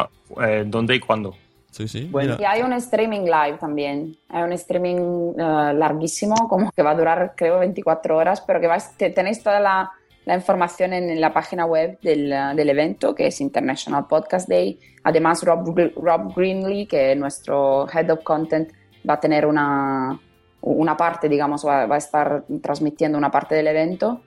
eh, 0.42 0.64
dónde 0.66 0.94
y 0.94 1.00
cuándo. 1.00 1.34
Sí, 1.70 1.86
sí. 1.86 2.08
Y 2.40 2.44
hay 2.44 2.62
un 2.62 2.72
streaming 2.72 3.20
live 3.26 3.58
también. 3.60 4.16
Hay 4.28 4.42
un 4.42 4.52
streaming 4.54 5.34
eh, 5.38 5.72
larguísimo, 5.74 6.34
como 6.48 6.72
que 6.72 6.82
va 6.82 6.90
a 6.90 6.94
durar, 6.96 7.34
creo, 7.36 7.60
24 7.60 8.16
horas, 8.16 8.40
pero 8.40 8.60
que 8.60 8.66
vais, 8.66 8.96
te- 8.96 9.10
tenéis 9.10 9.40
toda 9.42 9.60
la, 9.60 9.90
la 10.26 10.34
información 10.34 10.92
en, 10.92 11.18
la 11.20 11.32
página 11.32 11.64
web 11.66 11.98
del, 12.02 12.30
eh, 12.32 12.52
del 12.54 12.68
evento, 12.70 13.14
que 13.14 13.26
es 13.28 13.40
International 13.40 14.06
Podcast 14.06 14.48
Day. 14.48 14.78
Además, 15.04 15.42
Rob, 15.42 15.74
Rob 15.96 16.34
Greenlee, 16.36 16.86
que 16.86 17.12
es 17.12 17.18
nuestro 17.18 17.88
Head 17.88 18.10
of 18.10 18.22
Content, 18.22 18.70
va 19.08 19.14
a 19.14 19.20
tener 19.20 19.46
una, 19.46 20.20
una 20.60 20.94
parte, 20.96 21.28
digamos, 21.28 21.64
va, 21.66 21.82
a 21.84 21.96
estar 21.96 22.44
transmitiendo 22.62 23.16
una 23.18 23.30
parte 23.30 23.54
del 23.54 23.68
evento. 23.68 24.20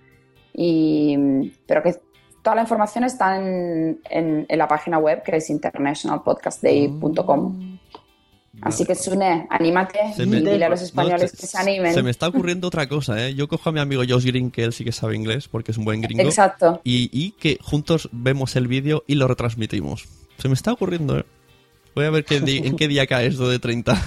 Pero 0.56 1.84
que 1.84 1.96
toda 2.42 2.56
la 2.56 2.62
información 2.64 3.04
está 3.04 3.38
en- 3.38 4.00
en 4.10 4.48
la 4.58 4.68
página 4.68 4.98
web, 4.98 5.22
que 5.24 5.36
es 5.38 5.50
internationalpodcastday.com. 5.50 7.73
Así 8.64 8.86
que 8.86 8.96
Sune, 8.96 9.46
anímate 9.50 10.00
Se 10.16 10.24
y 10.24 10.26
me- 10.28 10.38
dile 10.38 10.66
a 10.66 10.70
los 10.70 10.82
españoles 10.82 11.32
que 11.34 11.46
se 11.48 11.58
animen. 11.58 11.94
Se 11.94 12.02
me 12.04 12.10
está 12.12 12.28
ocurriendo 12.28 12.68
otra 12.68 12.88
cosa, 12.88 13.26
¿eh? 13.28 13.36
Yo 13.36 13.48
cojo 13.48 13.70
a 13.70 13.72
mi 13.72 13.80
amigo 13.80 14.04
Josh 14.08 14.26
Green, 14.26 14.52
que 14.52 14.64
él 14.64 14.74
sí 14.74 14.84
que 14.84 14.92
sabe 14.92 15.16
inglés, 15.16 15.48
porque 15.48 15.72
es 15.72 15.78
un 15.78 15.86
buen 15.86 16.02
gringo. 16.02 16.24
Exacto. 16.24 16.82
Y, 16.84 17.10
y 17.12 17.32
que 17.32 17.58
juntos 17.62 18.10
vemos 18.12 18.56
el 18.56 18.68
vídeo 18.68 19.04
y 19.08 19.16
lo 19.16 19.28
retransmitimos. 19.28 20.06
Se 20.38 20.48
me 20.48 20.54
está 20.54 20.72
ocurriendo, 20.72 21.18
¿eh? 21.20 21.26
Voy 21.96 22.06
a 22.06 22.10
ver 22.10 22.26
qué 22.26 22.38
en 22.38 22.76
qué 22.76 22.88
día 22.88 23.06
cae 23.06 23.28
esto 23.28 23.48
de 23.48 23.60
30. 23.60 24.02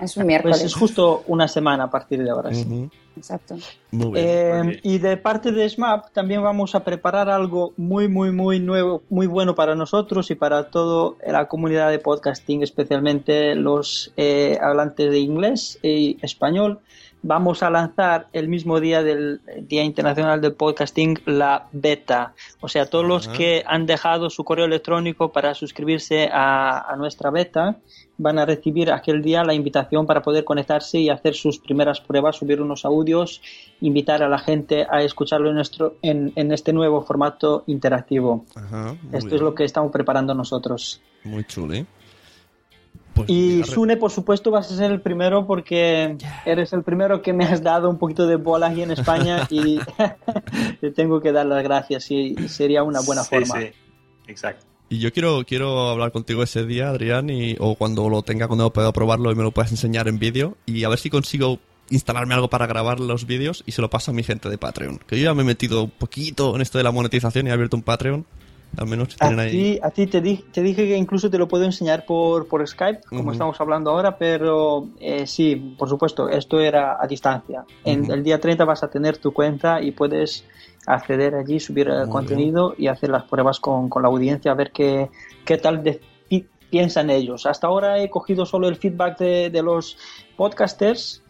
Es 0.00 0.16
un 0.16 0.26
miércoles. 0.26 0.58
Pues 0.58 0.72
es 0.72 0.74
justo 0.74 1.24
una 1.26 1.48
semana 1.48 1.84
a 1.84 1.90
partir 1.90 2.22
de 2.22 2.30
ahora. 2.30 2.52
sí. 2.52 2.90
Exacto. 3.16 3.56
Muy 3.92 4.12
bien. 4.12 4.24
Eh, 4.26 4.80
y 4.82 4.98
de 4.98 5.16
parte 5.16 5.50
de 5.50 5.68
SMAP 5.68 6.12
también 6.12 6.42
vamos 6.42 6.74
a 6.74 6.84
preparar 6.84 7.30
algo 7.30 7.72
muy, 7.76 8.08
muy, 8.08 8.30
muy 8.30 8.60
nuevo, 8.60 9.02
muy 9.08 9.26
bueno 9.26 9.54
para 9.54 9.74
nosotros 9.74 10.30
y 10.30 10.34
para 10.34 10.70
toda 10.70 11.14
la 11.26 11.48
comunidad 11.48 11.90
de 11.90 11.98
podcasting, 11.98 12.62
especialmente 12.62 13.54
los 13.54 14.12
eh, 14.18 14.58
hablantes 14.60 15.10
de 15.10 15.18
inglés 15.18 15.78
y 15.82 16.18
español. 16.20 16.80
Vamos 17.22 17.62
a 17.62 17.70
lanzar 17.70 18.28
el 18.32 18.48
mismo 18.48 18.78
día 18.78 19.02
del 19.02 19.40
Día 19.62 19.82
Internacional 19.82 20.40
del 20.40 20.52
Podcasting 20.54 21.18
la 21.26 21.66
beta. 21.72 22.34
O 22.60 22.68
sea, 22.68 22.86
todos 22.86 23.04
los 23.04 23.26
que 23.26 23.64
han 23.66 23.86
dejado 23.86 24.30
su 24.30 24.44
correo 24.44 24.66
electrónico 24.66 25.32
para 25.32 25.54
suscribirse 25.54 26.28
a, 26.32 26.92
a 26.92 26.96
nuestra 26.96 27.30
beta 27.30 27.78
van 28.18 28.38
a 28.38 28.46
recibir 28.46 28.90
aquel 28.92 29.22
día 29.22 29.44
la 29.44 29.54
invitación 29.54 30.06
para 30.06 30.22
poder 30.22 30.44
conectarse 30.44 30.98
y 30.98 31.10
hacer 31.10 31.34
sus 31.34 31.58
primeras 31.58 32.00
pruebas, 32.00 32.36
subir 32.36 32.62
unos 32.62 32.84
audios, 32.84 33.42
invitar 33.80 34.22
a 34.22 34.28
la 34.28 34.38
gente 34.38 34.86
a 34.88 35.02
escucharlo 35.02 35.50
en, 35.50 35.56
nuestro, 35.56 35.96
en, 36.02 36.32
en 36.36 36.52
este 36.52 36.72
nuevo 36.72 37.02
formato 37.02 37.64
interactivo. 37.66 38.44
Ajá, 38.54 38.96
Esto 39.12 39.26
bien. 39.26 39.34
es 39.34 39.40
lo 39.42 39.54
que 39.54 39.64
estamos 39.64 39.90
preparando 39.92 40.34
nosotros. 40.34 41.00
Muy 41.24 41.44
chulo, 41.44 41.74
¿eh? 41.74 41.86
Pues 43.16 43.30
Y 43.30 43.64
Sune, 43.64 43.96
por 43.96 44.10
supuesto, 44.10 44.50
vas 44.50 44.70
a 44.70 44.76
ser 44.76 44.92
el 44.92 45.00
primero 45.00 45.46
porque 45.46 46.18
eres 46.44 46.72
el 46.74 46.82
primero 46.82 47.22
que 47.22 47.32
me 47.32 47.46
has 47.46 47.62
dado 47.62 47.88
un 47.88 47.96
poquito 47.96 48.26
de 48.26 48.36
bola 48.36 48.68
aquí 48.68 48.82
en 48.82 48.90
España 48.90 49.46
y 49.50 49.80
te 50.80 50.90
tengo 50.90 51.20
que 51.20 51.32
dar 51.32 51.46
las 51.46 51.64
gracias 51.64 52.10
y 52.10 52.34
sería 52.48 52.82
una 52.82 53.00
buena 53.00 53.22
sí, 53.22 53.30
forma. 53.30 53.58
sí, 53.58 53.68
exacto. 54.28 54.66
Y 54.88 54.98
yo 54.98 55.12
quiero, 55.12 55.44
quiero 55.44 55.88
hablar 55.88 56.12
contigo 56.12 56.42
ese 56.42 56.64
día, 56.64 56.90
Adrián, 56.90 57.28
y, 57.28 57.56
o 57.58 57.74
cuando 57.74 58.08
lo 58.08 58.22
tenga, 58.22 58.46
cuando 58.46 58.72
pueda 58.72 58.92
probarlo 58.92 59.32
y 59.32 59.34
me 59.34 59.42
lo 59.42 59.50
puedas 59.50 59.72
enseñar 59.72 60.06
en 60.06 60.18
vídeo. 60.18 60.56
Y 60.66 60.84
a 60.84 60.88
ver 60.88 60.98
si 60.98 61.10
consigo 61.10 61.58
instalarme 61.90 62.34
algo 62.34 62.48
para 62.48 62.66
grabar 62.66 63.00
los 63.00 63.26
vídeos 63.26 63.64
y 63.66 63.72
se 63.72 63.80
lo 63.82 63.90
paso 63.90 64.10
a 64.10 64.14
mi 64.14 64.22
gente 64.22 64.48
de 64.48 64.58
Patreon. 64.58 65.00
Que 65.06 65.18
yo 65.18 65.24
ya 65.24 65.34
me 65.34 65.42
he 65.42 65.46
metido 65.46 65.84
un 65.84 65.90
poquito 65.90 66.54
en 66.54 66.60
esto 66.60 66.78
de 66.78 66.84
la 66.84 66.92
monetización 66.92 67.46
y 67.46 67.50
he 67.50 67.52
abierto 67.52 67.76
un 67.76 67.82
Patreon. 67.82 68.26
Al 68.76 68.86
menos 68.86 69.16
A 69.20 69.28
tienen 69.28 69.40
ahí. 69.40 69.50
ti, 69.50 69.80
a 69.82 69.90
ti 69.90 70.06
te, 70.06 70.20
di- 70.20 70.44
te 70.52 70.60
dije 70.62 70.86
que 70.86 70.96
incluso 70.96 71.30
te 71.30 71.38
lo 71.38 71.48
puedo 71.48 71.64
enseñar 71.64 72.04
por, 72.04 72.46
por 72.46 72.66
Skype, 72.66 73.00
como 73.08 73.22
Ujú. 73.22 73.30
estamos 73.32 73.60
hablando 73.60 73.90
ahora, 73.90 74.18
pero 74.18 74.88
eh, 75.00 75.26
sí, 75.26 75.56
por 75.78 75.88
supuesto, 75.88 76.28
esto 76.28 76.60
era 76.60 76.98
a 77.00 77.06
distancia. 77.06 77.64
En 77.84 78.02
Ujú. 78.02 78.12
el 78.12 78.22
día 78.22 78.38
30 78.40 78.64
vas 78.66 78.82
a 78.82 78.88
tener 78.90 79.16
tu 79.18 79.32
cuenta 79.32 79.80
y 79.80 79.92
puedes 79.92 80.44
acceder 80.86 81.34
allí, 81.34 81.58
subir 81.58 81.88
el 81.88 82.08
contenido 82.08 82.74
y 82.76 82.88
hacer 82.88 83.10
las 83.10 83.24
pruebas 83.24 83.58
con, 83.60 83.88
con 83.88 84.02
la 84.02 84.08
audiencia, 84.08 84.52
a 84.52 84.54
ver 84.54 84.70
qué, 84.72 85.08
qué 85.44 85.56
tal 85.56 85.82
de- 85.82 86.00
pi- 86.28 86.46
piensan 86.70 87.08
ellos. 87.10 87.46
Hasta 87.46 87.66
ahora 87.68 87.98
he 87.98 88.10
cogido 88.10 88.44
solo 88.44 88.68
el 88.68 88.76
feedback 88.76 89.18
de, 89.18 89.50
de 89.50 89.62
los 89.62 89.96
podcasters 90.36 91.22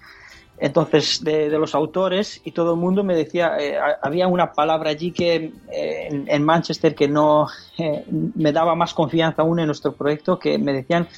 entonces 0.58 1.22
de, 1.22 1.50
de 1.50 1.58
los 1.58 1.74
autores 1.74 2.40
y 2.44 2.52
todo 2.52 2.74
el 2.74 2.80
mundo 2.80 3.04
me 3.04 3.14
decía 3.14 3.56
eh, 3.58 3.76
ha- 3.76 3.98
había 4.02 4.26
una 4.26 4.52
palabra 4.52 4.90
allí 4.90 5.12
que 5.12 5.52
eh, 5.72 6.08
en, 6.10 6.24
en 6.28 6.44
Manchester 6.44 6.94
que 6.94 7.08
no 7.08 7.46
eh, 7.78 8.04
me 8.34 8.52
daba 8.52 8.74
más 8.74 8.94
confianza 8.94 9.42
aún 9.42 9.60
en 9.60 9.66
nuestro 9.66 9.94
proyecto 9.94 10.38
que 10.38 10.58
me 10.58 10.72
decían 10.72 11.08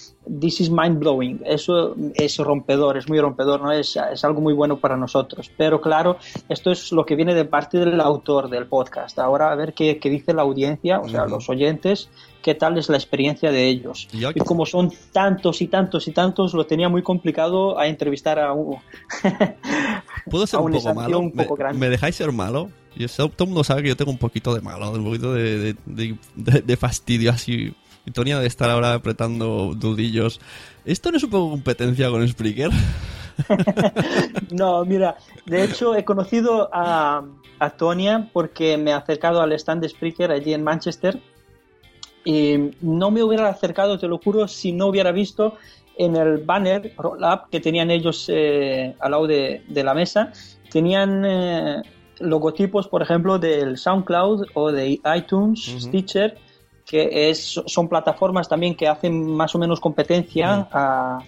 this 0.40 0.60
is 0.60 0.70
mind 0.70 0.98
blowing 0.98 1.40
eso 1.44 1.94
es 2.14 2.36
rompedor 2.38 2.96
es 2.96 3.08
muy 3.08 3.20
rompedor 3.20 3.60
no 3.62 3.72
es, 3.72 3.96
es 4.12 4.24
algo 4.24 4.40
muy 4.40 4.52
bueno 4.54 4.78
para 4.78 4.96
nosotros. 4.96 5.50
Pero 5.56 5.80
claro 5.80 6.16
esto 6.48 6.70
es 6.70 6.92
lo 6.92 7.04
que 7.06 7.14
viene 7.16 7.34
de 7.34 7.44
parte 7.44 7.78
del 7.78 8.00
autor 8.00 8.48
del 8.50 8.66
podcast. 8.66 9.18
Ahora 9.18 9.50
a 9.50 9.54
ver 9.54 9.72
qué, 9.74 9.98
qué 9.98 10.10
dice 10.10 10.32
la 10.34 10.42
audiencia 10.42 11.00
o 11.00 11.08
sea 11.08 11.26
los 11.26 11.48
oyentes 11.48 12.08
qué 12.42 12.54
tal 12.54 12.78
es 12.78 12.88
la 12.88 12.96
experiencia 12.96 13.50
de 13.50 13.66
ellos. 13.68 14.08
Y 14.12 14.18
yo- 14.20 14.30
y 14.34 14.40
como 14.40 14.64
son 14.64 14.92
tantos 15.12 15.60
y 15.60 15.66
tantos 15.68 16.06
y 16.08 16.12
tantos 16.12 16.54
lo 16.54 16.64
tenía 16.66 16.88
muy 16.88 17.02
complicado 17.02 17.78
a 17.78 17.86
entrevistar 17.88 18.38
a 18.38 18.52
un, 18.52 18.76
¿Puedo 20.30 20.46
ser 20.46 20.58
a 20.60 20.62
un 20.62 20.72
poco 20.72 20.94
malo? 20.94 21.18
un 21.20 21.32
poco 21.32 21.56
¿Me, 21.56 21.72
me 21.74 21.88
dejáis 21.88 22.16
ser 22.16 22.32
malo? 22.32 22.70
Y 22.96 23.04
eso- 23.04 23.28
todo 23.28 23.44
el 23.44 23.48
mundo 23.50 23.64
sabe 23.64 23.82
que 23.82 23.88
yo 23.88 23.96
tengo 23.96 24.10
un 24.10 24.18
poquito 24.18 24.54
de 24.54 24.60
malo, 24.60 24.90
un 24.90 25.04
poquito 25.04 25.32
de, 25.34 25.74
de- 25.74 26.16
de- 26.36 26.60
de 26.62 26.76
fastidio 26.76 27.30
así. 27.30 27.74
Y 28.08 28.10
Tonia 28.10 28.38
de 28.38 28.46
estar 28.46 28.70
ahora 28.70 28.94
apretando 28.94 29.74
dudillos. 29.76 30.40
¿Esto 30.86 31.10
no 31.10 31.18
es 31.18 31.24
un 31.24 31.30
poco 31.30 31.50
competencia 31.50 32.08
con 32.08 32.26
Spreaker? 32.26 32.70
No, 34.50 34.84
mira, 34.84 35.16
de 35.46 35.62
hecho 35.62 35.94
he 35.94 36.04
conocido 36.04 36.70
a, 36.72 37.22
a 37.60 37.70
Tonia 37.70 38.30
porque 38.32 38.76
me 38.76 38.90
he 38.90 38.94
acercado 38.94 39.40
al 39.40 39.52
stand 39.52 39.82
de 39.82 39.88
Spreaker 39.90 40.32
allí 40.32 40.54
en 40.54 40.64
Manchester 40.64 41.20
y 42.24 42.72
no 42.80 43.12
me 43.12 43.22
hubiera 43.22 43.48
acercado, 43.48 43.96
te 43.96 44.08
lo 44.08 44.18
juro, 44.18 44.48
si 44.48 44.72
no 44.72 44.86
hubiera 44.86 45.12
visto 45.12 45.54
en 45.96 46.16
el 46.16 46.38
banner 46.38 46.94
roll 46.96 47.22
up 47.22 47.48
que 47.48 47.60
tenían 47.60 47.92
ellos 47.92 48.26
eh, 48.28 48.96
al 48.98 49.10
lado 49.12 49.28
de, 49.28 49.62
de 49.68 49.84
la 49.84 49.94
mesa, 49.94 50.32
tenían 50.68 51.24
eh, 51.24 51.82
logotipos, 52.18 52.88
por 52.88 53.02
ejemplo, 53.02 53.38
del 53.38 53.76
SoundCloud 53.76 54.46
o 54.54 54.72
de 54.72 55.00
iTunes. 55.16 55.60
Stitcher, 55.78 56.38
que 56.88 57.28
es, 57.28 57.60
son 57.66 57.88
plataformas 57.88 58.48
también 58.48 58.74
que 58.74 58.88
hacen 58.88 59.30
más 59.36 59.54
o 59.54 59.58
menos 59.58 59.78
competencia 59.78 60.66
a, 60.72 61.18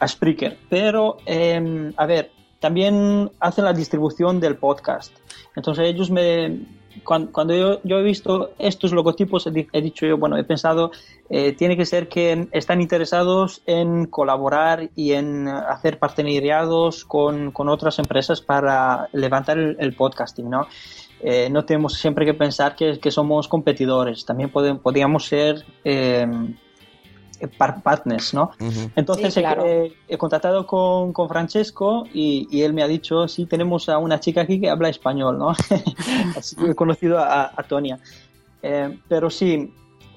a 0.00 0.08
Spreaker. 0.08 0.58
Pero, 0.68 1.18
eh, 1.24 1.92
a 1.96 2.06
ver, 2.06 2.32
también 2.58 3.30
hacen 3.38 3.64
la 3.64 3.72
distribución 3.72 4.40
del 4.40 4.56
podcast. 4.56 5.16
Entonces 5.54 5.86
ellos 5.86 6.10
me... 6.10 6.78
Cuando, 7.04 7.30
cuando 7.30 7.54
yo, 7.54 7.80
yo 7.84 7.98
he 8.00 8.02
visto 8.02 8.50
estos 8.58 8.92
logotipos, 8.92 9.46
he, 9.46 9.52
di- 9.52 9.68
he 9.72 9.80
dicho 9.80 10.04
yo, 10.04 10.18
bueno, 10.18 10.36
he 10.36 10.42
pensado, 10.42 10.90
eh, 11.30 11.52
tiene 11.52 11.76
que 11.76 11.86
ser 11.86 12.08
que 12.08 12.48
están 12.50 12.80
interesados 12.80 13.62
en 13.66 14.06
colaborar 14.06 14.90
y 14.96 15.12
en 15.12 15.46
hacer 15.46 16.00
partenariados 16.00 17.04
con, 17.04 17.52
con 17.52 17.68
otras 17.68 18.00
empresas 18.00 18.40
para 18.40 19.08
levantar 19.12 19.58
el, 19.58 19.76
el 19.78 19.94
podcasting, 19.94 20.50
¿no? 20.50 20.66
Eh, 21.20 21.48
no 21.50 21.64
tenemos 21.64 21.94
siempre 21.94 22.24
que 22.24 22.34
pensar 22.34 22.76
que, 22.76 22.98
que 23.00 23.10
somos 23.10 23.48
competidores, 23.48 24.24
también 24.24 24.50
podemos, 24.50 24.80
podríamos 24.82 25.26
ser 25.26 25.64
eh, 25.84 26.26
par- 27.56 27.82
partners, 27.82 28.34
¿no? 28.34 28.50
Entonces 28.96 29.32
Sí, 29.34 29.40
he- 29.40 29.42
claro. 29.42 29.64
he, 29.66 29.92
he 30.08 30.18
contactado 30.18 30.66
con, 30.66 31.12
con 31.12 31.28
Francesco 31.28 32.06
y, 32.12 32.46
y 32.50 32.62
él 32.62 32.72
me 32.72 32.82
ha 32.82 32.88
dicho, 32.88 33.28
sí, 33.28 33.46
tenemos 33.46 33.88
a 33.88 33.98
una 33.98 34.20
chica 34.20 34.42
aquí 34.42 34.60
que 34.60 34.70
habla 34.70 34.88
español, 34.88 35.38
¿no? 35.38 35.50
Así 36.36 36.56
que 36.56 36.70
he 36.70 36.74
conocido 36.74 37.18
a, 37.18 37.52
a 37.56 37.62
Tonia. 37.64 37.98
Eh, 38.62 38.96
pero 39.08 39.30
sí, 39.30 39.72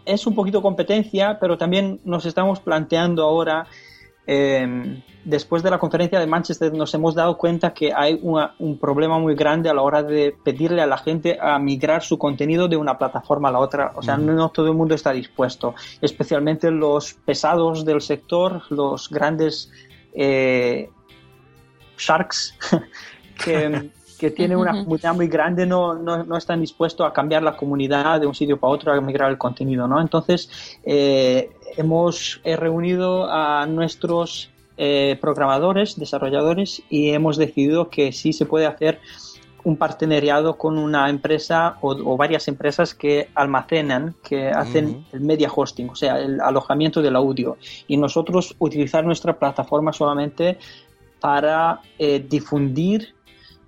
es 0.05 0.25
un 0.25 0.33
poquito 0.33 0.61
competencia, 0.61 1.37
pero 1.39 1.57
también 1.57 1.99
nos 2.05 2.25
estamos 2.25 2.59
planteando 2.59 3.23
ahora, 3.23 3.67
eh, 4.27 5.01
después 5.25 5.61
de 5.63 5.69
la 5.69 5.77
conferencia 5.79 6.19
de 6.19 6.27
Manchester, 6.27 6.73
nos 6.73 6.93
hemos 6.93 7.15
dado 7.15 7.37
cuenta 7.37 7.73
que 7.73 7.91
hay 7.93 8.19
una- 8.21 8.53
un 8.59 8.77
problema 8.77 9.19
muy 9.19 9.35
grande 9.35 9.69
a 9.69 9.73
la 9.73 9.81
hora 9.81 10.03
de 10.03 10.35
pedirle 10.43 10.81
a 10.81 10.85
la 10.87 10.97
gente 10.97 11.37
a 11.41 11.57
migrar 11.59 12.01
su 12.03 12.17
contenido 12.17 12.67
de 12.67 12.77
una 12.77 12.97
plataforma 12.97 13.49
a 13.49 13.51
la 13.51 13.59
otra. 13.59 13.91
O 13.95 14.01
sea, 14.01 14.17
no 14.17 14.49
todo 14.49 14.67
el 14.67 14.73
mundo 14.75 14.95
está 14.95 15.11
dispuesto, 15.11 15.75
especialmente 16.01 16.71
los 16.71 17.13
pesados 17.13 17.83
del 17.85 18.01
sector, 18.01 18.61
los 18.69 19.09
grandes 19.09 19.71
eh, 20.13 20.89
sharks 21.97 22.55
que, 23.43 23.89
que 24.21 24.29
tienen 24.29 24.59
una 24.59 24.83
comunidad 24.83 25.15
muy 25.15 25.27
grande 25.27 25.65
no, 25.65 25.95
no, 25.95 26.23
no 26.23 26.37
están 26.37 26.61
dispuestos 26.61 27.07
a 27.07 27.11
cambiar 27.11 27.41
la 27.41 27.57
comunidad 27.57 28.21
de 28.21 28.27
un 28.27 28.35
sitio 28.35 28.55
para 28.59 28.71
otro, 28.71 28.93
a 28.93 29.01
migrar 29.01 29.31
el 29.31 29.39
contenido, 29.39 29.87
¿no? 29.87 29.99
Entonces, 29.99 30.77
eh, 30.83 31.49
hemos 31.75 32.39
eh, 32.43 32.55
reunido 32.55 33.27
a 33.31 33.65
nuestros 33.65 34.51
eh, 34.77 35.17
programadores, 35.19 35.97
desarrolladores, 35.97 36.83
y 36.87 37.09
hemos 37.09 37.35
decidido 37.35 37.89
que 37.89 38.11
sí 38.11 38.31
se 38.31 38.45
puede 38.45 38.67
hacer 38.67 38.99
un 39.63 39.75
partenariado 39.75 40.55
con 40.55 40.77
una 40.77 41.09
empresa 41.09 41.77
o, 41.81 41.89
o 41.93 42.15
varias 42.15 42.47
empresas 42.47 42.93
que 42.93 43.29
almacenan, 43.33 44.13
que 44.23 44.49
hacen 44.49 45.03
el 45.13 45.21
media 45.21 45.49
hosting, 45.51 45.89
o 45.89 45.95
sea, 45.95 46.19
el 46.19 46.39
alojamiento 46.41 47.01
del 47.01 47.15
audio. 47.15 47.57
Y 47.87 47.97
nosotros 47.97 48.55
utilizar 48.59 49.03
nuestra 49.03 49.33
plataforma 49.39 49.91
solamente 49.91 50.59
para 51.21 51.81
eh, 51.99 52.25
difundir 52.27 53.13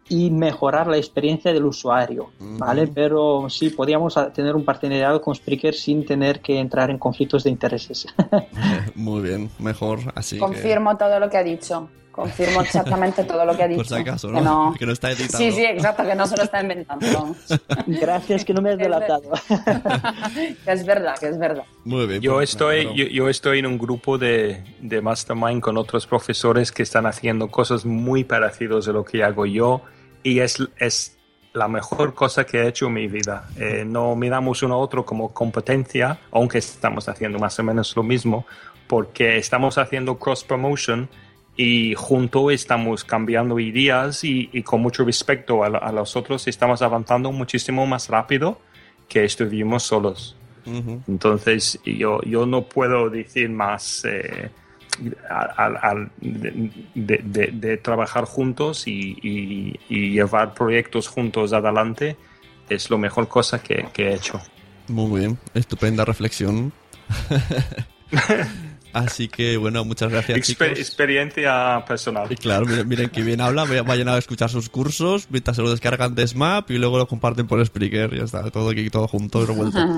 y 0.09 0.29
mejorar 0.31 0.87
la 0.87 0.97
experiencia 0.97 1.53
del 1.53 1.65
usuario, 1.65 2.31
¿vale? 2.39 2.87
Pero 2.87 3.49
sí, 3.49 3.69
podríamos 3.69 4.17
a- 4.17 4.31
tener 4.33 4.55
un 4.55 4.65
partenariado 4.65 5.21
con 5.21 5.33
Spreaker 5.33 5.73
sin 5.73 6.05
tener 6.05 6.41
que 6.41 6.59
entrar 6.59 6.89
en 6.89 6.97
conflictos 6.97 7.43
de 7.45 7.49
intereses. 7.49 8.05
Muy 8.95 9.21
bien, 9.21 9.49
mejor. 9.59 9.99
Así 10.15 10.35
que... 10.35 10.41
Confirmo 10.41 10.97
todo 10.97 11.19
lo 11.19 11.29
que 11.29 11.37
ha 11.37 11.43
dicho. 11.43 11.89
Confirmo 12.13 12.61
exactamente 12.61 13.23
todo 13.23 13.43
lo 13.43 13.57
que 13.57 13.63
ha 13.63 13.67
dicho. 13.67 13.77
Por 13.79 13.87
si 13.87 13.95
acaso, 13.95 14.31
que 14.31 14.39
¿no? 14.39 14.75
Que 14.79 14.85
no 14.85 14.91
está 14.93 15.09
editado. 15.09 15.39
Sí, 15.39 15.51
sí, 15.51 15.65
exacto, 15.65 16.05
que 16.05 16.13
no 16.13 16.27
se 16.27 16.37
lo 16.37 16.43
está 16.43 16.61
inventando. 16.61 17.05
vamos. 17.11 17.37
Gracias 17.87 18.45
que 18.45 18.53
no 18.53 18.61
me 18.61 18.69
has 18.69 18.77
delatado. 18.77 19.31
que 20.63 20.71
es 20.71 20.85
verdad, 20.85 21.15
que 21.19 21.29
es 21.29 21.39
verdad. 21.39 21.63
Muy 21.83 22.05
bien. 22.05 22.21
Yo 22.21 22.35
pues, 22.35 22.51
estoy, 22.51 22.85
yo, 22.95 23.05
yo 23.05 23.29
estoy 23.29 23.59
en 23.59 23.65
un 23.65 23.79
grupo 23.79 24.19
de, 24.19 24.63
de 24.79 25.01
Mastermind 25.01 25.59
con 25.59 25.75
otros 25.75 26.05
profesores 26.05 26.71
que 26.71 26.83
están 26.83 27.07
haciendo 27.07 27.49
cosas 27.49 27.83
muy 27.83 28.23
parecidas 28.23 28.87
a 28.87 28.91
lo 28.91 29.03
que 29.03 29.23
hago 29.23 29.47
yo 29.47 29.81
y 30.21 30.39
es, 30.39 30.57
es 30.77 31.17
la 31.53 31.67
mejor 31.67 32.13
cosa 32.13 32.45
que 32.45 32.59
he 32.59 32.67
hecho 32.67 32.85
en 32.87 32.93
mi 32.93 33.07
vida. 33.07 33.49
Eh, 33.57 33.85
no 33.87 34.15
miramos 34.15 34.61
uno 34.61 34.75
a 34.75 34.77
otro 34.77 35.03
como 35.03 35.33
competencia, 35.33 36.19
aunque 36.31 36.59
estamos 36.59 37.09
haciendo 37.09 37.39
más 37.39 37.57
o 37.57 37.63
menos 37.63 37.95
lo 37.95 38.03
mismo, 38.03 38.45
porque 38.87 39.37
estamos 39.37 39.79
haciendo 39.79 40.19
cross 40.19 40.43
promotion 40.43 41.09
y 41.55 41.93
juntos 41.95 42.51
estamos 42.53 43.03
cambiando 43.03 43.59
ideas 43.59 44.23
y, 44.23 44.49
y 44.53 44.63
con 44.63 44.81
mucho 44.81 45.05
respeto 45.05 45.63
a, 45.63 45.67
a 45.67 45.91
los 45.91 46.15
otros 46.15 46.47
estamos 46.47 46.81
avanzando 46.81 47.31
muchísimo 47.31 47.85
más 47.85 48.09
rápido 48.09 48.59
que 49.07 49.23
estuvimos 49.25 49.83
solos. 49.83 50.35
Entonces, 51.07 51.77
yo, 51.85 52.21
yo 52.21 52.45
no 52.45 52.63
puedo 52.63 53.09
decir 53.09 53.49
más 53.49 54.05
eh, 54.05 54.49
al- 55.29 55.77
al- 55.81 56.11
de, 56.21 56.71
de- 56.95 57.21
de- 57.23 57.51
de 57.51 57.77
trabajar 57.77 58.23
juntos 58.23 58.87
y, 58.87 59.17
y- 59.21 59.79
y 59.89 60.09
llevar 60.11 60.53
proyectos 60.53 61.07
juntos 61.09 61.51
adelante. 61.53 62.15
Es 62.69 62.89
lo 62.89 62.97
mejor 62.97 63.27
cosa 63.27 63.61
que, 63.61 63.87
que 63.93 64.07
he 64.09 64.13
hecho. 64.15 64.41
Muy 64.87 65.19
bien, 65.19 65.37
estupenda 65.53 66.05
reflexión. 66.05 66.71
Así 68.93 69.27
que 69.27 69.57
bueno, 69.57 69.83
muchas 69.83 70.11
gracias. 70.11 70.37
Exper- 70.37 70.45
chicos. 70.67 70.79
experiencia 70.79 71.83
personal. 71.87 72.27
Y 72.31 72.35
claro, 72.35 72.65
miren, 72.67 72.87
miren 72.87 73.09
que 73.09 73.23
bien 73.23 73.41
habla, 73.41 73.63
vaya- 73.65 73.81
vayan 73.83 74.07
a 74.07 74.17
escuchar 74.17 74.49
sus 74.49 74.69
cursos, 74.69 75.27
mientras 75.31 75.55
se 75.57 75.63
lo 75.63 75.71
descargan 75.71 76.13
de 76.15 76.27
Smap 76.27 76.69
y 76.71 76.77
luego 76.77 76.97
lo 76.99 77.07
comparten 77.07 77.47
por 77.47 77.65
Spreaker, 77.65 78.15
ya 78.15 78.23
está, 78.23 78.49
todo 78.51 78.69
aquí, 78.69 78.89
todo 78.89 79.07
junto 79.07 79.45
revuelto. 79.45 79.79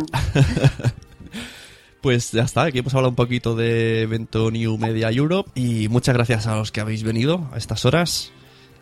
Pues 2.02 2.32
ya 2.32 2.44
está, 2.44 2.64
aquí 2.66 2.78
hemos 2.80 2.94
hablado 2.94 3.10
un 3.10 3.16
poquito 3.16 3.56
de 3.56 4.04
evento 4.04 4.52
New 4.52 4.78
Media 4.78 5.10
Europe 5.10 5.50
y 5.56 5.88
muchas 5.90 6.14
gracias 6.14 6.46
a 6.46 6.56
los 6.56 6.72
que 6.72 6.80
habéis 6.80 7.02
venido 7.02 7.50
a 7.52 7.58
estas 7.58 7.84
horas. 7.84 8.32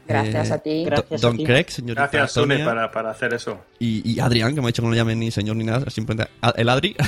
Gracias 0.05 0.49
Eh, 0.49 0.53
a 0.53 0.57
ti. 0.57 0.83
Gracias 0.83 1.23
a 1.23 1.27
Don 1.27 1.37
ti. 1.37 1.45
Craig, 1.45 1.67
señorita 1.69 2.01
Gracias, 2.11 2.33
Sune, 2.33 2.59
para, 2.65 2.91
para 2.91 3.11
hacer 3.11 3.33
eso. 3.33 3.61
y, 3.79 4.01
y 4.11 4.19
Adrián, 4.19 4.53
que 4.53 4.59
me 4.59 4.65
ha 4.65 4.67
dicho 4.67 4.81
que 4.81 4.87
no 4.87 4.91
le 4.91 4.97
llamen 4.97 5.19
ni 5.21 5.31
señor 5.31 5.55
ni 5.55 5.63
nada, 5.63 5.89
simplemente 5.89 6.29
a- 6.41 6.53
el 6.57 6.67
Adri. 6.67 6.97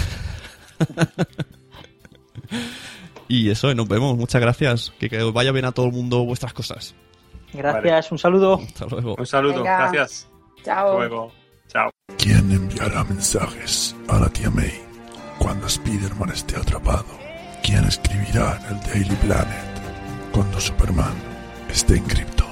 y 3.27 3.49
eso, 3.49 3.73
nos 3.73 3.87
vemos, 3.87 4.17
muchas 4.17 4.41
gracias. 4.41 4.93
Que, 4.99 5.09
que 5.09 5.21
os 5.21 5.33
vaya 5.33 5.51
bien 5.51 5.65
a 5.65 5.71
todo 5.71 5.87
el 5.87 5.91
mundo 5.91 6.23
vuestras 6.25 6.53
cosas. 6.53 6.95
Gracias, 7.53 8.11
un 8.11 8.19
saludo. 8.19 8.59
Hasta 8.61 8.85
luego. 8.87 9.15
Un 9.17 9.25
saludo, 9.25 9.55
Venga. 9.57 9.77
gracias. 9.77 10.27
Chao. 10.63 10.87
Hasta 10.87 10.97
luego. 10.97 11.31
Chao. 11.67 11.89
¿Quién 12.17 12.51
enviará 12.51 13.03
mensajes 13.05 13.95
a 14.07 14.19
la 14.19 14.29
tía 14.29 14.49
May 14.49 14.73
cuando 15.39 15.67
Spider-Man 15.67 16.29
esté 16.29 16.57
atrapado? 16.57 17.05
¿Quién 17.63 17.83
escribirá 17.85 18.59
en 18.67 18.75
el 18.75 18.81
Daily 18.83 19.15
Planet 19.23 19.65
cuando 20.31 20.59
Superman 20.59 21.13
esté 21.69 21.97
en 21.97 22.03
Krypton? 22.03 22.45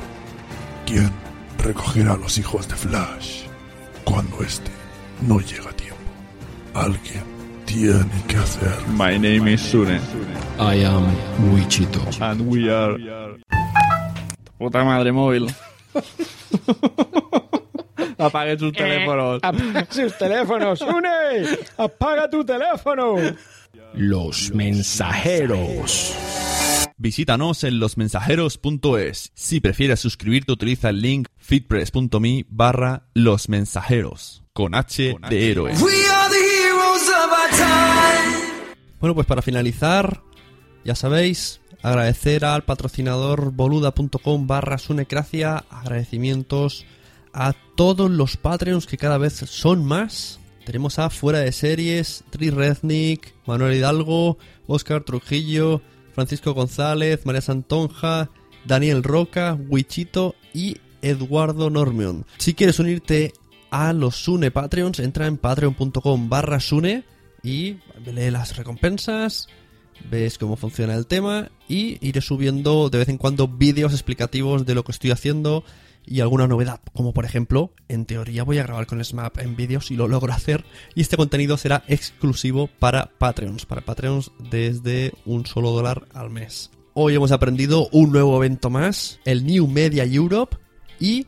¿Quién 0.86 1.12
recogerá 1.60 2.14
a 2.14 2.18
los 2.18 2.38
hijos 2.38 2.68
de 2.68 2.76
Flash 2.76 3.44
cuando 4.04 4.42
este 4.42 4.72
no 5.22 5.40
llega 5.40 5.70
a 5.70 5.74
tiempo? 5.74 5.98
Alguien 6.74 7.24
tiene 7.74 8.06
que 8.28 8.38
hacer. 8.38 8.70
My 8.90 9.18
name 9.18 9.52
is 9.54 9.62
Sune. 9.62 10.00
I 10.60 10.84
am 10.86 11.06
Wichito. 11.52 12.00
And 12.22 12.42
we 12.48 12.70
are. 12.70 12.96
Puta 14.60 14.84
madre 14.84 15.12
móvil. 15.12 15.48
Apague 18.20 18.60
sus 18.60 18.72
teléfonos. 18.74 19.40
Apaga 19.44 19.88
sus 19.90 20.16
teléfonos, 20.20 20.82
Une. 20.82 21.58
Apaga 21.78 22.30
tu 22.30 22.46
teléfono. 22.46 23.16
Los 23.96 24.52
mensajeros. 24.54 26.14
Visítanos 26.98 27.64
en 27.64 27.80
losmensajeros.es. 27.80 29.32
Si 29.34 29.60
prefieres 29.60 30.00
suscribirte, 30.00 30.52
utiliza 30.52 30.90
el 30.90 31.02
link 31.02 31.28
fitpress.me 31.38 32.46
barra 32.50 33.08
los 33.16 33.50
mensajeros. 33.50 34.44
Con 34.54 34.76
H 34.76 35.16
de 35.30 35.52
héroe. 35.52 35.74
Bueno, 39.04 39.16
pues 39.16 39.28
para 39.28 39.42
finalizar, 39.42 40.22
ya 40.86 40.96
sabéis, 40.96 41.60
agradecer 41.82 42.46
al 42.46 42.64
patrocinador 42.64 43.52
boluda.com 43.52 44.48
barra 44.48 44.78
sunecracia, 44.78 45.66
agradecimientos 45.70 46.86
a 47.34 47.54
todos 47.76 48.10
los 48.10 48.38
Patreons 48.38 48.86
que 48.86 48.98
cada 48.98 49.18
vez 49.18 49.34
son 49.34 49.84
más. 49.84 50.40
Tenemos 50.66 51.00
a 51.00 51.10
Fuera 51.10 51.40
de 51.40 51.52
Series, 51.52 52.24
Tri 52.30 52.50
Rednick, 52.50 53.34
Manuel 53.46 53.76
Hidalgo, 53.76 54.38
Oscar 54.68 55.04
Trujillo, 55.04 55.82
Francisco 56.14 56.54
González, 56.54 57.26
María 57.26 57.42
Santonja, 57.42 58.30
Daniel 58.64 59.04
Roca, 59.04 59.58
Wichito 59.68 60.34
y 60.54 60.78
Eduardo 61.02 61.70
Normion. 61.70 62.26
Si 62.38 62.54
quieres 62.54 62.80
unirte 62.80 63.34
a 63.70 63.92
los 63.92 64.16
Sune 64.16 64.50
Patreons, 64.50 65.00
entra 65.00 65.28
en 65.28 65.36
patreon.com 65.36 66.30
barra 66.30 66.62
Sune 66.62 67.04
y 67.44 67.78
lee 68.06 68.32
las 68.32 68.56
recompensas, 68.56 69.48
ves 70.10 70.38
cómo 70.38 70.56
funciona 70.56 70.96
el 70.96 71.06
tema 71.06 71.52
y 71.68 71.98
iré 72.06 72.22
subiendo 72.22 72.90
de 72.90 73.00
vez 73.00 73.10
en 73.10 73.18
cuando 73.18 73.48
vídeos 73.48 73.92
explicativos 73.92 74.66
de 74.66 74.76
lo 74.76 74.84
que 74.84 74.94
estoy 74.94 75.12
haciendo 75.12 75.64
y 76.06 76.22
alguna 76.22 76.48
novedad, 76.48 76.82
como 76.94 77.14
por 77.14 77.26
ejemplo, 77.26 77.72
en 77.88 78.06
teoría 78.06 78.44
voy 78.44 78.58
a 78.58 78.64
grabar 78.64 78.88
con 78.88 79.04
Smap 79.04 79.40
en 79.40 79.56
vídeos 79.56 79.88
si 79.88 79.96
lo 79.96 80.08
logro 80.08 80.34
hacer 80.34 80.66
y 80.96 81.02
este 81.02 81.18
contenido 81.18 81.58
será 81.58 81.84
exclusivo 81.88 82.70
para 82.80 83.12
Patreons, 83.18 83.66
para 83.66 83.82
Patreons 83.82 84.32
desde 84.50 85.14
un 85.26 85.46
solo 85.46 85.72
dólar 85.72 86.08
al 86.14 86.30
mes. 86.30 86.72
Hoy 86.94 87.16
hemos 87.16 87.32
aprendido 87.32 87.90
un 87.92 88.12
nuevo 88.12 88.38
evento 88.38 88.70
más, 88.70 89.20
el 89.26 89.46
New 89.46 89.68
Media 89.68 90.06
Europe 90.06 90.58
y 91.00 91.28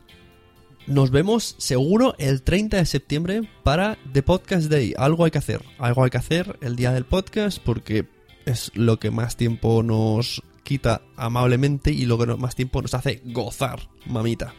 nos 0.86 1.10
vemos 1.10 1.56
seguro 1.58 2.14
el 2.18 2.42
30 2.42 2.76
de 2.76 2.86
septiembre 2.86 3.48
para 3.62 3.98
The 4.12 4.22
Podcast 4.22 4.70
Day. 4.70 4.94
Algo 4.96 5.24
hay 5.24 5.30
que 5.30 5.38
hacer, 5.38 5.64
algo 5.78 6.04
hay 6.04 6.10
que 6.10 6.18
hacer 6.18 6.58
el 6.60 6.76
día 6.76 6.92
del 6.92 7.04
podcast 7.04 7.58
porque 7.58 8.06
es 8.44 8.70
lo 8.74 8.98
que 8.98 9.10
más 9.10 9.36
tiempo 9.36 9.82
nos 9.82 10.42
quita 10.62 11.02
amablemente 11.16 11.90
y 11.92 12.06
lo 12.06 12.18
que 12.18 12.26
más 12.26 12.54
tiempo 12.54 12.82
nos 12.82 12.94
hace 12.94 13.20
gozar, 13.24 13.88
mamita. 14.06 14.54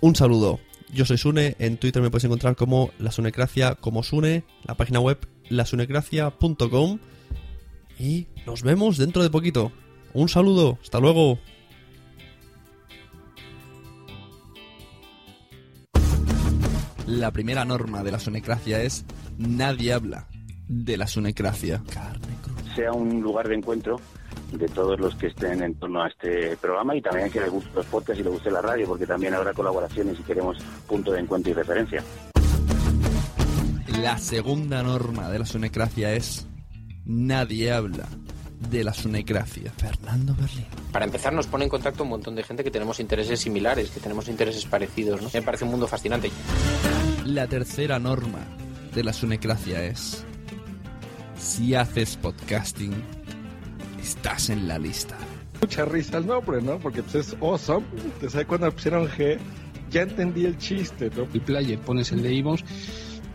Un 0.00 0.14
saludo. 0.14 0.60
Yo 0.92 1.04
soy 1.04 1.18
Sune, 1.18 1.56
en 1.58 1.76
Twitter 1.76 2.02
me 2.02 2.10
puedes 2.10 2.24
encontrar 2.24 2.56
como 2.56 2.90
la 2.98 3.12
Sunecracia, 3.12 3.76
como 3.76 4.02
Sune, 4.02 4.44
la 4.64 4.74
página 4.74 5.00
web 5.00 5.18
lasunecracia.com 5.48 6.98
y 7.98 8.26
nos 8.46 8.62
vemos 8.62 8.98
dentro 8.98 9.22
de 9.22 9.30
poquito. 9.30 9.72
Un 10.12 10.28
saludo, 10.28 10.78
hasta 10.82 11.00
luego. 11.00 11.38
La 17.10 17.32
primera 17.32 17.64
norma 17.64 18.04
de 18.04 18.12
la 18.12 18.20
sunecracia 18.20 18.80
es 18.82 19.04
nadie 19.36 19.92
habla 19.92 20.28
de 20.68 20.96
la 20.96 21.08
sunecracia. 21.08 21.82
sea 22.76 22.92
un 22.92 23.20
lugar 23.20 23.48
de 23.48 23.56
encuentro 23.56 24.00
de 24.52 24.68
todos 24.68 25.00
los 25.00 25.16
que 25.16 25.26
estén 25.26 25.60
en 25.60 25.74
torno 25.74 26.04
a 26.04 26.08
este 26.08 26.56
programa 26.58 26.94
y 26.94 27.02
también 27.02 27.28
que 27.28 27.40
les 27.40 27.50
guste 27.50 27.70
los 27.74 27.86
podcasts 27.86 28.20
y 28.20 28.22
les 28.22 28.32
guste 28.32 28.52
la 28.52 28.62
radio, 28.62 28.86
porque 28.86 29.08
también 29.08 29.34
habrá 29.34 29.52
colaboraciones 29.52 30.20
y 30.20 30.22
queremos 30.22 30.58
punto 30.86 31.10
de 31.10 31.18
encuentro 31.18 31.50
y 31.50 31.54
referencia. 31.54 32.04
La 34.00 34.16
segunda 34.16 34.84
norma 34.84 35.28
de 35.30 35.40
la 35.40 35.46
sunecracia 35.46 36.14
es 36.14 36.46
nadie 37.04 37.72
habla 37.72 38.06
de 38.68 38.84
la 38.84 38.92
sunecracia. 38.92 39.72
Fernando 39.76 40.34
Berlín. 40.34 40.66
Para 40.92 41.06
empezar, 41.06 41.32
nos 41.32 41.46
pone 41.46 41.64
en 41.64 41.70
contacto 41.70 42.02
un 42.02 42.10
montón 42.10 42.34
de 42.34 42.42
gente 42.42 42.62
que 42.62 42.70
tenemos 42.70 43.00
intereses 43.00 43.40
similares, 43.40 43.90
que 43.90 44.00
tenemos 44.00 44.28
intereses 44.28 44.64
parecidos. 44.66 45.22
¿no? 45.22 45.28
Me 45.32 45.42
parece 45.42 45.64
un 45.64 45.70
mundo 45.70 45.88
fascinante. 45.88 46.30
La 47.30 47.46
tercera 47.46 48.00
norma 48.00 48.40
de 48.92 49.04
la 49.04 49.12
sunecracia 49.12 49.84
es 49.84 50.24
si 51.38 51.76
haces 51.76 52.16
podcasting, 52.16 52.92
estás 54.02 54.50
en 54.50 54.66
la 54.66 54.80
lista. 54.80 55.16
Mucha 55.60 55.84
risa 55.84 56.18
el 56.18 56.26
nombre, 56.26 56.60
¿no? 56.60 56.80
Porque 56.80 57.04
pues 57.04 57.28
es 57.28 57.36
awesome. 57.40 57.86
Te 58.18 58.28
sabes 58.28 58.48
cuando 58.48 58.72
pusieron 58.72 59.08
G, 59.08 59.38
ya 59.90 60.02
entendí 60.02 60.44
el 60.44 60.58
chiste, 60.58 61.08
¿no? 61.16 61.28
El 61.32 61.40
player 61.42 61.78
pones 61.78 62.10
el 62.10 62.20
de 62.24 62.34
Ivos, 62.34 62.64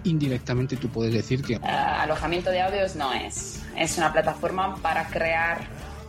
indirectamente 0.03 0.75
tú 0.75 0.89
puedes 0.89 1.13
decir 1.13 1.41
que 1.41 1.53
Eh, 1.53 1.59
alojamiento 1.63 2.49
de 2.49 2.63
audios 2.63 2.97
no 2.97 3.13
es. 3.13 3.63
Es 3.77 3.97
una 3.97 4.11
plataforma 4.11 4.75
para 4.75 5.07
crear 5.07 5.65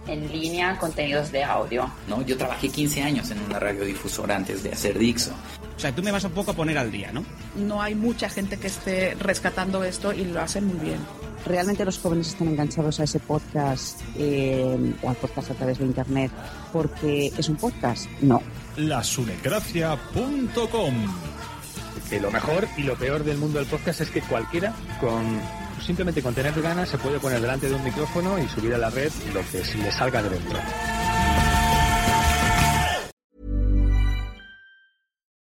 en 0.08 0.28
línea 0.32 0.76
contenidos 0.76 1.30
de 1.30 1.44
audio. 1.44 1.88
¿no? 2.08 2.20
Yo 2.22 2.36
trabajé 2.36 2.68
15 2.68 3.02
años 3.04 3.30
en 3.30 3.40
una 3.42 3.60
radiodifusora 3.60 4.34
antes 4.34 4.64
de 4.64 4.72
hacer 4.72 4.98
Dixo. 4.98 5.30
O 5.76 5.78
sea, 5.78 5.94
tú 5.94 6.02
me 6.02 6.10
vas 6.10 6.24
un 6.24 6.32
poco 6.32 6.52
a 6.52 6.54
poner 6.54 6.78
al 6.78 6.90
día, 6.90 7.12
¿no? 7.12 7.24
no 7.54 7.82
hay 7.82 7.94
mucha 7.94 8.28
gente 8.28 8.58
que 8.58 8.66
esté 8.66 9.14
rescatando 9.14 9.84
esto 9.84 10.12
y 10.12 10.24
lo 10.24 10.40
hacen 10.40 10.66
muy 10.66 10.78
bien. 10.78 10.98
¿realmente 11.46 11.84
los 11.84 11.98
jóvenes 11.98 12.28
están 12.28 12.48
enganchados 12.48 13.00
a 13.00 13.04
ese 13.04 13.20
podcast 13.20 14.00
eh, 14.16 14.94
o 15.02 15.08
al 15.08 15.16
podcast 15.16 15.52
a 15.52 15.54
través 15.54 15.78
de 15.78 15.84
Internet 15.84 16.32
porque 16.72 17.32
es 17.36 17.48
un 17.48 17.56
podcast? 17.56 18.06
No. 18.20 18.42
Lasunecracia.com 18.76 20.94
Que 22.10 22.20
lo 22.20 22.30
mejor 22.30 22.68
y 22.76 22.82
lo 22.82 22.96
peor 22.96 23.24
del 23.24 23.38
mundo 23.38 23.58
del 23.58 23.68
podcast 23.68 24.02
es 24.02 24.10
que 24.10 24.20
cualquiera 24.22 24.74
con 25.00 25.40
simplemente 25.84 26.22
con 26.22 26.34
tener 26.34 26.60
ganas 26.60 26.88
se 26.88 26.98
puede 26.98 27.20
poner 27.20 27.40
delante 27.40 27.68
de 27.68 27.74
un 27.74 27.84
micrófono 27.84 28.38
y 28.38 28.48
subir 28.48 28.74
a 28.74 28.78
la 28.78 28.90
red 28.90 29.12
lo 29.32 29.40
que 29.50 29.64
se 29.64 29.78
le 29.78 29.90
salga 29.92 30.22
de 30.22 30.30
dentro. 30.30 30.58